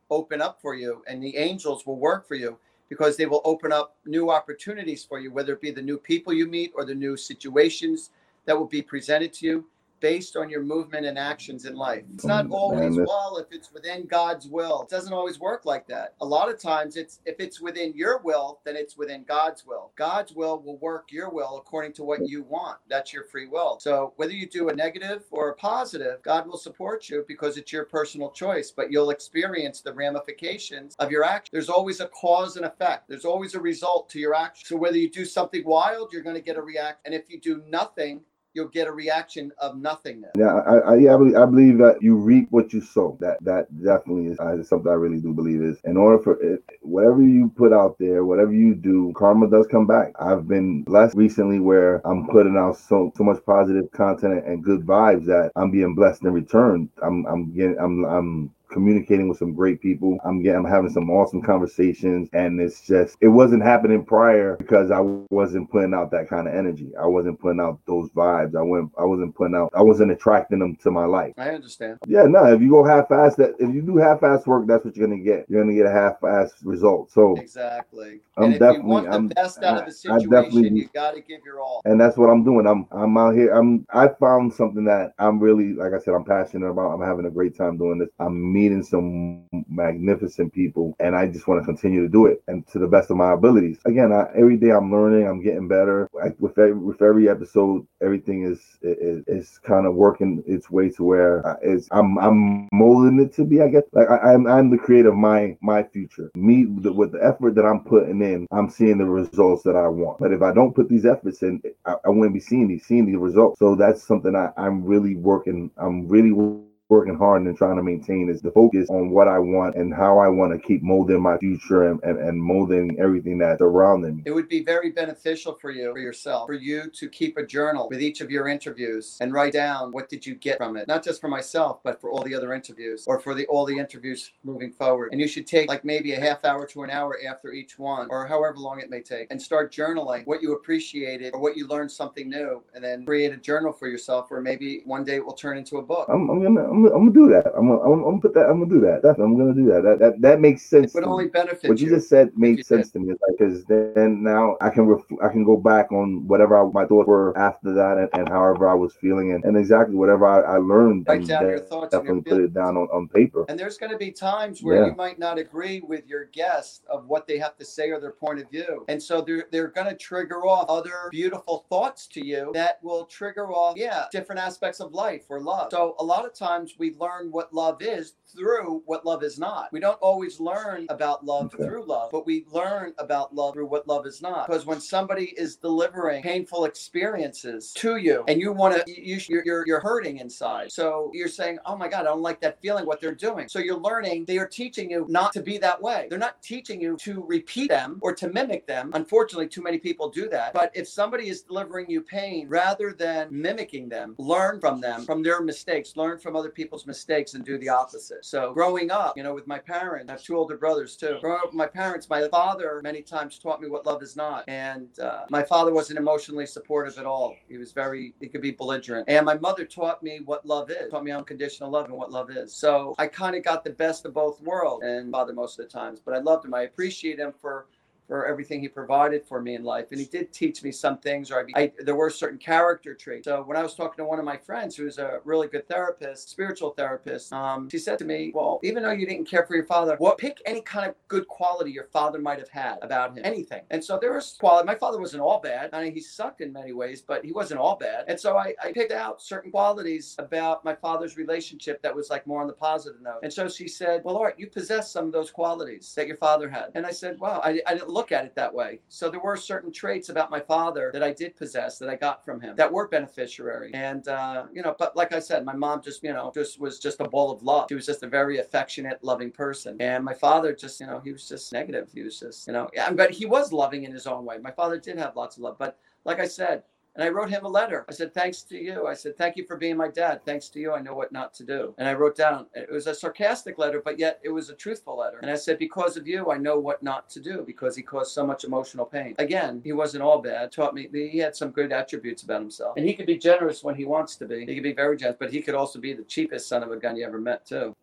open 0.09 0.41
up 0.41 0.61
for 0.61 0.75
you 0.75 1.03
and 1.07 1.23
the 1.23 1.37
angels 1.37 1.85
will 1.85 1.97
work 1.97 2.27
for 2.27 2.35
you 2.35 2.57
because 2.89 3.15
they 3.15 3.27
will 3.27 3.41
open 3.45 3.71
up 3.71 3.95
new 4.05 4.29
opportunities 4.31 5.05
for 5.05 5.19
you, 5.19 5.31
whether 5.31 5.53
it 5.53 5.61
be 5.61 5.71
the 5.71 5.81
new 5.81 5.97
people 5.97 6.33
you 6.33 6.47
meet 6.47 6.73
or 6.75 6.83
the 6.83 6.93
new 6.93 7.15
situations 7.15 8.09
that 8.45 8.57
will 8.57 8.65
be 8.65 8.81
presented 8.81 9.31
to 9.31 9.45
you 9.45 9.65
based 9.99 10.35
on 10.35 10.49
your 10.49 10.63
movement 10.63 11.05
and 11.05 11.17
actions 11.17 11.65
in 11.65 11.75
life. 11.75 12.03
It's 12.13 12.25
not 12.25 12.45
mm, 12.45 12.53
always 12.53 12.97
well 12.97 13.37
if 13.37 13.47
it's 13.55 13.71
within 13.71 14.05
God's 14.05 14.47
will. 14.47 14.83
It 14.83 14.89
doesn't 14.89 15.13
always 15.13 15.39
work 15.39 15.65
like 15.65 15.87
that. 15.87 16.15
A 16.21 16.25
lot 16.25 16.49
of 16.49 16.59
times 16.59 16.95
it's 16.95 17.19
if 17.25 17.39
it's 17.39 17.61
within 17.61 17.93
your 17.95 18.19
will, 18.19 18.59
then 18.65 18.75
it's 18.75 18.97
within 18.97 19.23
God's 19.23 19.65
will. 19.65 19.91
God's 19.95 20.33
will 20.33 20.61
will 20.61 20.77
work 20.77 21.11
your 21.11 21.29
will 21.29 21.57
according 21.57 21.93
to 21.93 22.03
what 22.03 22.27
you 22.27 22.43
want. 22.43 22.77
That's 22.89 23.13
your 23.13 23.23
free 23.23 23.47
will. 23.47 23.79
So 23.79 24.13
whether 24.17 24.33
you 24.33 24.47
do 24.47 24.69
a 24.69 24.75
negative 24.75 25.23
or 25.31 25.49
a 25.49 25.55
positive, 25.55 26.21
God 26.23 26.47
will 26.47 26.57
support 26.57 27.09
you 27.09 27.25
because 27.27 27.57
it's 27.57 27.71
your 27.71 27.85
personal 27.85 28.31
choice, 28.31 28.71
but 28.71 28.91
you'll 28.91 29.09
experience 29.09 29.81
the 29.81 29.93
ramifications 29.93 30.95
of 30.99 31.11
your 31.11 31.23
action. 31.23 31.49
There's 31.51 31.69
always 31.69 31.99
a 31.99 32.07
cause 32.07 32.55
and 32.55 32.65
effect. 32.65 33.07
There's 33.09 33.25
always 33.25 33.55
a 33.55 33.59
result 33.59 34.09
to 34.11 34.19
your 34.19 34.35
action. 34.35 34.65
So 34.67 34.77
whether 34.77 34.97
you 34.97 35.09
do 35.09 35.25
something 35.25 35.63
wild, 35.65 36.11
you're 36.11 36.23
going 36.23 36.35
to 36.35 36.41
get 36.41 36.57
a 36.57 36.61
react. 36.61 37.05
And 37.05 37.13
if 37.13 37.29
you 37.29 37.39
do 37.39 37.63
nothing, 37.67 38.21
you'll 38.53 38.67
get 38.67 38.87
a 38.87 38.91
reaction 38.91 39.51
of 39.59 39.77
nothingness. 39.77 40.31
Yeah, 40.37 40.53
I, 40.55 40.77
I, 40.77 40.95
yeah, 40.97 41.13
I 41.13 41.17
believe, 41.17 41.35
I 41.35 41.45
believe 41.45 41.77
that 41.79 42.01
you 42.01 42.15
reap 42.15 42.47
what 42.51 42.73
you 42.73 42.81
sow. 42.81 43.17
That 43.19 43.37
that 43.41 43.67
definitely 43.83 44.27
is 44.27 44.39
uh, 44.39 44.61
something 44.63 44.91
I 44.91 44.95
really 44.95 45.19
do 45.19 45.33
believe 45.33 45.61
is 45.61 45.77
in 45.83 45.97
order 45.97 46.21
for 46.21 46.41
it, 46.41 46.63
whatever 46.81 47.21
you 47.21 47.51
put 47.55 47.73
out 47.73 47.97
there, 47.99 48.25
whatever 48.25 48.53
you 48.53 48.75
do, 48.75 49.13
karma 49.15 49.49
does 49.49 49.67
come 49.67 49.87
back. 49.87 50.11
I've 50.19 50.47
been 50.47 50.83
blessed 50.83 51.15
recently 51.15 51.59
where 51.59 52.05
I'm 52.07 52.27
putting 52.27 52.57
out 52.57 52.77
so 52.77 53.11
so 53.15 53.23
much 53.23 53.43
positive 53.45 53.91
content 53.91 54.45
and 54.45 54.63
good 54.63 54.81
vibes 54.81 55.25
that 55.25 55.51
I'm 55.55 55.71
being 55.71 55.95
blessed 55.95 56.23
in 56.23 56.33
return. 56.33 56.89
I'm 57.01 57.25
I'm 57.25 57.53
getting 57.53 57.77
I'm 57.79 58.05
I'm 58.05 58.51
communicating 58.69 59.27
with 59.27 59.37
some 59.37 59.53
great 59.53 59.81
people. 59.81 60.17
I'm 60.23 60.41
getting, 60.41 60.59
I'm 60.59 60.71
having 60.71 60.89
some 60.91 61.09
awesome 61.09 61.41
conversations, 61.41 62.29
and 62.33 62.59
it's 62.59 62.81
just 62.85 63.17
it 63.21 63.27
wasn't 63.27 63.63
happening 63.63 64.05
prior 64.05 64.55
because 64.57 64.91
I 64.91 64.99
wasn't 64.99 65.69
putting 65.71 65.93
out 65.93 66.11
that 66.11 66.29
kind 66.29 66.47
of 66.47 66.53
energy. 66.53 66.91
I 66.95 67.07
wasn't 67.07 67.39
putting 67.39 67.59
out 67.59 67.79
those 67.85 68.09
vibes. 68.11 68.55
I 68.55 68.61
went, 68.61 68.91
I 68.97 69.03
wasn't 69.03 69.35
putting 69.35 69.55
out, 69.55 69.71
I 69.73 69.81
wasn't 69.81 70.11
attracting 70.11 70.59
them 70.59 70.75
to 70.83 70.91
my 70.91 71.05
life. 71.05 71.33
I 71.37 71.49
understand. 71.49 71.99
Yeah, 72.07 72.23
no. 72.23 72.45
If 72.45 72.61
you 72.61 72.69
go 72.69 72.83
half-ass, 72.83 73.35
that 73.35 73.55
if 73.59 73.73
you 73.73 73.81
do 73.81 73.97
half-ass 73.97 74.45
work, 74.45 74.67
that's 74.67 74.85
what 74.85 74.95
you're 74.95 75.07
gonna 75.07 75.19
get. 75.19 75.45
You're 75.49 75.61
gonna 75.61 75.75
get 75.75 75.85
a 75.85 75.91
half-ass 75.91 76.53
result. 76.63 77.11
So 77.11 77.35
exactly. 77.35 78.21
I'm 78.37 78.45
and 78.45 78.53
if 78.53 78.59
definitely, 78.59 78.83
you 78.83 78.87
want 78.87 79.05
the 79.09 79.15
I'm, 79.15 79.27
best 79.27 79.63
out 79.63 79.77
I, 79.77 79.79
of 79.79 79.85
the 79.85 79.91
situation, 79.91 80.75
you 80.75 80.87
got 80.93 81.13
to 81.13 81.21
give 81.21 81.41
your 81.43 81.59
all. 81.59 81.81
And 81.85 81.99
that's 81.99 82.17
what 82.17 82.29
I'm 82.29 82.43
doing. 82.43 82.65
I'm, 82.67 82.87
I'm 82.91 83.17
out 83.17 83.35
here. 83.35 83.51
I'm, 83.51 83.85
I 83.93 84.07
found 84.07 84.53
something 84.53 84.85
that 84.85 85.13
I'm 85.19 85.39
really, 85.39 85.73
like 85.73 85.93
I 85.93 85.99
said, 85.99 86.13
I'm 86.13 86.23
passionate 86.23 86.67
about. 86.67 86.91
I'm 86.91 87.01
having 87.01 87.25
a 87.25 87.31
great 87.31 87.55
time 87.57 87.77
doing 87.77 87.99
this. 87.99 88.09
I'm 88.19 88.53
meeting 88.59 88.83
some 88.83 89.45
magnificent 89.69 90.53
people, 90.53 90.95
and 90.99 91.15
I 91.15 91.27
just 91.27 91.47
want 91.47 91.61
to 91.61 91.65
continue 91.65 92.01
to 92.01 92.09
do 92.09 92.25
it 92.25 92.43
and 92.47 92.67
to 92.67 92.79
the 92.79 92.87
best 92.87 93.09
of 93.11 93.17
my 93.17 93.33
abilities. 93.33 93.79
Again, 93.85 94.11
I, 94.11 94.27
every 94.35 94.57
day 94.57 94.71
I'm 94.71 94.91
learning, 94.91 95.27
I'm 95.27 95.41
getting 95.41 95.67
better. 95.67 96.09
I, 96.21 96.29
with 96.39 96.57
every, 96.57 96.73
with 96.73 97.01
every 97.01 97.29
episode, 97.29 97.87
everything 98.01 98.43
is 98.43 98.59
is, 98.81 99.23
is 99.27 99.59
kind 99.59 99.85
of 99.85 99.95
working 99.95 100.43
its 100.45 100.69
way 100.69 100.89
to 100.89 101.03
where 101.03 101.45
uh, 101.47 101.55
it's 101.61 101.87
I'm 101.91 102.17
I'm 102.17 102.67
molding 102.71 103.19
it 103.19 103.33
to 103.33 103.45
be. 103.45 103.61
I 103.61 103.69
guess 103.69 103.83
like 103.93 104.09
I, 104.09 104.33
am 104.33 104.47
I'm, 104.47 104.57
I'm 104.57 104.69
the 104.69 104.77
creator 104.77 105.09
of 105.09 105.15
my 105.15 105.57
my 105.61 105.83
future. 105.83 106.31
Me 106.35 106.65
with, 106.65 106.87
with 106.87 107.11
the 107.13 107.23
effort 107.23 107.55
that 107.55 107.65
I'm 107.65 107.83
putting 107.83 108.21
in, 108.21 108.47
I'm 108.51 108.69
seeing 108.69 108.97
the 108.97 109.05
results 109.05 109.63
that 109.63 109.75
I 109.75 109.87
want. 109.87 110.19
But 110.19 110.33
if 110.33 110.41
I 110.41 110.53
don't 110.53 110.75
put 110.75 110.89
these 110.89 111.05
efforts 111.05 111.41
in, 111.43 111.61
I, 111.85 111.95
I 112.05 112.09
wouldn't 112.09 112.33
be 112.33 112.39
seeing 112.39 112.67
these 112.67 112.85
seeing 112.85 113.05
the 113.05 113.17
results. 113.17 113.59
So 113.59 113.75
that's 113.75 114.03
something 114.03 114.35
I, 114.35 114.49
I'm 114.57 114.83
really 114.83 115.15
working. 115.15 115.71
I'm 115.77 116.07
really 116.07 116.31
working 116.31 116.68
hard 116.89 117.43
and 117.43 117.55
trying 117.57 117.75
to 117.75 117.83
maintain 117.83 118.29
is 118.29 118.41
the 118.41 118.51
focus 118.51 118.89
on 118.89 119.09
what 119.11 119.27
I 119.27 119.37
want 119.39 119.75
and 119.75 119.93
how 119.93 120.17
I 120.19 120.27
want 120.27 120.53
to 120.53 120.67
keep 120.67 120.81
molding 120.81 121.21
my 121.21 121.37
future 121.37 121.89
and, 121.89 122.01
and, 122.03 122.17
and 122.17 122.41
molding 122.41 122.99
everything 122.99 123.37
that's 123.39 123.61
around 123.61 124.01
me. 124.01 124.23
It 124.25 124.31
would 124.31 124.49
be 124.49 124.63
very 124.63 124.91
beneficial 124.91 125.53
for 125.53 125.71
you, 125.71 125.91
for 125.91 125.99
yourself, 125.99 126.47
for 126.47 126.53
you 126.53 126.89
to 126.89 127.09
keep 127.09 127.37
a 127.37 127.45
journal 127.45 127.87
with 127.89 128.01
each 128.01 128.21
of 128.21 128.31
your 128.31 128.47
interviews 128.47 129.17
and 129.21 129.33
write 129.33 129.53
down 129.53 129.91
what 129.91 130.09
did 130.09 130.25
you 130.25 130.35
get 130.35 130.57
from 130.57 130.77
it. 130.77 130.87
Not 130.87 131.03
just 131.03 131.21
for 131.21 131.27
myself, 131.27 131.81
but 131.83 132.01
for 132.01 132.09
all 132.09 132.23
the 132.23 132.33
other 132.33 132.53
interviews 132.53 133.05
or 133.07 133.19
for 133.19 133.33
the 133.33 133.45
all 133.47 133.65
the 133.65 133.77
interviews 133.77 134.31
moving 134.43 134.71
forward. 134.71 135.09
And 135.11 135.21
you 135.21 135.27
should 135.27 135.45
take 135.45 135.69
like 135.69 135.85
maybe 135.85 136.13
a 136.13 136.19
half 136.19 136.43
hour 136.45 136.65
to 136.67 136.83
an 136.83 136.89
hour 136.89 137.17
after 137.27 137.51
each 137.51 137.77
one 137.77 138.07
or 138.09 138.25
however 138.25 138.57
long 138.57 138.79
it 138.79 138.89
may 138.89 139.01
take 139.01 139.27
and 139.29 139.41
start 139.41 139.71
journaling 139.71 140.25
what 140.25 140.41
you 140.41 140.53
appreciated 140.53 141.33
or 141.33 141.39
what 141.39 141.55
you 141.55 141.67
learned 141.67 141.91
something 141.91 142.29
new 142.29 142.63
and 142.73 142.83
then 142.83 143.05
create 143.05 143.31
a 143.31 143.37
journal 143.37 143.71
for 143.71 143.87
yourself 143.87 144.31
or 144.31 144.41
maybe 144.41 144.81
one 144.85 145.03
day 145.03 145.15
it 145.15 145.25
will 145.25 145.33
turn 145.33 145.57
into 145.57 145.77
a 145.77 145.81
book. 145.81 146.07
I'm, 146.09 146.29
I'm 146.29 146.41
gonna 146.41 146.69
I'm, 146.69 146.78
I'm 146.87 147.11
gonna 147.11 147.11
do 147.11 147.29
that. 147.29 147.51
I'm 147.55 147.67
gonna, 147.67 147.81
I'm, 147.81 148.03
gonna 148.03 148.21
put 148.21 148.33
that. 148.33 148.49
I'm 148.49 148.59
gonna 148.59 148.73
do 148.73 148.81
that. 148.81 149.01
Definitely, 149.03 149.25
I'm 149.25 149.37
gonna 149.37 149.53
do 149.53 149.65
that. 149.71 149.83
That 149.83 149.99
that, 149.99 150.21
that 150.21 150.39
makes 150.39 150.63
sense. 150.63 150.93
It 150.93 150.95
would 150.95 151.03
only 151.03 151.27
benefit 151.27 151.69
what 151.69 151.79
you, 151.79 151.89
just 151.89 152.09
said 152.09 152.31
made 152.35 152.65
sense 152.65 152.87
did. 152.87 152.93
to 152.93 152.99
me. 152.99 153.07
Like 153.09 153.37
because 153.37 153.65
then 153.65 154.23
now 154.23 154.57
I 154.61 154.69
can 154.69 154.87
ref- 154.87 155.19
I 155.23 155.29
can 155.29 155.43
go 155.43 155.57
back 155.57 155.91
on 155.91 156.27
whatever 156.27 156.57
I, 156.57 156.69
my 156.71 156.85
thoughts 156.85 157.07
were 157.07 157.37
after 157.37 157.73
that 157.73 157.97
and, 157.97 158.09
and 158.13 158.29
however 158.29 158.67
I 158.67 158.73
was 158.73 158.95
feeling 158.95 159.33
and, 159.33 159.43
and 159.43 159.57
exactly 159.57 159.95
whatever 159.95 160.25
I, 160.25 160.55
I 160.55 160.57
learned. 160.57 161.05
Write 161.07 161.27
down 161.27 161.43
your 161.43 161.59
thoughts. 161.59 161.91
Definitely 161.91 162.21
put 162.21 162.41
it 162.41 162.53
down 162.53 162.77
on, 162.77 162.87
on 162.93 163.07
paper. 163.07 163.45
And 163.49 163.59
there's 163.59 163.77
going 163.77 163.91
to 163.91 163.97
be 163.97 164.11
times 164.11 164.61
where 164.61 164.81
yeah. 164.81 164.87
you 164.87 164.95
might 164.95 165.19
not 165.19 165.37
agree 165.37 165.81
with 165.81 166.07
your 166.07 166.25
guest 166.25 166.83
of 166.89 167.07
what 167.07 167.27
they 167.27 167.37
have 167.37 167.57
to 167.57 167.65
say 167.65 167.89
or 167.89 167.99
their 167.99 168.11
point 168.11 168.39
of 168.39 168.49
view, 168.49 168.85
and 168.87 169.01
so 169.01 169.21
they're 169.21 169.45
they're 169.51 169.67
going 169.67 169.87
to 169.87 169.95
trigger 169.95 170.45
off 170.45 170.65
other 170.69 171.09
beautiful 171.11 171.65
thoughts 171.69 172.07
to 172.07 172.25
you 172.25 172.51
that 172.53 172.79
will 172.83 173.05
trigger 173.05 173.51
off 173.51 173.77
yeah 173.77 174.05
different 174.11 174.39
aspects 174.41 174.79
of 174.79 174.93
life 174.93 175.23
or 175.29 175.39
love. 175.41 175.69
So 175.71 175.95
a 175.99 176.03
lot 176.03 176.25
of 176.25 176.33
times 176.33 176.68
we 176.77 176.93
learn 176.95 177.31
what 177.31 177.53
love 177.53 177.81
is 177.81 178.13
through 178.35 178.83
what 178.85 179.05
love 179.05 179.23
is 179.23 179.39
not. 179.39 179.71
We 179.71 179.79
don't 179.79 179.99
always 180.01 180.39
learn 180.39 180.85
about 180.89 181.25
love 181.25 181.53
okay. 181.53 181.63
through 181.63 181.85
love, 181.85 182.11
but 182.11 182.25
we 182.25 182.45
learn 182.51 182.93
about 182.99 183.33
love 183.33 183.53
through 183.53 183.67
what 183.67 183.87
love 183.87 184.05
is 184.05 184.21
not. 184.21 184.47
Because 184.47 184.65
when 184.65 184.79
somebody 184.79 185.33
is 185.37 185.55
delivering 185.55 186.21
painful 186.21 186.65
experiences 186.65 187.73
to 187.73 187.97
you 187.97 188.23
and 188.27 188.39
you 188.39 188.51
want 188.51 188.85
to, 188.85 188.91
you, 188.91 189.19
you're, 189.27 189.43
you're, 189.45 189.63
you're 189.65 189.79
hurting 189.79 190.17
inside. 190.17 190.71
So 190.71 191.11
you're 191.13 191.27
saying, 191.27 191.59
oh 191.65 191.75
my 191.75 191.87
God, 191.87 192.01
I 192.01 192.03
don't 192.05 192.21
like 192.21 192.41
that 192.41 192.61
feeling, 192.61 192.85
what 192.85 193.01
they're 193.01 193.15
doing. 193.15 193.47
So 193.49 193.59
you're 193.59 193.79
learning, 193.79 194.25
they 194.25 194.37
are 194.37 194.47
teaching 194.47 194.91
you 194.91 195.05
not 195.09 195.33
to 195.33 195.41
be 195.41 195.57
that 195.57 195.81
way. 195.81 196.07
They're 196.09 196.19
not 196.19 196.41
teaching 196.41 196.81
you 196.81 196.97
to 196.97 197.23
repeat 197.27 197.69
them 197.69 197.99
or 198.01 198.13
to 198.15 198.29
mimic 198.29 198.67
them. 198.67 198.91
Unfortunately, 198.93 199.47
too 199.47 199.63
many 199.63 199.79
people 199.79 200.09
do 200.09 200.29
that. 200.29 200.53
But 200.53 200.71
if 200.75 200.87
somebody 200.87 201.29
is 201.29 201.41
delivering 201.41 201.89
you 201.89 202.01
pain, 202.01 202.47
rather 202.47 202.93
than 202.93 203.27
mimicking 203.31 203.89
them, 203.89 204.15
learn 204.17 204.59
from 204.59 204.81
them, 204.81 205.03
from 205.05 205.23
their 205.23 205.41
mistakes, 205.41 205.95
learn 205.95 206.19
from 206.19 206.35
other 206.35 206.49
people's 206.59 206.85
mistakes 206.85 207.35
and 207.35 207.45
do 207.45 207.57
the 207.57 207.69
opposite. 207.69 208.25
So 208.25 208.53
growing 208.53 208.91
up, 208.91 209.15
you 209.15 209.23
know, 209.23 209.33
with 209.33 209.47
my 209.47 209.59
parents, 209.59 210.09
I 210.09 210.13
have 210.13 210.21
two 210.21 210.35
older 210.35 210.57
brothers 210.57 210.97
too. 210.97 211.17
Growing 211.21 211.39
up 211.39 211.45
with 211.45 211.53
my 211.65 211.67
parents, 211.67 212.09
my 212.09 212.27
father 212.27 212.81
many 212.83 213.01
times 213.01 213.39
taught 213.39 213.61
me 213.61 213.69
what 213.69 213.85
love 213.85 214.03
is 214.03 214.17
not. 214.17 214.43
And 214.49 214.89
uh, 214.99 215.21
my 215.29 215.41
father 215.41 215.73
wasn't 215.73 215.99
emotionally 215.99 216.45
supportive 216.45 216.97
at 216.97 217.05
all. 217.05 217.33
He 217.47 217.57
was 217.57 217.71
very, 217.71 218.13
he 218.19 218.27
could 218.27 218.41
be 218.41 218.51
belligerent. 218.51 219.07
And 219.07 219.25
my 219.25 219.37
mother 219.37 219.63
taught 219.63 220.03
me 220.03 220.19
what 220.25 220.45
love 220.45 220.69
is, 220.69 220.91
taught 220.91 221.05
me 221.05 221.11
unconditional 221.11 221.69
love 221.69 221.85
and 221.85 221.93
what 221.93 222.11
love 222.11 222.29
is. 222.29 222.53
So 222.53 222.93
I 222.97 223.07
kind 223.07 223.37
of 223.37 223.43
got 223.43 223.63
the 223.63 223.69
best 223.69 224.05
of 224.05 224.13
both 224.13 224.41
worlds 224.41 224.83
and 224.83 225.09
father 225.11 225.31
most 225.31 225.57
of 225.59 225.65
the 225.65 225.71
times, 225.71 226.01
but 226.03 226.13
I 226.13 226.19
loved 226.19 226.43
him. 226.43 226.53
I 226.53 226.63
appreciate 226.63 227.19
him 227.19 227.33
for 227.39 227.67
for 228.09 228.25
everything 228.25 228.59
he 228.59 228.67
provided 228.67 229.23
for 229.23 229.39
me 229.39 229.53
in 229.53 229.63
life. 229.63 229.85
And 229.91 229.99
he 229.99 230.07
did 230.07 230.33
teach 230.33 230.63
me 230.63 230.71
some 230.71 230.97
things, 230.97 231.29
or 231.29 231.47
I, 231.55 231.61
I, 231.61 231.71
there 231.77 231.95
were 231.95 232.09
certain 232.09 232.39
character 232.39 232.95
traits. 232.95 233.25
So 233.25 233.43
when 233.43 233.55
I 233.55 233.61
was 233.61 233.75
talking 233.75 234.03
to 234.03 234.03
one 234.03 234.17
of 234.17 234.25
my 234.25 234.35
friends 234.35 234.75
who's 234.75 234.97
a 234.97 235.19
really 235.23 235.47
good 235.47 235.67
therapist, 235.67 236.27
spiritual 236.27 236.71
therapist, 236.71 237.31
um, 237.31 237.69
she 237.69 237.77
said 237.77 237.99
to 237.99 238.05
me, 238.05 238.31
Well, 238.33 238.59
even 238.63 238.81
though 238.81 238.91
you 238.91 239.05
didn't 239.05 239.25
care 239.25 239.45
for 239.45 239.55
your 239.55 239.65
father, 239.65 239.95
well, 239.99 240.15
pick 240.15 240.41
any 240.47 240.61
kind 240.61 240.89
of 240.89 240.95
good 241.07 241.27
quality 241.27 241.71
your 241.71 241.87
father 241.93 242.17
might 242.17 242.39
have 242.39 242.49
had 242.49 242.79
about 242.81 243.15
him, 243.15 243.23
anything. 243.23 243.61
And 243.69 243.83
so 243.83 243.99
there 244.01 244.13
was 244.13 244.35
quality. 244.39 244.65
My 244.65 244.75
father 244.75 244.99
wasn't 244.99 245.21
all 245.21 245.39
bad. 245.39 245.69
I 245.71 245.83
mean, 245.83 245.93
he 245.93 246.01
sucked 246.01 246.41
in 246.41 246.51
many 246.51 246.73
ways, 246.73 247.03
but 247.03 247.23
he 247.23 247.31
wasn't 247.31 247.59
all 247.59 247.75
bad. 247.75 248.05
And 248.07 248.19
so 248.19 248.37
I, 248.37 248.55
I 248.63 248.71
picked 248.71 248.91
out 248.91 249.21
certain 249.21 249.51
qualities 249.51 250.15
about 250.17 250.65
my 250.65 250.73
father's 250.73 251.15
relationship 251.15 251.79
that 251.83 251.95
was 251.95 252.09
like 252.09 252.25
more 252.25 252.41
on 252.41 252.47
the 252.47 252.53
positive 252.53 253.01
note. 253.01 253.19
And 253.21 253.31
so 253.31 253.47
she 253.47 253.67
said, 253.67 254.01
Well, 254.03 254.17
Art, 254.17 254.39
you 254.39 254.47
possess 254.47 254.91
some 254.91 255.05
of 255.05 255.11
those 255.11 255.29
qualities 255.29 255.93
that 255.95 256.07
your 256.07 256.17
father 256.17 256.49
had. 256.49 256.71
And 256.73 256.87
I 256.87 256.91
said, 256.91 257.19
Wow, 257.19 257.41
I, 257.43 257.61
I 257.67 257.75
didn't 257.75 257.89
look 257.89 257.98
at 258.11 258.25
it 258.25 258.35
that 258.35 258.53
way. 258.53 258.79
So 258.89 259.09
there 259.09 259.19
were 259.19 259.35
certain 259.37 259.71
traits 259.71 260.09
about 260.09 260.31
my 260.31 260.39
father 260.39 260.89
that 260.93 261.03
I 261.03 261.11
did 261.11 261.35
possess 261.35 261.77
that 261.79 261.89
I 261.89 261.95
got 261.95 262.23
from 262.23 262.41
him 262.41 262.55
that 262.55 262.71
were 262.71 262.87
beneficiary. 262.87 263.71
And, 263.73 264.07
uh, 264.07 264.45
you 264.53 264.61
know, 264.61 264.75
but 264.77 264.95
like 264.95 265.13
I 265.13 265.19
said, 265.19 265.45
my 265.45 265.53
mom 265.53 265.81
just, 265.81 266.03
you 266.03 266.13
know, 266.13 266.31
just 266.33 266.59
was 266.59 266.79
just 266.79 266.99
a 267.01 267.07
ball 267.07 267.31
of 267.31 267.43
love. 267.43 267.67
She 267.69 267.75
was 267.75 267.85
just 267.85 268.03
a 268.03 268.07
very 268.07 268.39
affectionate, 268.39 269.03
loving 269.03 269.31
person. 269.31 269.77
And 269.79 270.03
my 270.03 270.13
father 270.13 270.53
just, 270.53 270.79
you 270.79 270.87
know, 270.87 270.99
he 271.03 271.11
was 271.11 271.27
just 271.27 271.51
negative. 271.53 271.89
He 271.93 272.01
was 272.01 272.19
just, 272.19 272.47
you 272.47 272.53
know, 272.53 272.69
yeah, 272.73 272.91
but 272.91 273.11
he 273.11 273.25
was 273.25 273.51
loving 273.51 273.83
in 273.83 273.91
his 273.91 274.07
own 274.07 274.25
way. 274.25 274.37
My 274.37 274.51
father 274.51 274.77
did 274.79 274.97
have 274.97 275.15
lots 275.15 275.37
of 275.37 275.43
love. 275.43 275.57
But 275.57 275.77
like 276.05 276.19
I 276.19 276.27
said, 276.27 276.63
and 276.95 277.03
I 277.03 277.09
wrote 277.09 277.29
him 277.29 277.45
a 277.45 277.49
letter. 277.49 277.85
I 277.87 277.93
said, 277.93 278.13
Thanks 278.13 278.41
to 278.43 278.57
you. 278.57 278.87
I 278.87 278.93
said, 278.93 279.17
Thank 279.17 279.37
you 279.37 279.45
for 279.45 279.57
being 279.57 279.77
my 279.77 279.87
dad. 279.87 280.21
Thanks 280.25 280.49
to 280.49 280.59
you, 280.59 280.73
I 280.73 280.81
know 280.81 280.93
what 280.93 281.11
not 281.11 281.33
to 281.35 281.45
do. 281.45 281.73
And 281.77 281.87
I 281.87 281.93
wrote 281.93 282.15
down, 282.15 282.47
it 282.55 282.71
was 282.71 282.87
a 282.87 282.95
sarcastic 282.95 283.57
letter, 283.57 283.81
but 283.83 283.99
yet 283.99 284.19
it 284.23 284.29
was 284.29 284.49
a 284.49 284.55
truthful 284.55 284.97
letter. 284.97 285.19
And 285.19 285.31
I 285.31 285.35
said, 285.35 285.59
Because 285.59 285.97
of 285.97 286.07
you, 286.07 286.31
I 286.31 286.37
know 286.37 286.59
what 286.59 286.81
not 286.83 287.09
to 287.11 287.19
do 287.19 287.43
because 287.45 287.75
he 287.75 287.83
caused 287.83 288.11
so 288.11 288.25
much 288.25 288.43
emotional 288.43 288.85
pain. 288.85 289.15
Again, 289.19 289.61
he 289.63 289.71
wasn't 289.71 290.03
all 290.03 290.21
bad. 290.21 290.51
Taught 290.51 290.73
me, 290.73 290.89
he 290.91 291.19
had 291.19 291.35
some 291.35 291.51
good 291.51 291.71
attributes 291.71 292.23
about 292.23 292.41
himself. 292.41 292.75
And 292.77 292.85
he 292.85 292.93
could 292.93 293.07
be 293.07 293.17
generous 293.17 293.63
when 293.63 293.75
he 293.75 293.85
wants 293.85 294.15
to 294.17 294.25
be. 294.25 294.45
He 294.45 294.55
could 294.55 294.63
be 294.63 294.73
very 294.73 294.97
generous, 294.97 295.17
but 295.19 295.31
he 295.31 295.41
could 295.41 295.55
also 295.55 295.79
be 295.79 295.93
the 295.93 296.03
cheapest 296.03 296.49
son 296.49 296.63
of 296.63 296.71
a 296.71 296.77
gun 296.77 296.95
you 296.97 297.05
ever 297.05 297.19
met, 297.19 297.45
too. 297.45 297.75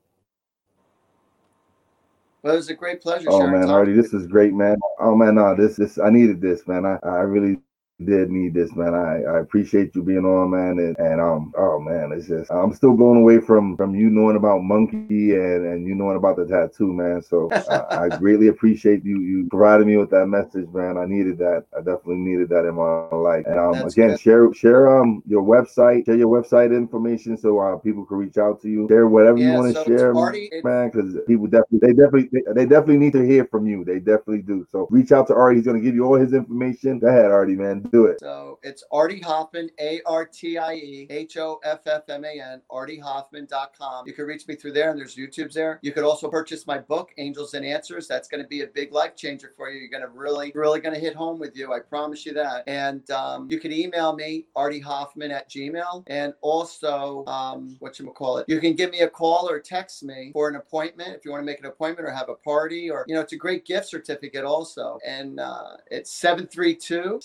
Well, 2.42 2.54
it 2.54 2.58
was 2.58 2.68
a 2.68 2.74
great 2.74 3.00
pleasure. 3.00 3.28
Oh 3.28 3.46
man, 3.46 3.68
Artie, 3.70 3.92
this 3.92 4.12
is 4.12 4.28
great, 4.28 4.52
man. 4.52 4.76
Oh 5.00 5.16
man, 5.16 5.34
no, 5.34 5.56
this 5.56 5.74
this 5.74 5.98
I 5.98 6.10
needed 6.10 6.40
this, 6.40 6.64
man. 6.68 6.86
I, 6.86 6.96
I 7.02 7.20
really 7.22 7.58
did 8.04 8.30
need 8.30 8.52
this, 8.52 8.74
man. 8.74 8.94
I, 8.94 9.22
I 9.22 9.40
appreciate 9.40 9.94
you 9.94 10.02
being 10.02 10.24
on, 10.26 10.50
man. 10.50 10.78
And, 10.78 10.98
and 10.98 11.20
um, 11.20 11.52
oh 11.56 11.80
man, 11.80 12.12
it's 12.12 12.28
just 12.28 12.50
I'm 12.50 12.74
still 12.74 12.94
going 12.94 13.20
away 13.20 13.40
from 13.40 13.76
from 13.76 13.94
you 13.94 14.10
knowing 14.10 14.36
about 14.36 14.62
Monkey 14.62 15.32
and 15.34 15.66
and 15.66 15.86
you 15.86 15.94
knowing 15.94 16.16
about 16.18 16.36
the 16.36 16.44
tattoo, 16.44 16.92
man. 16.92 17.22
So 17.22 17.50
I, 17.70 18.04
I 18.04 18.08
greatly 18.18 18.48
appreciate 18.48 19.02
you 19.04 19.20
you 19.20 19.48
providing 19.50 19.86
me 19.86 19.96
with 19.96 20.10
that 20.10 20.26
message, 20.26 20.68
man. 20.74 20.98
I 20.98 21.06
needed 21.06 21.38
that. 21.38 21.64
I 21.74 21.78
definitely 21.78 22.16
needed 22.16 22.50
that 22.50 22.66
in 22.66 22.74
my 22.74 23.16
life. 23.16 23.46
And 23.46 23.58
um, 23.58 23.72
That's 23.72 23.94
again, 23.94 24.10
good. 24.10 24.20
share 24.20 24.52
share 24.52 25.00
um 25.00 25.22
your 25.26 25.42
website, 25.42 26.04
share 26.04 26.16
your 26.16 26.28
website 26.28 26.76
information 26.76 27.38
so 27.38 27.58
uh, 27.60 27.76
people 27.78 28.04
can 28.04 28.18
reach 28.18 28.36
out 28.36 28.60
to 28.62 28.68
you. 28.68 28.86
Share 28.88 29.06
whatever 29.06 29.38
yeah, 29.38 29.52
you 29.52 29.58
want 29.58 29.74
to 29.74 29.80
so 29.80 29.84
share, 29.84 30.14
Artie, 30.14 30.50
man. 30.62 30.90
Because 30.90 31.16
people 31.26 31.46
definitely 31.46 31.78
they 31.80 31.94
definitely 31.94 32.28
they, 32.30 32.52
they 32.52 32.66
definitely 32.66 32.98
need 32.98 33.14
to 33.14 33.26
hear 33.26 33.46
from 33.46 33.66
you. 33.66 33.84
They 33.84 34.00
definitely 34.00 34.42
do. 34.42 34.66
So 34.70 34.86
reach 34.90 35.12
out 35.12 35.28
to 35.28 35.34
Artie. 35.34 35.56
He's 35.56 35.66
gonna 35.66 35.80
give 35.80 35.94
you 35.94 36.04
all 36.04 36.16
his 36.16 36.34
information. 36.34 36.98
Go 36.98 37.08
ahead, 37.08 37.30
Artie, 37.30 37.56
man 37.56 37.85
do 37.90 38.06
it. 38.06 38.20
So 38.20 38.58
it's 38.62 38.84
Artie 38.92 39.20
Hoffman, 39.20 39.70
A 39.80 40.00
R 40.06 40.26
T 40.26 40.58
I 40.58 40.74
E 40.74 41.06
H 41.10 41.36
O 41.36 41.60
F 41.64 41.80
F 41.86 42.02
M 42.08 42.24
A 42.24 42.40
N, 42.40 42.62
artiehoffman.com. 42.70 44.06
You 44.06 44.12
can 44.12 44.26
reach 44.26 44.46
me 44.46 44.54
through 44.54 44.72
there, 44.72 44.90
and 44.90 44.98
there's 44.98 45.16
YouTube's 45.16 45.54
there. 45.54 45.78
You 45.82 45.92
could 45.92 46.04
also 46.04 46.28
purchase 46.28 46.66
my 46.66 46.78
book, 46.78 47.10
Angels 47.18 47.54
and 47.54 47.64
Answers. 47.64 48.06
That's 48.08 48.28
going 48.28 48.42
to 48.42 48.48
be 48.48 48.62
a 48.62 48.66
big 48.66 48.92
life 48.92 49.16
changer 49.16 49.52
for 49.56 49.70
you. 49.70 49.80
You're 49.80 49.88
going 49.88 50.02
to 50.02 50.08
really, 50.08 50.52
really 50.54 50.80
going 50.80 50.94
to 50.94 51.00
hit 51.00 51.14
home 51.14 51.38
with 51.38 51.56
you. 51.56 51.72
I 51.72 51.80
promise 51.80 52.26
you 52.26 52.32
that. 52.34 52.64
And 52.66 53.08
um, 53.10 53.48
you 53.50 53.58
can 53.58 53.72
email 53.72 54.14
me, 54.14 54.46
Artie 54.54 54.80
Hoffman 54.80 55.30
at 55.30 55.48
Gmail. 55.50 56.04
And 56.06 56.34
also, 56.40 57.24
um, 57.26 57.76
what 57.80 57.98
you 57.98 58.06
call 58.06 58.38
it, 58.38 58.46
you 58.48 58.60
can 58.60 58.74
give 58.74 58.90
me 58.90 59.00
a 59.00 59.08
call 59.08 59.48
or 59.48 59.60
text 59.60 60.02
me 60.02 60.30
for 60.32 60.48
an 60.48 60.56
appointment 60.56 61.16
if 61.16 61.24
you 61.24 61.30
want 61.30 61.42
to 61.42 61.46
make 61.46 61.58
an 61.58 61.66
appointment 61.66 62.08
or 62.08 62.12
have 62.12 62.28
a 62.28 62.34
party, 62.34 62.90
or, 62.90 63.04
you 63.08 63.14
know, 63.14 63.20
it's 63.20 63.32
a 63.32 63.36
great 63.36 63.64
gift 63.64 63.88
certificate 63.88 64.44
also. 64.44 64.98
And 65.06 65.40
uh, 65.40 65.76
it's 65.90 66.12
732 66.12 67.18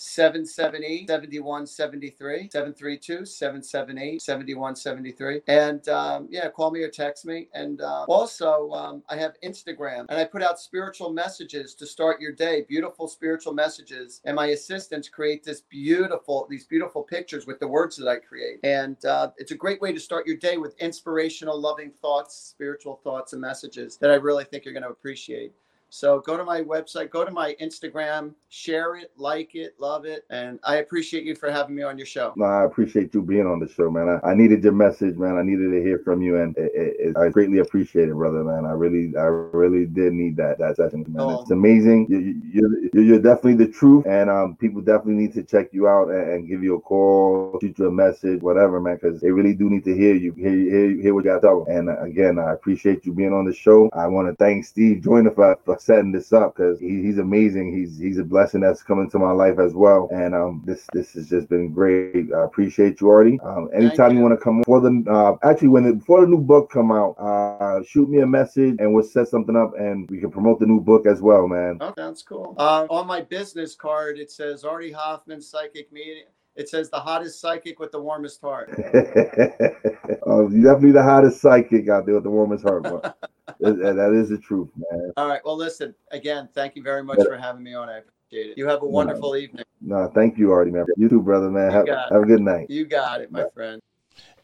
778 0.52 1.08
7173, 1.08 2.50
732 2.50 3.26
778 3.26 4.22
7173. 4.22 5.40
And 5.48 5.88
um, 5.88 6.28
yeah, 6.30 6.48
call 6.50 6.70
me 6.70 6.82
or 6.82 6.90
text 6.90 7.24
me. 7.24 7.48
And 7.54 7.80
uh, 7.80 8.04
also, 8.08 8.70
um, 8.70 9.02
I 9.08 9.16
have 9.16 9.34
Instagram 9.44 10.06
and 10.08 10.18
I 10.18 10.24
put 10.24 10.42
out 10.42 10.60
spiritual 10.60 11.12
messages 11.12 11.74
to 11.76 11.86
start 11.86 12.20
your 12.20 12.32
day, 12.32 12.64
beautiful 12.68 13.08
spiritual 13.08 13.54
messages. 13.54 14.20
And 14.24 14.36
my 14.36 14.46
assistants 14.48 15.08
create 15.08 15.44
this 15.44 15.62
beautiful, 15.62 16.46
these 16.48 16.66
beautiful 16.66 17.02
pictures 17.02 17.46
with 17.46 17.58
the 17.60 17.68
words 17.68 17.96
that 17.96 18.08
I 18.08 18.16
create. 18.16 18.60
And 18.64 19.02
uh, 19.04 19.30
it's 19.38 19.52
a 19.52 19.56
great 19.56 19.80
way 19.80 19.92
to 19.92 20.00
start 20.00 20.26
your 20.26 20.36
day 20.36 20.56
with 20.56 20.78
inspirational, 20.78 21.60
loving 21.60 21.90
thoughts, 21.90 22.34
spiritual 22.34 23.00
thoughts, 23.02 23.32
and 23.32 23.40
messages 23.40 23.96
that 23.98 24.10
I 24.10 24.14
really 24.14 24.44
think 24.44 24.64
you're 24.64 24.74
going 24.74 24.82
to 24.84 24.90
appreciate. 24.90 25.52
So 25.94 26.20
go 26.20 26.38
to 26.38 26.44
my 26.44 26.62
website, 26.62 27.10
go 27.10 27.22
to 27.22 27.30
my 27.30 27.54
Instagram, 27.60 28.32
share 28.48 28.96
it, 28.96 29.12
like 29.18 29.54
it, 29.54 29.74
love 29.78 30.06
it. 30.06 30.24
And 30.30 30.58
I 30.64 30.76
appreciate 30.76 31.24
you 31.24 31.34
for 31.34 31.50
having 31.50 31.74
me 31.74 31.82
on 31.82 31.98
your 31.98 32.06
show. 32.06 32.32
No, 32.34 32.46
I 32.46 32.64
appreciate 32.64 33.12
you 33.12 33.20
being 33.20 33.46
on 33.46 33.60
the 33.60 33.68
show, 33.68 33.90
man. 33.90 34.08
I, 34.08 34.30
I 34.30 34.34
needed 34.34 34.64
your 34.64 34.72
message, 34.72 35.16
man. 35.16 35.36
I 35.36 35.42
needed 35.42 35.70
to 35.70 35.82
hear 35.82 35.98
from 35.98 36.22
you. 36.22 36.40
And 36.40 36.56
it, 36.56 36.72
it, 36.74 36.96
it, 36.98 37.16
I 37.18 37.28
greatly 37.28 37.58
appreciate 37.58 38.08
it, 38.08 38.14
brother, 38.14 38.42
man. 38.42 38.64
I 38.64 38.70
really, 38.70 39.14
I 39.18 39.24
really 39.24 39.84
did 39.84 40.14
need 40.14 40.34
that, 40.38 40.56
that 40.60 40.76
session, 40.76 41.04
man. 41.08 41.20
Oh. 41.20 41.42
It's 41.42 41.50
amazing. 41.50 42.06
You, 42.08 42.20
you, 42.20 42.90
you're, 42.94 43.04
you're 43.04 43.20
definitely 43.20 43.62
the 43.62 43.70
truth. 43.70 44.06
And 44.06 44.30
um, 44.30 44.56
people 44.56 44.80
definitely 44.80 45.22
need 45.22 45.34
to 45.34 45.42
check 45.42 45.74
you 45.74 45.88
out 45.88 46.08
and, 46.08 46.30
and 46.30 46.48
give 46.48 46.62
you 46.62 46.76
a 46.76 46.80
call, 46.80 47.58
shoot 47.60 47.78
you 47.78 47.88
a 47.88 47.92
message, 47.92 48.40
whatever, 48.40 48.80
man, 48.80 48.94
because 48.94 49.20
they 49.20 49.30
really 49.30 49.52
do 49.52 49.68
need 49.68 49.84
to 49.84 49.94
hear 49.94 50.14
you, 50.14 50.32
hear, 50.32 50.52
hear, 50.52 51.02
hear 51.02 51.14
what 51.14 51.26
you 51.26 51.38
got 51.38 51.42
to 51.42 51.70
And 51.70 51.90
uh, 51.90 52.00
again, 52.00 52.38
I 52.38 52.54
appreciate 52.54 53.04
you 53.04 53.12
being 53.12 53.34
on 53.34 53.44
the 53.44 53.52
show. 53.52 53.90
I 53.92 54.06
want 54.06 54.26
to 54.28 54.34
thank 54.42 54.64
Steve 54.64 55.02
Joyner 55.02 55.32
for, 55.32 55.58
for 55.66 55.81
setting 55.84 56.12
this 56.12 56.32
up 56.32 56.56
because 56.56 56.78
he, 56.80 57.02
he's 57.02 57.18
amazing. 57.18 57.76
He's 57.76 57.98
he's 57.98 58.18
a 58.18 58.24
blessing 58.24 58.60
that's 58.60 58.82
come 58.82 59.00
into 59.00 59.18
my 59.18 59.32
life 59.32 59.58
as 59.58 59.74
well. 59.74 60.08
And 60.12 60.34
um, 60.34 60.62
this 60.64 60.86
this 60.92 61.12
has 61.12 61.28
just 61.28 61.48
been 61.48 61.72
great. 61.72 62.32
I 62.34 62.44
appreciate 62.44 63.00
you, 63.00 63.10
Artie. 63.10 63.40
Um, 63.44 63.68
anytime 63.74 64.12
you, 64.12 64.18
you 64.18 64.22
want 64.22 64.38
to 64.38 64.42
come 64.42 64.62
for 64.64 64.80
the 64.80 65.04
uh, 65.10 65.48
actually 65.48 65.68
when 65.68 65.84
the, 65.84 65.94
before 65.94 66.20
the 66.20 66.26
new 66.26 66.40
book 66.40 66.70
come 66.70 66.92
out, 66.92 67.14
uh, 67.18 67.82
shoot 67.84 68.08
me 68.08 68.20
a 68.20 68.26
message 68.26 68.76
and 68.78 68.94
we'll 68.94 69.04
set 69.04 69.28
something 69.28 69.56
up 69.56 69.72
and 69.78 70.08
we 70.10 70.18
can 70.18 70.30
promote 70.30 70.60
the 70.60 70.66
new 70.66 70.80
book 70.80 71.06
as 71.06 71.20
well, 71.20 71.46
man. 71.48 71.78
Oh, 71.80 71.92
that's 71.96 72.22
cool. 72.22 72.54
Uh, 72.58 72.86
on 72.90 73.06
my 73.06 73.20
business 73.20 73.74
card, 73.74 74.18
it 74.18 74.30
says 74.30 74.64
Artie 74.64 74.92
Hoffman, 74.92 75.40
psychic 75.40 75.92
medium. 75.92 76.28
It 76.54 76.68
says 76.68 76.90
the 76.90 77.00
hottest 77.00 77.40
psychic 77.40 77.78
with 77.78 77.92
the 77.92 78.00
warmest 78.00 78.40
heart. 78.42 78.68
oh, 80.26 80.50
you 80.50 80.62
definitely 80.62 80.92
the 80.92 81.02
hottest 81.02 81.40
psychic 81.40 81.88
out 81.88 82.04
there 82.04 82.16
with 82.16 82.24
the 82.24 82.30
warmest 82.30 82.64
heart. 82.64 82.84
that 83.62 84.12
is 84.12 84.28
the 84.28 84.38
truth, 84.38 84.68
man. 84.76 85.12
All 85.16 85.28
right. 85.28 85.40
Well, 85.44 85.56
listen, 85.56 85.94
again, 86.10 86.48
thank 86.54 86.76
you 86.76 86.82
very 86.82 87.02
much 87.02 87.18
yeah. 87.18 87.24
for 87.24 87.36
having 87.36 87.62
me 87.62 87.74
on. 87.74 87.88
I 87.88 87.98
appreciate 87.98 88.50
it. 88.50 88.58
You 88.58 88.66
have 88.68 88.82
a 88.82 88.86
wonderful 88.86 89.30
no, 89.30 89.36
evening. 89.36 89.64
No, 89.80 90.10
thank 90.14 90.38
you, 90.38 90.52
Artie, 90.52 90.70
man. 90.70 90.86
You 90.96 91.08
too, 91.08 91.22
brother, 91.22 91.50
man. 91.50 91.70
Have, 91.70 91.86
have, 91.88 92.22
a 92.22 92.26
good 92.26 92.40
night. 92.40 92.70
You 92.70 92.84
got 92.86 93.20
it, 93.20 93.30
my 93.30 93.44
friend. 93.54 93.80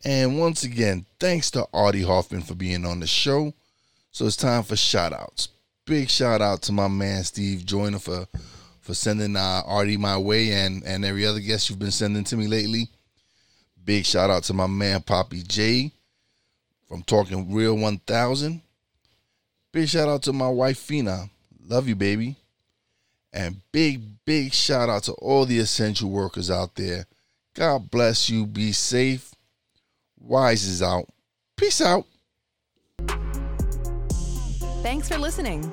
And 0.04 0.38
once 0.38 0.62
again, 0.62 1.06
thanks 1.18 1.50
to 1.52 1.66
Artie 1.72 2.02
Hoffman 2.02 2.42
for 2.42 2.54
being 2.54 2.84
on 2.84 3.00
the 3.00 3.06
show. 3.06 3.52
So 4.12 4.26
it's 4.26 4.36
time 4.36 4.62
for 4.62 4.76
shout 4.76 5.12
outs. 5.12 5.48
Big 5.84 6.08
shout 6.08 6.40
out 6.40 6.62
to 6.62 6.72
my 6.72 6.88
man 6.88 7.24
Steve 7.24 7.64
Joyner 7.64 7.98
for 7.98 8.26
for 8.80 8.94
sending 8.94 9.36
uh, 9.36 9.62
Artie 9.66 9.96
my 9.96 10.16
way 10.16 10.52
and 10.52 10.82
and 10.84 11.04
every 11.04 11.26
other 11.26 11.40
guest 11.40 11.68
you've 11.68 11.78
been 11.78 11.90
sending 11.90 12.24
to 12.24 12.36
me 12.36 12.46
lately. 12.46 12.88
Big 13.84 14.04
shout 14.04 14.30
out 14.30 14.44
to 14.44 14.54
my 14.54 14.66
man 14.66 15.02
Poppy 15.02 15.42
J 15.42 15.92
from 16.88 17.02
Talking 17.02 17.54
Real 17.54 17.76
1000. 17.76 18.62
Big 19.72 19.88
shout 19.88 20.08
out 20.08 20.22
to 20.22 20.32
my 20.32 20.48
wife 20.48 20.78
Fina. 20.78 21.28
Love 21.66 21.88
you, 21.88 21.94
baby. 21.94 22.36
And 23.32 23.60
big, 23.72 24.02
big 24.24 24.52
shout 24.52 24.88
out 24.88 25.04
to 25.04 25.12
all 25.12 25.44
the 25.44 25.58
essential 25.58 26.10
workers 26.10 26.50
out 26.50 26.74
there. 26.74 27.06
God 27.54 27.90
bless 27.90 28.30
you. 28.30 28.46
Be 28.46 28.72
safe. 28.72 29.34
Wise 30.18 30.64
is 30.64 30.82
out. 30.82 31.06
Peace 31.56 31.80
out. 31.80 32.06
Thanks 34.82 35.08
for 35.08 35.18
listening. 35.18 35.72